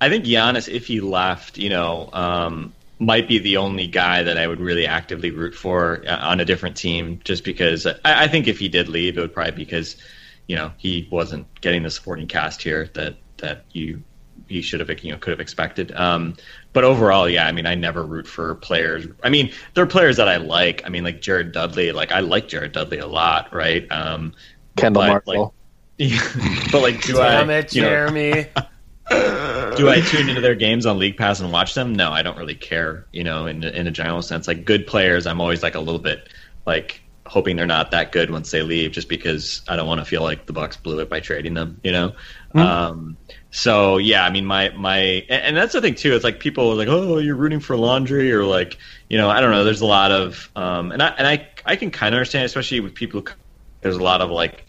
I 0.02 0.10
think 0.10 0.26
Giannis, 0.26 0.68
if 0.68 0.86
he 0.86 1.00
left, 1.00 1.56
you 1.56 1.70
know, 1.70 2.10
um, 2.12 2.74
might 3.00 3.26
be 3.26 3.38
the 3.38 3.56
only 3.56 3.86
guy 3.86 4.22
that 4.22 4.38
I 4.38 4.46
would 4.46 4.60
really 4.60 4.86
actively 4.86 5.30
root 5.30 5.54
for 5.54 6.04
uh, 6.06 6.18
on 6.18 6.38
a 6.38 6.44
different 6.44 6.76
team, 6.76 7.20
just 7.24 7.44
because 7.44 7.86
I, 7.86 7.96
I 8.04 8.28
think 8.28 8.46
if 8.46 8.58
he 8.58 8.68
did 8.68 8.88
leave, 8.88 9.16
it 9.16 9.20
would 9.20 9.34
probably 9.34 9.52
because 9.52 9.96
you 10.46 10.54
know 10.54 10.70
he 10.76 11.08
wasn't 11.10 11.46
getting 11.60 11.82
the 11.82 11.90
supporting 11.90 12.28
cast 12.28 12.62
here 12.62 12.90
that 12.94 13.16
that 13.38 13.64
you 13.72 14.02
he 14.48 14.60
should 14.60 14.80
have 14.80 15.04
you 15.04 15.12
know 15.12 15.18
could 15.18 15.30
have 15.30 15.40
expected. 15.40 15.92
Um, 15.92 16.36
but 16.74 16.84
overall, 16.84 17.28
yeah, 17.28 17.46
I 17.46 17.52
mean, 17.52 17.66
I 17.66 17.74
never 17.74 18.04
root 18.04 18.28
for 18.28 18.54
players. 18.56 19.06
I 19.24 19.30
mean, 19.30 19.50
there 19.74 19.82
are 19.82 19.88
players 19.88 20.18
that 20.18 20.28
I 20.28 20.36
like. 20.36 20.82
I 20.84 20.90
mean, 20.90 21.02
like 21.02 21.22
Jared 21.22 21.52
Dudley. 21.52 21.92
Like 21.92 22.12
I 22.12 22.20
like 22.20 22.48
Jared 22.48 22.72
Dudley 22.72 22.98
a 22.98 23.06
lot, 23.06 23.52
right? 23.54 23.90
Um, 23.90 24.34
Kendall 24.76 25.02
but, 25.02 25.26
Marshall. 25.26 25.54
Like, 25.98 26.20
but 26.72 26.82
like, 26.82 27.02
do 27.02 27.14
Damn 27.14 27.48
I, 27.48 27.54
it, 27.54 27.74
you 27.74 27.82
know, 27.82 27.88
Jeremy. 27.88 28.46
do 29.76 29.88
I 29.88 30.00
tune 30.00 30.28
into 30.28 30.40
their 30.40 30.54
games 30.54 30.86
on 30.86 30.98
League 30.98 31.16
Pass 31.16 31.40
and 31.40 31.52
watch 31.52 31.74
them? 31.74 31.94
No, 31.94 32.10
I 32.10 32.22
don't 32.22 32.36
really 32.36 32.54
care. 32.54 33.06
You 33.12 33.24
know, 33.24 33.46
in 33.46 33.64
in 33.64 33.86
a 33.86 33.90
general 33.90 34.22
sense, 34.22 34.46
like 34.48 34.64
good 34.64 34.86
players, 34.86 35.26
I'm 35.26 35.40
always 35.40 35.62
like 35.62 35.74
a 35.74 35.80
little 35.80 36.00
bit 36.00 36.28
like 36.66 37.02
hoping 37.26 37.54
they're 37.54 37.66
not 37.66 37.92
that 37.92 38.10
good 38.10 38.30
once 38.30 38.50
they 38.50 38.62
leave, 38.62 38.90
just 38.90 39.08
because 39.08 39.62
I 39.68 39.76
don't 39.76 39.86
want 39.86 40.00
to 40.00 40.04
feel 40.04 40.22
like 40.22 40.46
the 40.46 40.52
Bucks 40.52 40.76
blew 40.76 40.98
it 40.98 41.08
by 41.08 41.20
trading 41.20 41.54
them. 41.54 41.80
You 41.82 41.92
know. 41.92 42.08
Mm-hmm. 42.54 42.58
Um, 42.58 43.16
so 43.50 43.98
yeah, 43.98 44.24
I 44.24 44.30
mean, 44.30 44.44
my 44.44 44.70
my, 44.70 44.98
and, 45.28 45.56
that's 45.56 45.72
the 45.72 45.80
thing 45.80 45.94
too. 45.94 46.14
It's 46.14 46.24
like 46.24 46.40
people 46.40 46.70
are 46.70 46.74
like, 46.74 46.88
oh, 46.88 47.18
you're 47.18 47.36
rooting 47.36 47.60
for 47.60 47.76
laundry, 47.76 48.32
or 48.32 48.44
like, 48.44 48.78
you 49.08 49.18
know, 49.18 49.30
I 49.30 49.40
don't 49.40 49.50
know. 49.50 49.64
There's 49.64 49.80
a 49.80 49.86
lot 49.86 50.10
of, 50.10 50.50
um, 50.56 50.92
and 50.92 51.02
I 51.02 51.08
and 51.08 51.26
I 51.26 51.48
I 51.64 51.76
can 51.76 51.90
kind 51.90 52.14
of 52.14 52.18
understand, 52.18 52.44
especially 52.44 52.80
with 52.80 52.94
people. 52.94 53.20
Who, 53.20 53.32
there's 53.80 53.96
a 53.96 54.02
lot 54.02 54.20
of 54.20 54.30
like, 54.30 54.66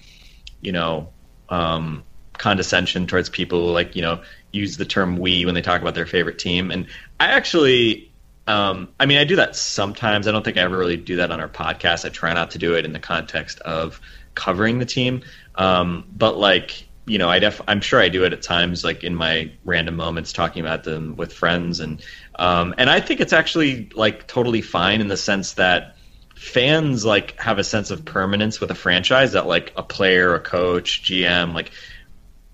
you 0.61 0.71
know, 0.71 1.09
um, 1.49 2.03
condescension 2.41 3.05
towards 3.05 3.29
people 3.29 3.71
like 3.71 3.95
you 3.95 4.01
know 4.01 4.23
use 4.51 4.77
the 4.77 4.85
term 4.85 5.17
"we" 5.17 5.45
when 5.45 5.55
they 5.55 5.61
talk 5.61 5.81
about 5.81 5.95
their 5.95 6.05
favorite 6.05 6.39
team, 6.39 6.71
and 6.71 6.87
I 7.19 7.27
actually. 7.27 8.07
Um, 8.47 8.89
I 8.99 9.05
mean, 9.05 9.19
I 9.19 9.23
do 9.23 9.35
that 9.35 9.55
sometimes. 9.55 10.27
I 10.27 10.31
don't 10.31 10.43
think 10.43 10.57
I 10.57 10.61
ever 10.61 10.75
really 10.75 10.97
do 10.97 11.17
that 11.17 11.29
on 11.29 11.39
our 11.39 11.47
podcast. 11.47 12.05
I 12.05 12.09
try 12.09 12.33
not 12.33 12.51
to 12.51 12.57
do 12.57 12.73
it 12.73 12.85
in 12.85 12.91
the 12.91 12.99
context 12.99 13.59
of 13.59 14.01
covering 14.33 14.79
the 14.79 14.85
team. 14.85 15.21
Um, 15.55 16.05
but 16.11 16.37
like, 16.37 16.87
you 17.05 17.17
know, 17.17 17.29
I 17.29 17.39
def- 17.39 17.61
I'm 17.67 17.81
sure 17.81 18.01
I 18.01 18.09
do 18.09 18.23
it 18.23 18.33
at 18.33 18.41
times, 18.41 18.83
like 18.83 19.03
in 19.03 19.15
my 19.15 19.51
random 19.63 19.95
moments, 19.95 20.33
talking 20.33 20.61
about 20.61 20.83
them 20.83 21.15
with 21.15 21.33
friends, 21.33 21.79
and 21.79 22.03
um, 22.37 22.73
and 22.77 22.89
I 22.89 22.99
think 22.99 23.19
it's 23.19 23.33
actually 23.33 23.89
like 23.95 24.27
totally 24.27 24.61
fine 24.61 25.01
in 25.01 25.07
the 25.07 25.17
sense 25.17 25.53
that 25.53 25.95
fans 26.35 27.05
like 27.05 27.39
have 27.39 27.59
a 27.59 27.63
sense 27.63 27.91
of 27.91 28.03
permanence 28.05 28.59
with 28.59 28.71
a 28.71 28.75
franchise 28.75 29.33
that 29.33 29.45
like 29.45 29.73
a 29.77 29.83
player, 29.83 30.33
a 30.33 30.39
coach, 30.39 31.03
GM, 31.03 31.53
like 31.53 31.71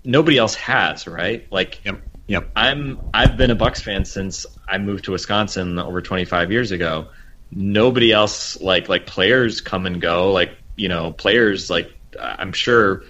nobody 0.04 0.38
else 0.38 0.54
has, 0.56 1.06
right? 1.06 1.46
Like, 1.50 1.80
Yep. 1.84 2.02
Yep. 2.28 2.50
I'm 2.56 3.00
I've 3.14 3.36
been 3.38 3.50
a 3.50 3.54
Bucks 3.54 3.80
fan 3.80 4.04
since 4.04 4.44
I 4.68 4.76
moved 4.78 5.06
to 5.06 5.12
Wisconsin 5.12 5.78
over 5.78 6.02
25 6.02 6.52
years 6.52 6.72
ago. 6.72 7.08
Nobody 7.50 8.12
else 8.12 8.60
like 8.60 8.88
like 8.90 9.06
players 9.06 9.62
come 9.62 9.86
and 9.86 9.98
go. 10.00 10.30
Like 10.32 10.50
you 10.76 10.88
know, 10.88 11.12
players 11.12 11.70
like 11.70 11.90
I'm 12.20 12.52
sure 12.52 13.02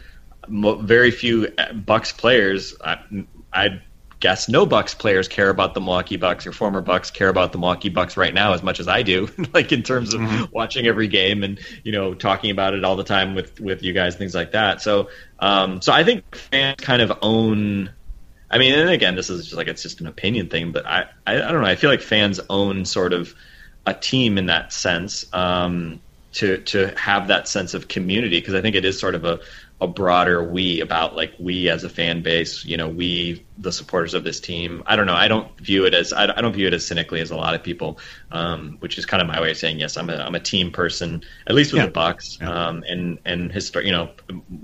mo- 0.46 0.76
very 0.76 1.10
few 1.10 1.48
Bucks 1.74 2.12
players. 2.12 2.74
I, 2.84 2.98
I 3.52 3.80
guess 4.20 4.48
no 4.48 4.66
Bucks 4.66 4.94
players 4.94 5.28
care 5.28 5.48
about 5.48 5.74
the 5.74 5.80
Milwaukee 5.80 6.16
Bucks 6.16 6.46
or 6.46 6.52
former 6.52 6.80
Bucks 6.80 7.10
care 7.10 7.28
about 7.28 7.52
the 7.52 7.58
Milwaukee 7.58 7.88
Bucks 7.88 8.16
right 8.16 8.34
now 8.34 8.52
as 8.52 8.62
much 8.62 8.80
as 8.80 8.88
I 8.88 9.02
do. 9.02 9.28
like 9.54 9.72
in 9.72 9.82
terms 9.82 10.14
of 10.14 10.52
watching 10.52 10.86
every 10.86 11.08
game 11.08 11.44
and 11.44 11.60
you 11.84 11.92
know 11.92 12.14
talking 12.14 12.50
about 12.50 12.74
it 12.74 12.84
all 12.84 12.96
the 12.96 13.04
time 13.04 13.34
with 13.34 13.60
with 13.60 13.82
you 13.82 13.92
guys, 13.92 14.16
things 14.16 14.34
like 14.34 14.52
that. 14.52 14.82
So 14.82 15.10
um, 15.38 15.80
so 15.80 15.92
I 15.92 16.04
think 16.04 16.34
fans 16.34 16.76
kind 16.80 17.02
of 17.02 17.18
own. 17.22 17.90
I 18.50 18.56
mean, 18.56 18.72
and 18.72 18.88
again, 18.88 19.14
this 19.14 19.28
is 19.28 19.44
just 19.44 19.56
like 19.56 19.68
it's 19.68 19.82
just 19.82 20.00
an 20.00 20.06
opinion 20.06 20.48
thing, 20.48 20.72
but 20.72 20.86
I, 20.86 21.02
I, 21.26 21.34
I 21.34 21.52
don't 21.52 21.60
know. 21.60 21.68
I 21.68 21.76
feel 21.76 21.90
like 21.90 22.00
fans 22.00 22.40
own 22.48 22.86
sort 22.86 23.12
of 23.12 23.34
a 23.86 23.94
team 23.94 24.38
in 24.38 24.46
that 24.46 24.72
sense 24.72 25.32
um, 25.34 26.00
to 26.32 26.58
to 26.58 26.94
have 26.96 27.28
that 27.28 27.46
sense 27.46 27.74
of 27.74 27.88
community 27.88 28.40
because 28.40 28.54
I 28.54 28.62
think 28.62 28.74
it 28.74 28.84
is 28.84 28.98
sort 28.98 29.14
of 29.14 29.24
a 29.24 29.40
a 29.80 29.86
broader 29.86 30.42
we 30.42 30.80
about 30.80 31.14
like 31.14 31.34
we 31.38 31.68
as 31.68 31.84
a 31.84 31.88
fan 31.88 32.22
base, 32.22 32.64
you 32.64 32.76
know, 32.76 32.88
we 32.88 33.44
the 33.58 33.70
supporters 33.70 34.14
of 34.14 34.24
this 34.24 34.40
team. 34.40 34.82
I 34.86 34.96
don't 34.96 35.06
know. 35.06 35.14
I 35.14 35.28
don't 35.28 35.56
view 35.58 35.84
it 35.86 35.94
as 35.94 36.12
I 36.12 36.26
don't 36.40 36.52
view 36.52 36.66
it 36.66 36.74
as 36.74 36.84
cynically 36.84 37.20
as 37.20 37.30
a 37.30 37.36
lot 37.36 37.54
of 37.54 37.62
people, 37.62 37.98
um, 38.32 38.76
which 38.80 38.98
is 38.98 39.06
kind 39.06 39.20
of 39.20 39.28
my 39.28 39.40
way 39.40 39.52
of 39.52 39.56
saying 39.56 39.78
yes. 39.78 39.96
I'm 39.96 40.10
a 40.10 40.16
I'm 40.16 40.34
a 40.34 40.40
team 40.40 40.72
person, 40.72 41.22
at 41.46 41.54
least 41.54 41.72
with 41.72 41.80
Yeah. 41.80 41.86
the 41.86 41.92
Bucks, 41.92 42.38
Yeah. 42.40 42.50
um, 42.50 42.84
and 42.88 43.18
and 43.24 43.52
histor- 43.52 43.84
You 43.84 43.92
know, 43.92 44.10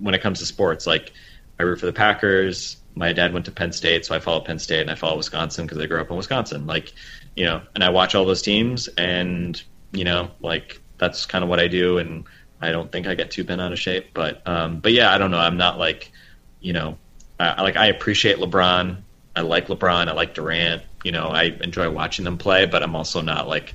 when 0.01 0.15
it 0.15 0.21
comes 0.21 0.41
to 0.41 0.47
sports, 0.47 0.85
like 0.87 1.12
I 1.61 1.62
root 1.62 1.79
for 1.79 1.87
the 1.87 1.93
Packers. 1.93 2.77
My 2.97 3.12
dad 3.12 3.33
went 3.33 3.47
to 3.47 3.51
Penn 3.53 3.73
State, 3.73 4.05
so 4.07 4.15
I 4.15 4.21
follow 4.21 4.41
Penn 4.41 4.59
State, 4.59 4.81
and 4.81 4.91
I 4.91 4.95
follow 4.97 5.17
Wisconsin 5.17 5.67
because 5.67 5.79
I 5.79 5.87
grew 5.87 6.01
up 6.01 6.11
in 6.11 6.17
Wisconsin. 6.17 6.67
Like, 6.67 6.93
you 7.37 7.45
know, 7.45 7.61
and 7.75 7.83
I 7.83 7.91
watch 7.91 8.15
all 8.15 8.25
those 8.25 8.43
teams, 8.43 8.89
and 8.89 9.61
you 9.93 10.05
know, 10.05 10.31
like 10.41 10.81
that's 10.99 11.27
kind 11.27 11.43
of 11.45 11.51
what 11.51 11.61
I 11.61 11.69
do, 11.69 11.99
and 11.99 12.25
I 12.61 12.73
don't 12.73 12.91
think 12.91 13.07
I 13.07 13.15
get 13.15 13.31
too 13.31 13.45
bent 13.45 13.61
out 13.61 13.73
of 13.73 13.79
shape. 13.79 14.15
But, 14.15 14.47
um, 14.47 14.81
but 14.81 14.93
yeah, 14.93 15.13
I 15.13 15.19
don't 15.19 15.31
know. 15.31 15.39
I'm 15.39 15.57
not 15.57 15.79
like, 15.79 16.11
you 16.61 16.73
know, 16.73 16.99
I, 17.39 17.63
like 17.63 17.77
I 17.77 17.87
appreciate 17.87 18.39
LeBron. 18.39 18.97
I 19.37 19.41
like 19.41 19.67
LeBron. 19.67 20.09
I 20.09 20.13
like 20.13 20.35
Durant. 20.35 20.83
You 21.03 21.13
know, 21.13 21.29
I 21.29 21.57
enjoy 21.61 21.91
watching 21.91 22.25
them 22.25 22.39
play, 22.39 22.67
but 22.67 22.83
I'm 22.83 22.97
also 22.97 23.21
not 23.21 23.49
like 23.49 23.75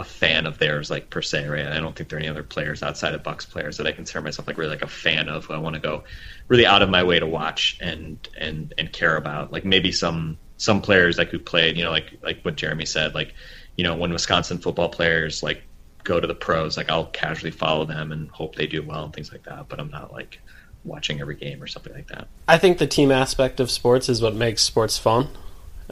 a 0.00 0.04
fan 0.04 0.46
of 0.46 0.58
theirs, 0.58 0.90
like 0.90 1.10
per 1.10 1.22
se, 1.22 1.46
right? 1.46 1.66
I 1.66 1.78
don't 1.78 1.94
think 1.94 2.08
there 2.08 2.18
are 2.18 2.20
any 2.20 2.28
other 2.28 2.42
players 2.42 2.82
outside 2.82 3.14
of 3.14 3.22
Bucks 3.22 3.44
players 3.44 3.76
that 3.76 3.86
I 3.86 3.92
consider 3.92 4.22
myself 4.22 4.48
like 4.48 4.56
really 4.56 4.70
like 4.70 4.82
a 4.82 4.88
fan 4.88 5.28
of 5.28 5.44
who 5.44 5.54
I 5.54 5.58
want 5.58 5.74
to 5.74 5.80
go 5.80 6.04
really 6.48 6.66
out 6.66 6.82
of 6.82 6.88
my 6.88 7.04
way 7.04 7.20
to 7.20 7.26
watch 7.26 7.78
and 7.80 8.16
and 8.38 8.74
and 8.78 8.92
care 8.92 9.16
about. 9.16 9.52
Like 9.52 9.64
maybe 9.64 9.92
some 9.92 10.38
some 10.56 10.80
players 10.80 11.18
like 11.18 11.28
who 11.28 11.38
played, 11.38 11.76
you 11.76 11.84
know, 11.84 11.90
like 11.90 12.18
like 12.22 12.42
what 12.42 12.56
Jeremy 12.56 12.86
said, 12.86 13.14
like 13.14 13.34
you 13.76 13.84
know 13.84 13.94
when 13.94 14.12
Wisconsin 14.12 14.58
football 14.58 14.88
players 14.88 15.42
like 15.42 15.62
go 16.04 16.20
to 16.20 16.26
the 16.26 16.34
pros, 16.34 16.76
like 16.76 16.90
I'll 16.90 17.06
casually 17.06 17.50
follow 17.50 17.84
them 17.84 18.12
and 18.12 18.28
hope 18.30 18.54
they 18.56 18.66
do 18.66 18.82
well 18.82 19.04
and 19.04 19.12
things 19.12 19.30
like 19.32 19.42
that. 19.44 19.68
But 19.68 19.80
I'm 19.80 19.90
not 19.90 20.12
like 20.12 20.40
watching 20.84 21.20
every 21.20 21.34
game 21.36 21.62
or 21.62 21.66
something 21.66 21.92
like 21.92 22.08
that. 22.08 22.28
I 22.48 22.58
think 22.58 22.78
the 22.78 22.86
team 22.86 23.10
aspect 23.12 23.60
of 23.60 23.70
sports 23.70 24.08
is 24.08 24.22
what 24.22 24.34
makes 24.34 24.62
sports 24.62 24.96
fun. 24.98 25.28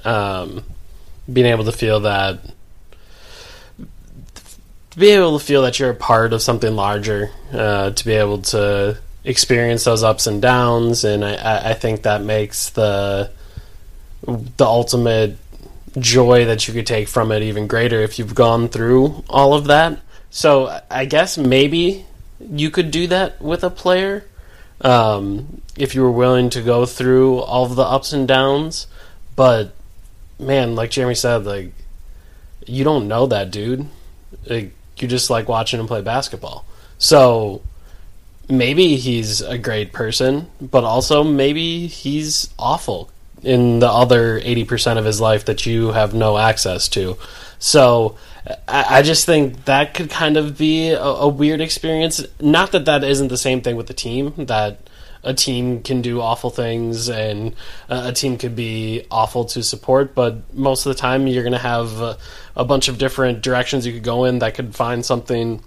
Um, 0.05 0.65
being 1.31 1.47
able 1.47 1.65
to 1.65 1.73
feel 1.73 2.01
that, 2.01 2.39
to 4.91 4.99
be 4.99 5.11
able 5.11 5.39
to 5.39 5.45
feel 5.45 5.63
that 5.63 5.79
you're 5.79 5.91
a 5.91 5.95
part 5.95 6.33
of 6.33 6.43
something 6.43 6.75
larger, 6.75 7.31
uh, 7.53 7.91
to 7.91 8.05
be 8.05 8.13
able 8.13 8.39
to 8.43 8.99
experience 9.25 9.85
those 9.85 10.03
ups 10.03 10.27
and 10.27 10.41
downs, 10.41 11.05
and 11.05 11.25
I- 11.25 11.35
I, 11.35 11.71
I 11.71 11.75
think 11.75 12.03
that 12.03 12.23
makes 12.23 12.71
the 12.71 13.31
the 14.27 14.65
ultimate 14.65 15.37
joy 15.99 16.45
that 16.45 16.67
you 16.67 16.75
could 16.75 16.87
take 16.87 17.09
from 17.09 17.33
it 17.33 17.43
even 17.43 17.67
greater 17.67 18.01
if 18.01 18.19
you've 18.19 18.35
gone 18.35 18.69
through 18.69 19.25
all 19.29 19.55
of 19.55 19.67
that. 19.67 20.01
So 20.31 20.81
I 20.91 21.05
guess 21.05 21.39
maybe 21.39 22.07
you 22.41 22.71
could 22.71 22.91
do 22.91 23.07
that 23.09 23.41
with 23.41 23.65
a 23.65 23.71
player 23.71 24.25
um, 24.81 25.63
if 25.77 25.95
you 25.95 26.03
were 26.03 26.11
willing 26.11 26.51
to 26.51 26.63
go 26.63 26.87
through 26.87 27.39
all 27.41 27.65
of 27.65 27.77
the 27.77 27.83
ups 27.83 28.13
and 28.13 28.29
downs. 28.29 28.87
But 29.37 29.75
man, 30.39 30.75
like 30.75 30.91
Jeremy 30.91 31.15
said, 31.15 31.45
like 31.45 31.73
you 32.67 32.85
don't 32.85 33.09
know 33.09 33.27
that 33.27 33.51
dude. 33.51 33.87
Like, 34.47 34.73
you 34.99 35.09
just 35.09 35.31
like 35.31 35.49
watching 35.49 35.81
him 35.81 35.87
play 35.87 36.03
basketball. 36.03 36.65
So 36.99 37.63
maybe 38.49 38.97
he's 38.97 39.41
a 39.41 39.57
great 39.57 39.93
person, 39.93 40.49
but 40.61 40.85
also 40.85 41.23
maybe 41.23 41.87
he's 41.87 42.53
awful 42.59 43.11
in 43.43 43.79
the 43.79 43.89
other 43.89 44.41
80% 44.41 44.99
of 44.99 45.05
his 45.05 45.21
life 45.21 45.45
that 45.47 45.67
you 45.67 45.93
have 45.93 46.15
no 46.15 46.39
access 46.39 46.89
to. 46.89 47.17
So 47.59 48.17
I, 48.67 48.99
I 48.99 49.03
just 49.03 49.27
think 49.27 49.65
that 49.67 49.95
could 49.95 50.11
kind 50.11 50.37
of 50.37 50.59
be 50.59 50.91
a, 50.91 51.03
a 51.03 51.29
weird 51.29 51.61
experience. 51.61 52.25
Not 52.41 52.73
that 52.73 52.85
that 52.87 53.05
isn't 53.05 53.29
the 53.29 53.37
same 53.37 53.61
thing 53.61 53.77
with 53.77 53.87
the 53.87 53.95
team, 53.95 54.35
that 54.37 54.89
a 55.25 55.35
team 55.35 55.83
can 55.83 56.01
do 56.01 56.21
awful 56.21 56.51
things 56.51 57.09
and 57.09 57.55
uh, 57.89 58.05
a 58.07 58.13
team 58.13 58.39
could 58.39 58.55
be 58.55 59.05
awful 59.11 59.45
to 59.47 59.63
support, 59.63 60.15
but 60.15 60.55
most 60.55 60.87
of 60.87 60.95
the 60.95 61.01
time 61.01 61.27
you're 61.27 61.43
going 61.43 61.53
to 61.53 61.59
have 61.59 62.01
uh, 62.01 62.17
a 62.57 62.65
bunch 62.65 62.89
of 62.89 62.99
different 62.99 63.43
directions 63.43 63.87
you 63.87 63.93
could 63.93 64.05
go 64.05 64.25
in 64.25 64.39
that 64.39 64.55
could 64.55 64.75
find 64.75 65.05
something 65.05 65.63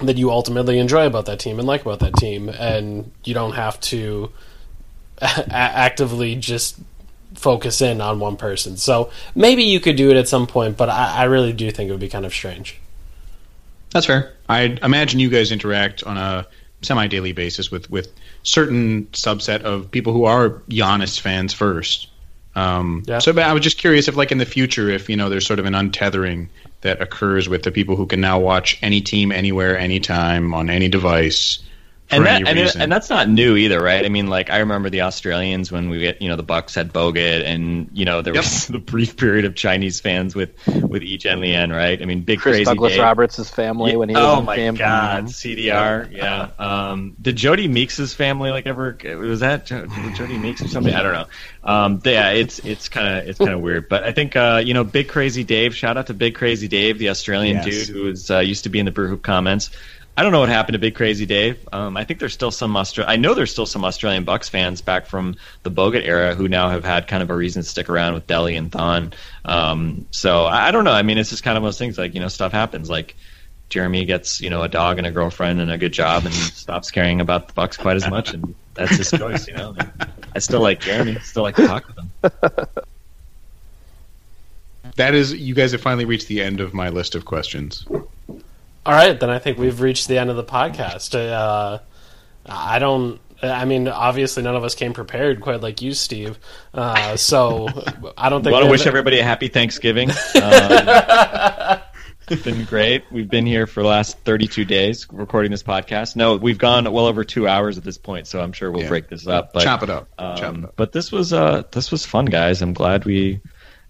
that 0.00 0.16
you 0.16 0.30
ultimately 0.30 0.78
enjoy 0.78 1.06
about 1.06 1.26
that 1.26 1.40
team 1.40 1.58
and 1.58 1.66
like 1.66 1.82
about 1.82 1.98
that 1.98 2.14
team, 2.14 2.48
and 2.48 3.10
you 3.24 3.34
don't 3.34 3.54
have 3.54 3.80
to 3.80 4.24
a- 4.24 4.47
actively 5.20 6.34
just 6.34 6.78
focus 7.34 7.80
in 7.80 8.00
on 8.00 8.20
one 8.20 8.36
person. 8.36 8.76
So 8.76 9.10
maybe 9.34 9.62
you 9.62 9.80
could 9.80 9.96
do 9.96 10.10
it 10.10 10.16
at 10.16 10.28
some 10.28 10.46
point, 10.46 10.76
but 10.76 10.88
I, 10.88 11.18
I 11.18 11.24
really 11.24 11.52
do 11.52 11.70
think 11.70 11.88
it 11.88 11.92
would 11.92 12.00
be 12.00 12.08
kind 12.08 12.26
of 12.26 12.32
strange. 12.32 12.80
That's 13.90 14.06
fair. 14.06 14.32
I 14.48 14.78
imagine 14.82 15.20
you 15.20 15.30
guys 15.30 15.50
interact 15.52 16.04
on 16.04 16.16
a 16.16 16.46
semi-daily 16.82 17.32
basis 17.32 17.70
with 17.70 17.90
with 17.90 18.12
certain 18.42 19.06
subset 19.06 19.62
of 19.62 19.90
people 19.90 20.12
who 20.12 20.24
are 20.24 20.50
Giannis 20.68 21.18
fans 21.20 21.52
first. 21.52 22.08
Um, 22.54 23.04
Yeah. 23.06 23.18
So, 23.18 23.32
but 23.32 23.44
I 23.44 23.52
was 23.52 23.62
just 23.62 23.78
curious 23.78 24.08
if, 24.08 24.16
like, 24.16 24.32
in 24.32 24.38
the 24.38 24.46
future, 24.46 24.88
if 24.90 25.08
you 25.08 25.16
know, 25.16 25.28
there's 25.28 25.46
sort 25.46 25.58
of 25.58 25.66
an 25.66 25.74
untethering 25.74 26.48
that 26.80 27.00
occurs 27.00 27.48
with 27.48 27.62
the 27.62 27.70
people 27.70 27.96
who 27.96 28.06
can 28.06 28.20
now 28.20 28.38
watch 28.38 28.78
any 28.82 29.00
team, 29.00 29.32
anywhere, 29.32 29.78
anytime, 29.78 30.54
on 30.54 30.70
any 30.70 30.88
device. 30.88 31.58
And 32.10 32.24
that, 32.24 32.48
and, 32.48 32.58
it- 32.58 32.74
and 32.76 32.90
that's 32.90 33.10
not 33.10 33.28
new 33.28 33.56
either, 33.56 33.78
right? 33.82 34.02
I 34.04 34.08
mean, 34.08 34.28
like 34.28 34.48
I 34.50 34.60
remember 34.60 34.88
the 34.88 35.02
Australians 35.02 35.70
when 35.70 35.90
we 35.90 35.98
get, 35.98 36.22
you 36.22 36.28
know, 36.28 36.36
the 36.36 36.42
Bucks 36.42 36.74
had 36.74 36.90
Bogut, 36.92 37.44
and 37.44 37.90
you 37.92 38.06
know 38.06 38.22
there 38.22 38.34
Yep. 38.34 38.44
was 38.44 38.66
the 38.68 38.78
brief 38.78 39.16
period 39.18 39.44
of 39.44 39.54
Chinese 39.54 40.00
fans 40.00 40.34
with 40.34 40.50
with 40.66 41.02
E 41.02 41.18
Chen 41.18 41.40
Lien, 41.40 41.70
right? 41.70 42.00
I 42.00 42.04
mean, 42.06 42.22
big 42.22 42.40
Chris 42.40 42.54
crazy 42.56 42.64
Douglas 42.64 42.92
Dave. 42.94 43.02
Roberts' 43.02 43.50
family 43.50 43.94
when 43.96 44.08
he 44.08 44.14
was 44.14 44.24
oh 44.24 44.36
on 44.38 44.44
my 44.46 44.56
Fam. 44.56 44.74
god, 44.76 45.24
CDR, 45.26 46.10
yeah. 46.10 46.48
Um, 46.58 47.14
did 47.20 47.36
Jodie 47.36 47.68
Meeks' 47.68 48.14
family 48.14 48.50
like 48.50 48.66
ever 48.66 48.96
was 49.20 49.40
that 49.40 49.66
Jo- 49.66 49.84
Jodie 49.86 50.40
Meeks 50.40 50.62
or 50.62 50.68
something? 50.68 50.94
I 50.94 51.02
don't 51.02 51.12
know. 51.12 51.26
Um, 51.62 52.00
yeah, 52.04 52.30
it's 52.30 52.58
it's 52.60 52.88
kind 52.88 53.18
of 53.18 53.28
it's 53.28 53.38
kind 53.38 53.50
of 53.52 53.60
weird, 53.60 53.88
but 53.90 54.04
I 54.04 54.12
think 54.12 54.34
uh, 54.34 54.62
you 54.64 54.72
know, 54.72 54.84
Big 54.84 55.08
Crazy 55.08 55.44
Dave. 55.44 55.74
Shout 55.76 55.98
out 55.98 56.06
to 56.06 56.14
Big 56.14 56.34
Crazy 56.36 56.68
Dave, 56.68 56.98
the 56.98 57.10
Australian 57.10 57.56
Yes. 57.56 57.64
dude 57.66 57.88
who 57.88 58.02
was 58.04 58.30
uh, 58.30 58.38
used 58.38 58.64
to 58.64 58.70
be 58.70 58.78
in 58.78 58.86
the 58.86 58.92
Brew 58.92 59.08
Hoop 59.08 59.22
comments. 59.22 59.70
I 60.18 60.24
don't 60.24 60.32
know 60.32 60.40
what 60.40 60.48
happened 60.48 60.72
to 60.72 60.80
Big 60.80 60.96
Crazy 60.96 61.26
Dave. 61.26 61.68
Um, 61.72 61.96
I 61.96 62.02
think 62.02 62.18
there's 62.18 62.32
still 62.32 62.50
some 62.50 62.74
Austra- 62.74 63.04
I 63.06 63.14
know 63.14 63.34
there's 63.34 63.52
still 63.52 63.66
some 63.66 63.84
Australian 63.84 64.24
Bucks 64.24 64.48
fans 64.48 64.80
back 64.80 65.06
from 65.06 65.36
the 65.62 65.70
Bogut 65.70 66.04
era 66.04 66.34
who 66.34 66.48
now 66.48 66.70
have 66.70 66.84
had 66.84 67.06
kind 67.06 67.22
of 67.22 67.30
a 67.30 67.36
reason 67.36 67.62
to 67.62 67.68
stick 67.68 67.88
around 67.88 68.14
with 68.14 68.26
Delly 68.26 68.58
and 68.58 68.72
Thon. 68.72 69.12
Um, 69.44 70.08
so 70.10 70.46
I, 70.46 70.66
I 70.66 70.70
don't 70.72 70.82
know. 70.82 70.90
I 70.90 71.02
mean, 71.02 71.18
it's 71.18 71.30
just 71.30 71.44
kind 71.44 71.56
of 71.56 71.62
those 71.62 71.78
things 71.78 71.96
like 71.96 72.14
you 72.14 72.20
know 72.20 72.26
stuff 72.26 72.50
happens. 72.50 72.90
Like 72.90 73.14
Jeremy 73.68 74.06
gets 74.06 74.40
you 74.40 74.50
know 74.50 74.64
a 74.64 74.68
dog 74.68 74.98
and 74.98 75.06
a 75.06 75.12
girlfriend 75.12 75.60
and 75.60 75.70
a 75.70 75.78
good 75.78 75.92
job 75.92 76.24
and 76.24 76.34
stops 76.34 76.90
caring 76.90 77.20
about 77.20 77.46
the 77.46 77.54
Bucks 77.54 77.76
quite 77.76 77.94
as 77.94 78.10
much, 78.10 78.34
and 78.34 78.56
that's 78.74 78.96
his 78.96 79.12
choice. 79.12 79.46
You 79.46 79.54
know, 79.54 79.76
I 80.34 80.40
still 80.40 80.60
like 80.60 80.80
Jeremy. 80.80 81.20
Still 81.20 81.44
like 81.44 81.54
to 81.54 81.66
talk 81.68 81.86
with 81.86 81.96
him. 81.96 82.10
that 84.96 85.14
is, 85.14 85.32
you 85.32 85.54
guys 85.54 85.70
have 85.70 85.80
finally 85.80 86.06
reached 86.06 86.26
the 86.26 86.42
end 86.42 86.58
of 86.58 86.74
my 86.74 86.88
list 86.88 87.14
of 87.14 87.24
questions. 87.24 87.86
All 88.86 88.94
right, 88.94 89.18
then 89.18 89.28
I 89.30 89.38
think 89.38 89.58
we've 89.58 89.80
reached 89.80 90.08
the 90.08 90.18
end 90.18 90.30
of 90.30 90.36
the 90.36 90.44
podcast. 90.44 91.14
Uh, 91.14 91.78
I 92.46 92.78
don't. 92.78 93.20
I 93.42 93.66
mean, 93.66 93.86
obviously, 93.86 94.42
none 94.42 94.56
of 94.56 94.64
us 94.64 94.74
came 94.74 94.92
prepared, 94.94 95.40
quite 95.40 95.60
like 95.60 95.80
you, 95.82 95.92
Steve. 95.94 96.38
Uh, 96.74 97.16
so 97.16 97.68
I 98.16 98.30
don't 98.30 98.42
think. 98.42 98.52
want 98.52 98.64
we 98.64 98.68
to 98.68 98.70
wish 98.70 98.86
everybody 98.86 99.18
a 99.20 99.24
happy 99.24 99.48
Thanksgiving. 99.48 100.10
Um, 100.34 101.78
it's 102.30 102.42
been 102.42 102.64
great. 102.66 103.04
We've 103.10 103.28
been 103.28 103.46
here 103.46 103.66
for 103.66 103.82
the 103.82 103.88
last 103.88 104.18
32 104.18 104.66
days 104.66 105.06
recording 105.10 105.50
this 105.50 105.62
podcast. 105.62 106.14
No, 106.14 106.36
we've 106.36 106.58
gone 106.58 106.84
well 106.92 107.06
over 107.06 107.24
two 107.24 107.48
hours 107.48 107.78
at 107.78 107.84
this 107.84 107.96
point, 107.96 108.26
so 108.26 108.42
I'm 108.42 108.52
sure 108.52 108.70
we'll 108.70 108.82
Yeah. 108.82 108.88
break 108.88 109.08
this 109.08 109.26
up. 109.26 109.54
But, 109.54 109.62
Chop 109.64 109.82
it 109.82 109.88
up. 109.88 110.08
um, 110.18 110.36
Chop 110.36 110.54
it 110.58 110.64
up. 110.64 110.74
But 110.76 110.92
this 110.92 111.10
was 111.10 111.32
uh 111.32 111.62
this 111.72 111.90
was 111.90 112.04
fun, 112.04 112.26
guys. 112.26 112.60
I'm 112.60 112.74
glad 112.74 113.06
we 113.06 113.40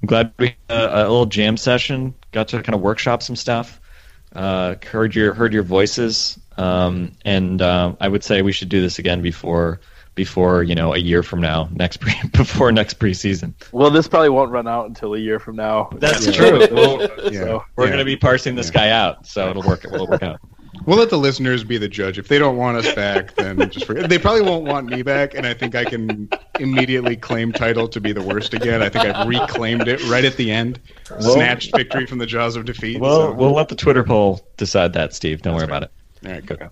I'm 0.03 0.07
glad 0.07 0.33
we 0.39 0.55
had 0.71 0.79
a, 0.79 0.99
a 0.99 1.03
little 1.03 1.27
jam 1.27 1.57
session. 1.57 2.15
Got 2.31 2.49
to 2.49 2.63
kind 2.63 2.75
of 2.77 2.81
workshop 2.81 3.25
some 3.25 3.35
stuff. 3.35 3.81
Uh, 4.39 4.77
heard 4.87 5.17
your 5.17 5.35
heard 5.35 5.53
your 5.53 5.65
voices, 5.65 6.39
um, 6.57 7.11
and 7.25 7.61
um, 7.61 7.97
I 8.01 8.07
would 8.07 8.23
say 8.23 8.43
we 8.43 8.53
should 8.53 8.69
do 8.69 8.81
this 8.81 9.01
again 9.01 9.21
before 9.21 9.81
before 10.15 10.63
you 10.63 10.77
know 10.77 10.95
a 10.95 10.99
year 10.99 11.25
from 11.25 11.41
now, 11.41 11.69
next 11.73 11.97
pre 11.97 12.13
before 12.33 12.71
next 12.71 13.01
preseason. 13.01 13.53
Well, 13.73 13.91
this 13.91 14.07
probably 14.07 14.29
won't 14.29 14.53
run 14.53 14.69
out 14.69 14.87
until 14.87 15.15
a 15.15 15.19
year 15.19 15.41
from 15.41 15.57
now. 15.57 15.89
That's 15.97 16.25
Yeah. 16.27 16.33
true. 16.33 16.67
We'll, 16.71 17.01
Yeah. 17.33 17.41
So, 17.41 17.65
we're 17.75 17.85
Yeah. 17.87 17.91
going 17.91 17.99
to 17.99 18.05
be 18.05 18.17
parsing 18.17 18.55
this 18.55 18.71
guy 18.71 18.91
out, 18.91 19.27
so 19.27 19.51
it'll 19.51 19.63
work. 19.65 19.85
It'll 19.85 20.07
work 20.07 20.23
out. 20.23 20.41
We'll 20.87 20.99
let 20.99 21.11
the 21.11 21.19
listeners 21.19 21.65
be 21.65 21.77
the 21.79 21.89
judge. 21.89 22.19
If 22.19 22.29
they 22.29 22.39
don't 22.39 22.57
want 22.57 22.79
us 22.79 22.95
back, 22.95 23.35
then 23.35 23.59
just 23.71 23.87
forget. 23.87 24.09
They 24.09 24.19
probably 24.19 24.43
won't 24.43 24.65
want 24.65 24.87
me 24.87 25.03
back, 25.03 25.35
and 25.35 25.47
I 25.47 25.55
think 25.55 25.75
I 25.75 25.85
can 25.85 26.29
immediately 26.59 27.17
claim 27.17 27.53
title 27.53 27.89
to 27.89 28.01
be 28.01 28.13
the 28.13 28.23
worst 28.23 28.55
again. 28.55 28.83
I 28.83 28.89
think 28.89 29.05
I've 29.05 29.27
reclaimed 29.29 29.89
it 29.89 30.03
right 30.09 30.25
at 30.25 30.37
the 30.37 30.51
end, 30.51 30.81
snatched 31.21 31.77
victory 31.77 32.07
from 32.07 32.19
the 32.19 32.27
jaws 32.27 32.57
of 32.57 32.65
defeat. 32.65 33.01
Well, 33.01 33.29
so- 33.29 33.33
we'll 33.33 33.55
let 33.55 33.69
the 33.69 33.77
Twitter 33.77 34.05
poll 34.05 34.41
decide 34.57 34.93
that, 34.95 35.15
Steve. 35.15 35.43
Don't 35.43 35.55
worry 35.55 35.65
about 35.65 35.83
it. 35.85 35.91
all 36.25 36.33
right, 36.33 36.45
go. 36.47 36.71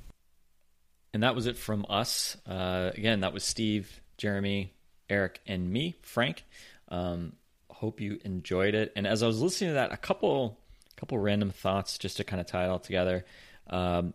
And 1.12 1.22
that 1.22 1.34
was 1.34 1.46
it 1.46 1.57
from 1.57 1.86
us. 1.88 2.36
Uh, 2.46 2.90
again, 2.94 3.20
that 3.20 3.32
was 3.32 3.42
Steve, 3.44 4.00
Jeremy, 4.18 4.74
Eric, 5.09 5.40
and 5.46 5.70
me, 5.70 5.94
Frank. 6.02 6.44
Um, 6.88 7.32
hope 7.70 8.00
you 8.00 8.18
enjoyed 8.24 8.74
it. 8.74 8.92
And 8.96 9.07
as 9.07 9.22
I 9.22 9.26
was 9.26 9.40
listening 9.40 9.70
to 9.70 9.74
that, 9.74 9.92
a 9.92 9.96
couple, 9.96 10.59
a 10.94 11.00
couple 11.00 11.18
random 11.18 11.50
thoughts 11.50 11.96
just 11.98 12.18
to 12.18 12.24
kind 12.24 12.40
of 12.40 12.46
tie 12.46 12.64
it 12.64 12.68
all 12.68 12.78
together. 12.78 13.24
Um, 13.68 14.14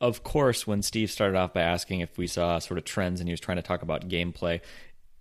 of 0.00 0.24
course, 0.24 0.66
when 0.66 0.82
Steve 0.82 1.10
started 1.10 1.36
off 1.36 1.52
by 1.52 1.62
asking 1.62 2.00
if 2.00 2.18
we 2.18 2.26
saw 2.26 2.58
sort 2.58 2.78
of 2.78 2.84
trends, 2.84 3.20
and 3.20 3.28
he 3.28 3.32
was 3.32 3.40
trying 3.40 3.56
to 3.56 3.62
talk 3.62 3.82
about 3.82 4.08
gameplay, 4.08 4.60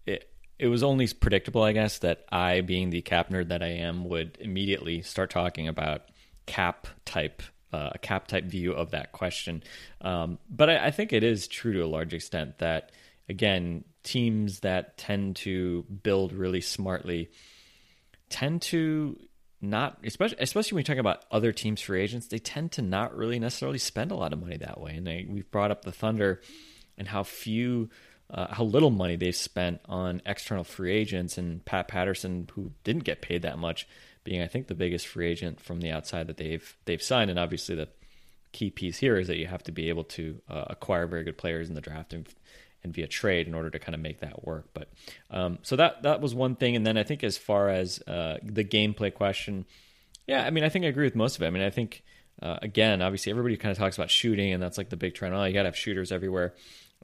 it 0.06 0.28
it 0.58 0.68
was 0.68 0.84
only 0.84 1.08
predictable, 1.08 1.64
I 1.64 1.74
guess, 1.74 2.00
that 2.00 2.26
I, 2.32 2.62
being 2.62 2.90
the 2.90 3.02
cap 3.02 3.30
nerd 3.30 3.48
that 3.50 3.64
I 3.64 3.68
am, 3.70 4.06
would 4.06 4.38
immediately 4.40 5.02
start 5.02 5.30
talking 5.32 5.68
about 5.68 6.04
cap 6.46 6.88
type, 7.06 7.42
uh, 7.74 7.92
a 7.94 7.98
cap 7.98 8.28
type 8.28 8.46
view 8.46 8.74
of 8.74 8.92
that 8.92 9.12
question. 9.12 9.64
Um, 10.02 10.38
but 10.50 10.70
I, 10.70 10.88
I 10.88 10.92
think 10.92 11.14
it 11.14 11.24
is 11.24 11.48
true 11.48 11.74
to 11.74 11.84
a 11.84 11.88
large 11.88 12.14
extent 12.14 12.60
that, 12.60 12.92
again, 13.28 13.86
teams 14.04 14.60
that 14.60 14.98
tend 14.98 15.36
to 15.38 15.84
build 16.04 16.34
really 16.34 16.62
smartly 16.62 17.30
tend 18.30 18.62
to 18.64 19.18
not 19.62 19.98
especially 20.04 20.38
especially 20.40 20.76
when 20.76 20.82
you 20.82 20.86
talk 20.86 20.98
about 20.98 21.26
other 21.32 21.52
teams 21.52 21.82
free 21.82 22.02
agents 22.02 22.28
they 22.28 22.40
tend 22.40 22.72
to 22.72 22.82
not 22.82 23.16
really 23.16 23.38
necessarily 23.38 23.78
spend 23.78 24.12
a 24.12 24.16
lot 24.16 24.34
of 24.34 24.40
money 24.40 24.58
that 24.58 24.80
way. 24.80 24.96
And 24.96 25.06
they, 25.06 25.26
we've 25.30 25.50
brought 25.52 25.72
up 25.72 25.84
the 25.84 25.92
thunder 25.92 26.42
and 26.98 27.08
how 27.08 27.24
few 27.24 27.90
uh, 28.30 28.54
how 28.54 28.64
little 28.64 28.90
money 28.90 29.16
they've 29.18 29.36
spent 29.36 29.82
on 29.86 30.22
external 30.26 30.64
free 30.64 30.94
agents 30.94 31.38
and 31.38 31.64
pat 31.66 31.88
patterson 31.88 32.48
who 32.54 32.72
didn't 32.84 33.04
get 33.04 33.22
paid 33.22 33.42
that 33.42 33.58
much 33.58 33.88
being 34.24 34.42
i 34.42 34.48
think 34.48 34.68
the 34.68 34.76
biggest 34.76 35.08
free 35.08 35.28
agent 35.28 35.60
from 35.60 35.82
the 35.82 35.92
outside 35.92 36.28
that 36.28 36.38
they've 36.38 36.76
they've 36.86 37.02
signed. 37.02 37.30
And 37.30 37.40
obviously 37.40 37.76
the 37.76 37.90
key 38.52 38.70
piece 38.70 38.98
here 38.98 39.18
is 39.18 39.28
that 39.28 39.38
you 39.38 39.48
have 39.48 39.64
to 39.64 39.72
be 39.72 39.90
able 39.90 40.04
to 40.04 40.42
uh, 40.50 40.66
acquire 40.70 41.08
very 41.08 41.24
good 41.24 41.38
players 41.38 41.70
in 41.70 41.76
the 41.76 41.82
draft. 41.82 42.14
And 42.14 42.28
and 42.84 42.94
via 42.94 43.08
trade 43.08 43.48
in 43.48 43.54
order 43.54 43.70
to 43.70 43.80
kind 43.80 43.96
of 43.96 44.02
make 44.02 44.20
that 44.20 44.46
work. 44.46 44.70
But 44.74 44.90
um, 45.30 45.60
so 45.62 45.76
that 45.76 46.04
that 46.04 46.22
was 46.22 46.34
one 46.34 46.56
thing, 46.56 46.76
and 46.76 46.86
then 46.86 46.98
I 46.98 47.04
think 47.04 47.24
as 47.24 47.38
far 47.38 47.70
as 47.70 48.02
uh, 48.08 48.38
the 48.44 48.64
gameplay 48.64 49.14
question, 49.14 49.66
yeah, 50.28 50.46
I 50.46 50.50
mean 50.50 50.64
I 50.64 50.70
think 50.70 50.86
I 50.86 50.90
agree 50.90 51.06
with 51.06 51.16
most 51.16 51.36
of 51.36 51.42
it. 51.44 51.48
I 51.48 51.50
mean 51.50 51.64
I 51.64 51.70
think 51.70 52.04
uh, 52.42 52.58
again, 52.62 53.02
obviously 53.02 53.32
everybody 53.32 53.58
kind 53.58 53.72
of 53.72 53.78
talks 53.78 53.98
about 53.98 54.10
shooting, 54.10 54.54
and 54.54 54.62
that's 54.62 54.78
like 54.78 54.90
the 54.90 54.98
big 54.98 55.14
trend. 55.14 55.36
Oh, 55.36 55.44
you 55.44 55.54
got 55.54 55.64
to 55.64 55.68
have 55.70 55.78
shooters 55.78 56.12
everywhere. 56.12 56.54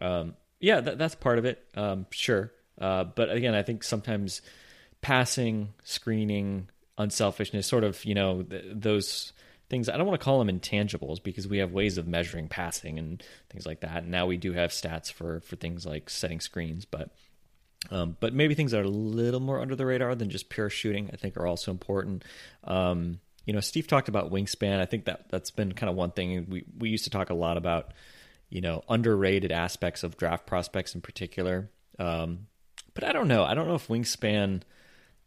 Um, 0.01 0.35
yeah, 0.59 0.79
that, 0.81 0.97
that's 0.97 1.15
part 1.15 1.37
of 1.37 1.45
it, 1.45 1.63
um, 1.75 2.07
sure. 2.09 2.51
Uh, 2.79 3.03
but 3.03 3.31
again, 3.31 3.53
I 3.53 3.61
think 3.61 3.83
sometimes 3.83 4.41
passing, 5.01 5.73
screening, 5.83 6.69
unselfishness, 6.97 7.67
sort 7.67 7.83
of 7.83 8.03
you 8.05 8.15
know 8.15 8.43
th- 8.43 8.65
those 8.73 9.33
things 9.69 9.89
I 9.89 9.97
don't 9.97 10.07
want 10.07 10.19
to 10.19 10.23
call 10.23 10.39
them 10.43 10.59
intangibles 10.59 11.21
because 11.21 11.47
we 11.47 11.57
have 11.57 11.71
ways 11.71 11.97
of 11.97 12.07
measuring 12.07 12.47
passing 12.47 12.97
and 12.97 13.23
things 13.49 13.65
like 13.65 13.81
that. 13.81 14.03
And 14.03 14.11
now 14.11 14.25
we 14.25 14.37
do 14.37 14.53
have 14.53 14.71
stats 14.71 15.11
for 15.11 15.41
for 15.41 15.55
things 15.55 15.85
like 15.85 16.09
setting 16.09 16.39
screens, 16.39 16.85
but 16.85 17.09
um, 17.91 18.17
but 18.19 18.33
maybe 18.33 18.55
things 18.55 18.71
that 18.71 18.81
are 18.81 18.83
a 18.83 18.89
little 18.89 19.39
more 19.39 19.61
under 19.61 19.75
the 19.75 19.85
radar 19.85 20.15
than 20.15 20.29
just 20.29 20.49
pure 20.49 20.69
shooting. 20.69 21.09
I 21.13 21.17
think 21.17 21.37
are 21.37 21.47
also 21.47 21.71
important. 21.71 22.23
Um, 22.63 23.19
you 23.45 23.53
know, 23.53 23.59
Steve 23.59 23.87
talked 23.87 24.09
about 24.09 24.31
wingspan. 24.31 24.79
I 24.79 24.85
think 24.85 25.05
that 25.05 25.29
that's 25.29 25.51
been 25.51 25.73
kind 25.73 25.89
of 25.89 25.95
one 25.95 26.11
thing 26.11 26.47
we 26.49 26.65
we 26.77 26.89
used 26.89 27.05
to 27.05 27.09
talk 27.09 27.29
a 27.29 27.35
lot 27.35 27.57
about. 27.57 27.93
You 28.49 28.61
know, 28.61 28.81
underrated 28.87 29.51
aspects 29.51 30.03
of 30.03 30.15
draft 30.15 30.47
prospects 30.47 30.95
in 30.95 31.01
particular. 31.01 31.69
Um, 31.99 32.47
but 32.93 33.03
I 33.03 33.11
don't 33.11 33.27
know. 33.27 33.43
I 33.43 33.53
don't 33.53 33.67
know 33.67 33.75
if 33.75 33.89
wingspan 33.89 34.61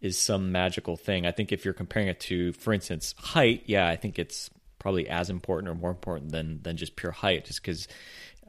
is 0.00 0.18
some 0.18 0.52
magical 0.52 0.96
thing. 0.96 1.26
I 1.26 1.32
think 1.32 1.52
if 1.52 1.64
you're 1.64 1.74
comparing 1.74 2.08
it 2.08 2.20
to, 2.20 2.52
for 2.54 2.72
instance, 2.72 3.14
height, 3.18 3.64
yeah, 3.66 3.88
I 3.88 3.96
think 3.96 4.18
it's 4.18 4.50
probably 4.78 5.08
as 5.08 5.28
important 5.28 5.68
or 5.68 5.74
more 5.74 5.90
important 5.90 6.32
than 6.32 6.62
than 6.62 6.76
just 6.76 6.96
pure 6.96 7.12
height, 7.12 7.44
just 7.44 7.62
because 7.62 7.86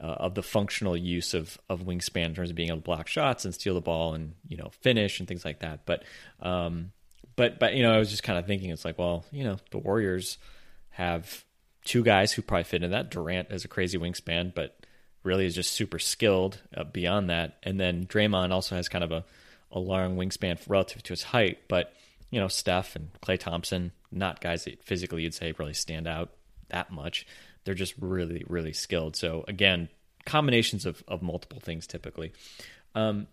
uh, 0.02 0.06
of 0.06 0.34
the 0.34 0.42
functional 0.42 0.96
use 0.96 1.34
of 1.34 1.58
of 1.68 1.82
wingspan 1.82 2.26
in 2.26 2.34
terms 2.34 2.50
of 2.50 2.56
being 2.56 2.68
able 2.68 2.78
to 2.78 2.84
block 2.84 3.06
shots 3.06 3.44
and 3.44 3.54
steal 3.54 3.74
the 3.74 3.80
ball 3.80 4.14
and 4.14 4.34
you 4.48 4.56
know 4.56 4.70
finish 4.80 5.18
and 5.20 5.28
things 5.28 5.44
like 5.44 5.60
that. 5.60 5.86
But 5.86 6.04
um, 6.40 6.92
but 7.36 7.58
but 7.58 7.74
you 7.74 7.82
know, 7.82 7.92
I 7.92 7.98
was 7.98 8.10
just 8.10 8.22
kind 8.22 8.38
of 8.38 8.46
thinking, 8.46 8.70
it's 8.70 8.84
like, 8.84 8.98
well, 8.98 9.24
you 9.30 9.44
know, 9.44 9.58
the 9.70 9.78
Warriors 9.78 10.38
have 10.90 11.44
two 11.84 12.02
guys 12.02 12.32
who 12.32 12.42
probably 12.42 12.64
fit 12.64 12.82
in 12.82 12.90
that. 12.90 13.10
Durant 13.10 13.50
is 13.50 13.64
a 13.64 13.68
crazy 13.68 13.98
wingspan, 13.98 14.54
but 14.54 14.78
really 15.22 15.46
is 15.46 15.54
just 15.54 15.72
super 15.72 15.98
skilled 15.98 16.60
uh, 16.76 16.84
beyond 16.84 17.30
that. 17.30 17.58
And 17.62 17.78
then 17.78 18.06
Draymond 18.06 18.52
also 18.52 18.76
has 18.76 18.88
kind 18.88 19.04
of 19.04 19.12
a 19.12 19.24
a 19.72 19.78
long 19.78 20.16
wingspan 20.16 20.58
relative 20.68 21.02
to 21.04 21.12
his 21.12 21.22
height, 21.22 21.60
but 21.68 21.92
you 22.30 22.40
know, 22.40 22.48
Steph 22.48 22.96
and 22.96 23.10
Klay 23.20 23.38
Thompson, 23.38 23.92
not 24.10 24.40
guys 24.40 24.64
that 24.64 24.82
physically 24.82 25.22
you'd 25.22 25.34
say 25.34 25.52
really 25.58 25.74
stand 25.74 26.06
out 26.06 26.30
that 26.68 26.90
much. 26.90 27.26
They're 27.64 27.74
just 27.74 27.94
really, 27.98 28.44
really 28.48 28.72
skilled. 28.72 29.16
So 29.16 29.44
again, 29.48 29.88
combinations 30.24 30.86
of, 30.86 31.02
of 31.06 31.22
multiple 31.22 31.60
things 31.60 31.86
typically. 31.86 32.32
Um, 32.94 33.26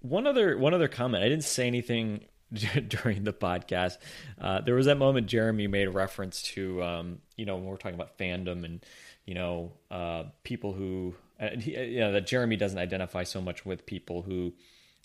one 0.00 0.26
other 0.26 0.56
one 0.56 0.74
other 0.74 0.88
comment. 0.88 1.24
I 1.24 1.28
didn't 1.28 1.44
say 1.44 1.66
anything 1.66 2.24
during 2.88 3.24
the 3.24 3.32
podcast. 3.32 3.98
Uh, 4.40 4.60
there 4.60 4.74
was 4.74 4.86
that 4.86 4.98
moment 4.98 5.26
Jeremy 5.26 5.66
made 5.66 5.88
a 5.88 5.92
reference 5.92 6.42
to, 6.42 6.82
um, 6.82 7.18
you 7.36 7.44
know, 7.44 7.56
when 7.56 7.64
we're 7.66 7.76
talking 7.76 7.94
about 7.94 8.18
fandom 8.18 8.64
and 8.64 8.84
you 9.26 9.34
know, 9.34 9.72
uh, 9.90 10.24
people 10.42 10.72
who, 10.72 11.14
uh, 11.40 11.50
he, 11.58 11.78
you 11.78 12.00
know, 12.00 12.12
that 12.12 12.26
Jeremy 12.26 12.56
doesn't 12.56 12.78
identify 12.78 13.24
so 13.24 13.40
much 13.40 13.64
with 13.64 13.86
people 13.86 14.22
who 14.22 14.52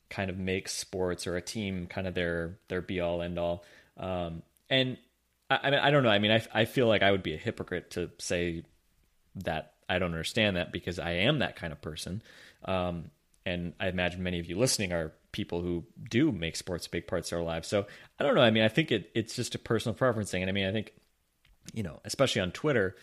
kind 0.10 0.30
of 0.30 0.38
make 0.38 0.70
sports 0.70 1.28
or 1.28 1.36
a 1.36 1.42
team 1.42 1.88
kind 1.88 2.08
of 2.08 2.14
their 2.14 2.58
their 2.68 2.82
be 2.82 3.00
all 3.00 3.22
end 3.22 3.38
all. 3.38 3.64
Um, 3.98 4.44
and 4.70 4.98
I, 5.50 5.60
I 5.64 5.72
mean, 5.72 5.80
I 5.80 5.92
don't 5.92 6.04
know. 6.04 6.10
I 6.10 6.20
mean, 6.20 6.32
I 6.32 6.42
I 6.54 6.66
feel 6.66 6.88
like 6.88 7.04
I 7.04 7.12
would 7.12 7.24
be 7.24 7.34
a 7.34 7.38
hypocrite 7.38 7.92
to 7.92 8.10
say 8.20 8.64
that 9.44 9.74
I 9.90 10.00
don't 10.00 10.12
understand 10.12 10.58
that 10.58 10.72
because 10.72 11.00
I 11.00 11.12
am 11.12 11.40
that 11.40 11.56
kind 11.56 11.72
of 11.72 11.82
person. 11.82 12.22
Um, 12.66 13.12
and 13.46 13.74
I 13.80 13.88
imagine 13.88 14.24
many 14.24 14.40
of 14.40 14.50
you 14.50 14.58
listening 14.58 14.92
are 14.92 15.14
people 15.32 15.62
who 15.62 15.86
do 16.10 16.32
make 16.32 16.56
sports 16.56 16.88
big 16.88 17.08
parts 17.08 17.32
of 17.32 17.38
their 17.38 17.46
lives. 17.46 17.68
So 17.68 17.86
I 18.20 18.24
don't 18.24 18.36
know. 18.36 18.42
I 18.42 18.52
mean, 18.52 18.64
I 18.64 18.68
think 18.68 18.92
it, 18.92 19.10
it's 19.16 19.36
just 19.36 19.56
a 19.56 19.60
personal 19.60 19.94
preference 19.94 20.32
thing. 20.32 20.42
And 20.44 20.50
I 20.50 20.52
mean, 20.52 20.68
I 20.68 20.72
think, 20.74 20.92
you 21.74 21.84
know, 21.84 22.02
especially 22.04 22.42
on 22.42 22.52
Twitter, 22.52 22.96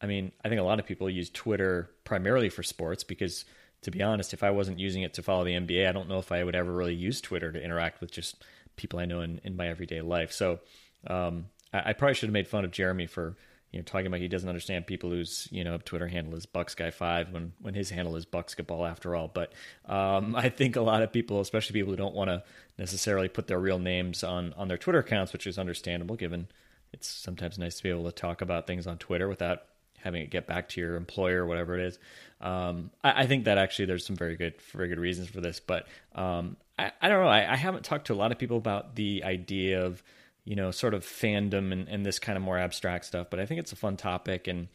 I 0.00 0.06
mean, 0.06 0.32
I 0.44 0.48
think 0.48 0.60
a 0.60 0.64
lot 0.64 0.78
of 0.78 0.86
people 0.86 1.08
use 1.08 1.30
Twitter 1.30 1.90
primarily 2.04 2.50
for 2.50 2.62
sports 2.62 3.04
because, 3.04 3.44
to 3.82 3.90
be 3.90 4.02
honest, 4.02 4.32
if 4.32 4.42
I 4.42 4.50
wasn't 4.50 4.78
using 4.78 5.02
it 5.02 5.14
to 5.14 5.22
follow 5.22 5.44
the 5.44 5.52
NBA, 5.52 5.88
I 5.88 5.92
don't 5.92 6.08
know 6.08 6.18
if 6.18 6.32
I 6.32 6.42
would 6.42 6.54
ever 6.54 6.72
really 6.72 6.94
use 6.94 7.20
Twitter 7.20 7.52
to 7.52 7.62
interact 7.62 8.00
with 8.00 8.10
just 8.10 8.44
people 8.76 8.98
I 8.98 9.04
know 9.04 9.20
in, 9.20 9.40
in 9.44 9.56
my 9.56 9.68
everyday 9.68 10.00
life. 10.00 10.32
So 10.32 10.60
um, 11.06 11.46
I, 11.72 11.90
I, 11.90 11.92
probably 11.92 12.14
should 12.14 12.28
have 12.28 12.34
made 12.34 12.48
fun 12.48 12.64
of 12.64 12.70
Jeremy 12.70 13.06
for 13.06 13.36
you 13.70 13.78
know 13.78 13.84
talking 13.84 14.06
about 14.06 14.20
he 14.20 14.28
doesn't 14.28 14.48
understand 14.48 14.86
people 14.86 15.10
whose 15.10 15.46
you 15.50 15.62
know 15.62 15.78
Twitter 15.78 16.08
handle 16.08 16.34
is 16.34 16.46
Bucks 16.46 16.74
Guy 16.74 16.90
Five 16.90 17.30
when 17.30 17.52
when 17.60 17.74
his 17.74 17.90
handle 17.90 18.16
is 18.16 18.26
Bucksketball 18.26 18.88
after 18.88 19.14
all. 19.14 19.28
But 19.28 19.52
um, 19.86 20.34
I 20.36 20.48
think 20.48 20.76
a 20.76 20.80
lot 20.80 21.02
of 21.02 21.12
people, 21.12 21.40
especially 21.40 21.74
people 21.74 21.92
who 21.92 21.96
don't 21.96 22.14
want 22.14 22.30
to 22.30 22.42
necessarily 22.78 23.28
put 23.28 23.46
their 23.46 23.60
real 23.60 23.78
names 23.78 24.24
on 24.24 24.52
on 24.54 24.68
their 24.68 24.78
Twitter 24.78 25.00
accounts, 25.00 25.32
which 25.32 25.46
is 25.46 25.58
understandable 25.58 26.16
given 26.16 26.48
it's 26.92 27.08
sometimes 27.08 27.58
nice 27.58 27.76
to 27.76 27.82
be 27.82 27.90
able 27.90 28.04
to 28.04 28.12
talk 28.12 28.40
about 28.40 28.66
things 28.66 28.86
on 28.86 28.98
Twitter 28.98 29.28
without 29.28 29.62
having 29.98 30.22
it 30.22 30.30
get 30.30 30.46
back 30.46 30.68
to 30.70 30.80
your 30.80 30.96
employer 30.96 31.44
or 31.44 31.46
whatever 31.46 31.78
it 31.78 31.84
is. 31.84 31.98
Um, 32.40 32.90
I, 33.02 33.22
I, 33.22 33.26
think 33.26 33.44
that 33.44 33.58
actually 33.58 33.86
there's 33.86 34.06
some 34.06 34.14
very 34.14 34.36
good, 34.36 34.54
very 34.72 34.88
good 34.88 35.00
reasons 35.00 35.28
for 35.28 35.40
this, 35.40 35.58
but 35.58 35.88
um, 36.14 36.56
I, 36.78 36.92
I, 37.02 37.08
don't 37.08 37.22
know. 37.22 37.28
I, 37.28 37.52
I, 37.52 37.56
haven't 37.56 37.84
talked 37.84 38.06
to 38.06 38.12
a 38.12 38.14
lot 38.14 38.30
of 38.30 38.38
people 38.38 38.58
about 38.58 38.94
the 38.94 39.24
idea 39.24 39.84
of, 39.84 40.02
you 40.44 40.54
know, 40.54 40.70
sort 40.70 40.94
of 40.94 41.04
fandom 41.04 41.72
and, 41.72 41.88
and 41.88 42.06
this 42.06 42.20
kind 42.20 42.36
of 42.36 42.44
more 42.44 42.56
abstract 42.56 43.06
stuff, 43.06 43.26
but 43.28 43.40
I 43.40 43.46
think 43.46 43.58
it's 43.58 43.72
a 43.72 43.76
fun 43.76 43.96
topic 43.96 44.46
and 44.46 44.68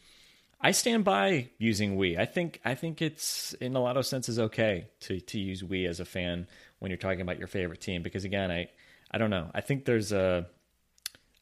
I 0.64 0.70
stand 0.70 1.04
by 1.04 1.50
using 1.58 1.96
we. 1.96 2.16
I 2.16 2.24
think 2.24 2.58
I 2.64 2.74
think 2.74 3.02
it's 3.02 3.52
in 3.60 3.76
a 3.76 3.80
lot 3.80 3.98
of 3.98 4.06
senses 4.06 4.38
okay 4.38 4.88
to 5.00 5.20
to 5.20 5.38
use 5.38 5.62
we 5.62 5.84
as 5.84 6.00
a 6.00 6.06
fan 6.06 6.46
when 6.78 6.90
you're 6.90 6.96
talking 6.96 7.20
about 7.20 7.38
your 7.38 7.48
favorite 7.48 7.82
team 7.82 8.02
because 8.02 8.24
again, 8.24 8.50
I 8.50 8.70
I 9.10 9.18
don't 9.18 9.28
know. 9.28 9.50
I 9.54 9.60
think 9.60 9.84
there's 9.84 10.10
a 10.10 10.46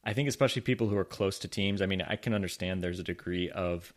I 0.03 0.11
think 0.11 0.27
especially 0.27 0.63
people 0.63 0.89
who 0.89 0.97
are 0.97 1.05
close 1.05 1.39
to 1.39 1.47
teams. 1.47 1.81
I 1.81 1.85
mean, 1.85 2.01
I 2.01 2.17
can 2.17 2.33
understand 2.33 2.83
there's 2.83 2.99
a 2.99 3.03
degree 3.03 3.49
of 3.49 3.93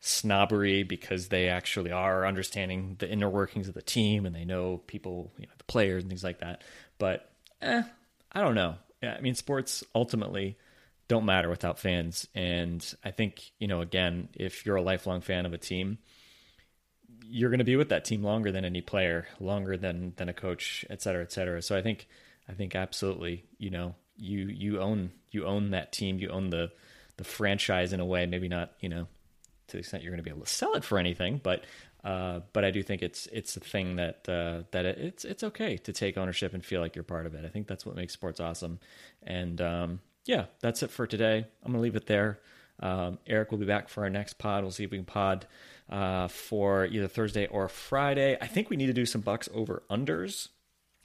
snobbery 0.00 0.82
because 0.82 1.28
they 1.28 1.48
actually 1.48 1.92
are 1.92 2.26
understanding 2.26 2.96
the 2.98 3.08
inner 3.08 3.28
workings 3.28 3.68
of 3.68 3.74
the 3.74 3.82
team 3.82 4.24
and 4.24 4.34
they 4.34 4.44
know 4.44 4.78
people, 4.86 5.30
you 5.38 5.46
know, 5.46 5.52
the 5.58 5.64
players 5.64 6.02
and 6.02 6.10
things 6.10 6.24
like 6.24 6.40
that. 6.40 6.62
But 6.98 7.30
eh, 7.60 7.82
I 8.32 8.40
don't 8.40 8.54
know. 8.54 8.76
I 9.02 9.20
mean, 9.20 9.34
sports 9.34 9.84
ultimately 9.94 10.56
don't 11.08 11.26
matter 11.26 11.50
without 11.50 11.78
fans. 11.78 12.26
And 12.34 12.84
I 13.04 13.10
think, 13.10 13.52
you 13.58 13.68
know, 13.68 13.80
again, 13.82 14.28
if 14.34 14.64
you're 14.64 14.76
a 14.76 14.82
lifelong 14.82 15.20
fan 15.20 15.44
of 15.44 15.52
a 15.52 15.58
team, 15.58 15.98
you're 17.26 17.50
going 17.50 17.58
to 17.58 17.64
be 17.64 17.76
with 17.76 17.90
that 17.90 18.04
team 18.04 18.22
longer 18.22 18.50
than 18.50 18.64
any 18.64 18.80
player, 18.80 19.26
longer 19.38 19.76
than 19.76 20.14
than 20.16 20.28
a 20.28 20.32
coach, 20.32 20.84
et 20.88 21.02
cetera, 21.02 21.22
et 21.22 21.32
cetera. 21.32 21.60
So 21.62 21.76
I 21.76 21.82
think 21.82 22.08
I 22.48 22.52
think 22.52 22.74
absolutely, 22.74 23.44
you 23.58 23.70
know, 23.70 23.94
you 24.16 24.46
you 24.46 24.80
own 24.80 25.12
you 25.30 25.46
own 25.46 25.70
that 25.70 25.92
team, 25.92 26.18
you 26.18 26.28
own 26.30 26.50
the 26.50 26.72
the 27.18 27.24
franchise 27.24 27.92
in 27.92 28.00
a 28.00 28.04
way. 28.04 28.26
Maybe 28.26 28.48
not 28.48 28.72
you 28.80 28.88
know 28.88 29.06
to 29.70 29.76
the 29.76 29.80
extent 29.80 30.02
you're 30.02 30.12
going 30.12 30.22
to 30.22 30.24
be 30.24 30.30
able 30.30 30.44
to 30.44 30.52
sell 30.52 30.74
it 30.74 30.84
for 30.84 30.98
anything, 30.98 31.40
but 31.42 31.64
uh, 32.04 32.40
but 32.52 32.64
I 32.64 32.70
do 32.70 32.82
think 32.82 33.02
it's 33.02 33.26
it's 33.26 33.56
a 33.56 33.60
thing 33.60 33.96
that 33.96 34.28
uh, 34.28 34.62
that 34.70 34.84
it, 34.84 34.98
it's 34.98 35.24
it's 35.24 35.42
okay 35.44 35.76
to 35.78 35.92
take 35.92 36.16
ownership 36.16 36.54
and 36.54 36.64
feel 36.64 36.80
like 36.80 36.94
you're 36.94 37.02
part 37.02 37.26
of 37.26 37.34
it. 37.34 37.44
I 37.44 37.48
think 37.48 37.66
that's 37.66 37.84
what 37.84 37.96
makes 37.96 38.12
sports 38.12 38.40
awesome. 38.40 38.78
And 39.22 39.60
um, 39.60 40.00
yeah, 40.24 40.46
that's 40.60 40.82
it 40.82 40.90
for 40.90 41.06
today. 41.06 41.46
I'm 41.64 41.72
gonna 41.72 41.82
leave 41.82 41.96
it 41.96 42.06
there. 42.06 42.40
Um, 42.80 43.18
Eric 43.26 43.50
will 43.50 43.58
be 43.58 43.66
back 43.66 43.88
for 43.88 44.04
our 44.04 44.10
next 44.10 44.38
pod. 44.38 44.62
We'll 44.62 44.70
see 44.70 44.84
if 44.84 44.90
we 44.90 44.98
can 44.98 45.04
pod 45.04 45.46
uh, 45.90 46.28
for 46.28 46.86
either 46.86 47.08
Thursday 47.08 47.46
or 47.46 47.68
Friday. 47.68 48.38
I 48.40 48.46
think 48.46 48.70
we 48.70 48.76
need 48.76 48.86
to 48.86 48.94
do 48.94 49.04
some 49.04 49.20
Bucks 49.20 49.48
over 49.52 49.82
unders 49.90 50.48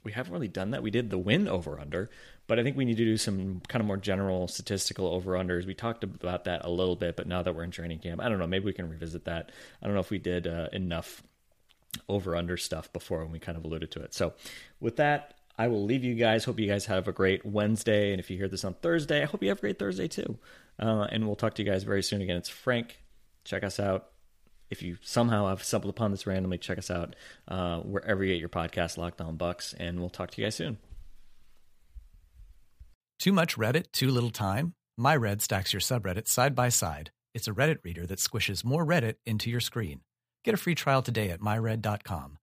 we 0.06 0.12
haven't 0.12 0.32
really 0.32 0.48
done 0.48 0.70
that. 0.70 0.84
We 0.84 0.92
did 0.92 1.10
the 1.10 1.18
win 1.18 1.48
over 1.48 1.80
under, 1.80 2.08
but 2.46 2.58
I 2.58 2.62
think 2.62 2.76
we 2.76 2.84
need 2.84 2.96
to 2.96 3.04
do 3.04 3.16
some 3.16 3.60
kind 3.68 3.80
of 3.80 3.86
more 3.86 3.96
general 3.96 4.48
statistical 4.48 5.06
over 5.08 5.32
unders. 5.32 5.66
We 5.66 5.74
talked 5.74 6.04
about 6.04 6.44
that 6.44 6.64
a 6.64 6.70
little 6.70 6.96
bit, 6.96 7.16
but 7.16 7.26
now 7.26 7.42
that 7.42 7.54
we're 7.54 7.64
in 7.64 7.70
training 7.70 7.98
camp, 8.00 8.20
I 8.20 8.28
don't 8.28 8.38
know. 8.38 8.46
Maybe 8.46 8.64
we 8.64 8.72
can 8.72 8.88
revisit 8.88 9.24
that. 9.24 9.50
I 9.82 9.86
don't 9.86 9.94
know 9.94 10.00
if 10.00 10.10
we 10.10 10.18
did 10.18 10.46
uh, 10.46 10.68
enough 10.72 11.22
over 12.08 12.36
under 12.36 12.56
stuff 12.56 12.92
before 12.92 13.22
when 13.22 13.32
we 13.32 13.38
kind 13.38 13.56
of 13.56 13.64
alluded 13.64 13.90
to 13.92 14.02
it. 14.02 14.14
So, 14.14 14.34
with 14.80 14.96
that, 14.96 15.34
I 15.58 15.68
will 15.68 15.84
leave 15.84 16.04
you 16.04 16.14
guys. 16.14 16.44
Hope 16.44 16.60
you 16.60 16.68
guys 16.68 16.86
have 16.86 17.08
a 17.08 17.12
great 17.12 17.44
Wednesday. 17.46 18.12
And 18.12 18.20
if 18.20 18.30
you 18.30 18.36
hear 18.36 18.48
this 18.48 18.64
on 18.64 18.74
Thursday, 18.74 19.22
I 19.22 19.26
hope 19.26 19.42
you 19.42 19.48
have 19.48 19.58
a 19.58 19.62
great 19.62 19.78
Thursday 19.78 20.08
too. 20.08 20.38
Uh, 20.78 21.06
and 21.10 21.26
we'll 21.26 21.36
talk 21.36 21.54
to 21.54 21.62
you 21.62 21.70
guys 21.70 21.84
very 21.84 22.02
soon 22.02 22.20
again. 22.20 22.36
It's 22.36 22.50
Frank. 22.50 22.98
Check 23.44 23.64
us 23.64 23.80
out 23.80 24.10
if 24.70 24.82
you 24.82 24.96
somehow 25.02 25.48
have 25.48 25.62
stumbled 25.62 25.90
upon 25.90 26.10
this 26.10 26.26
randomly, 26.26 26.58
check 26.58 26.78
us 26.78 26.90
out 26.90 27.14
uh, 27.48 27.80
wherever 27.80 28.24
you 28.24 28.32
get 28.32 28.40
your 28.40 28.48
podcast, 28.48 28.98
Locked 28.98 29.20
On 29.20 29.36
Bucks, 29.36 29.74
and 29.74 30.00
we'll 30.00 30.10
talk 30.10 30.30
to 30.32 30.40
you 30.40 30.46
guys 30.46 30.56
soon. 30.56 30.78
Too 33.18 33.32
much 33.32 33.56
Reddit, 33.56 33.92
too 33.92 34.08
little 34.08 34.30
time? 34.30 34.74
MyRed 35.00 35.40
stacks 35.40 35.72
your 35.72 35.80
subreddit 35.80 36.28
side 36.28 36.54
by 36.54 36.68
side. 36.68 37.10
It's 37.34 37.48
a 37.48 37.52
Reddit 37.52 37.78
reader 37.82 38.06
that 38.06 38.18
squishes 38.18 38.64
more 38.64 38.86
Reddit 38.86 39.14
into 39.24 39.50
your 39.50 39.60
screen. 39.60 40.00
Get 40.44 40.54
a 40.54 40.58
free 40.58 40.74
trial 40.74 41.02
today 41.02 41.30
at 41.30 41.40
myred.com. 41.40 42.38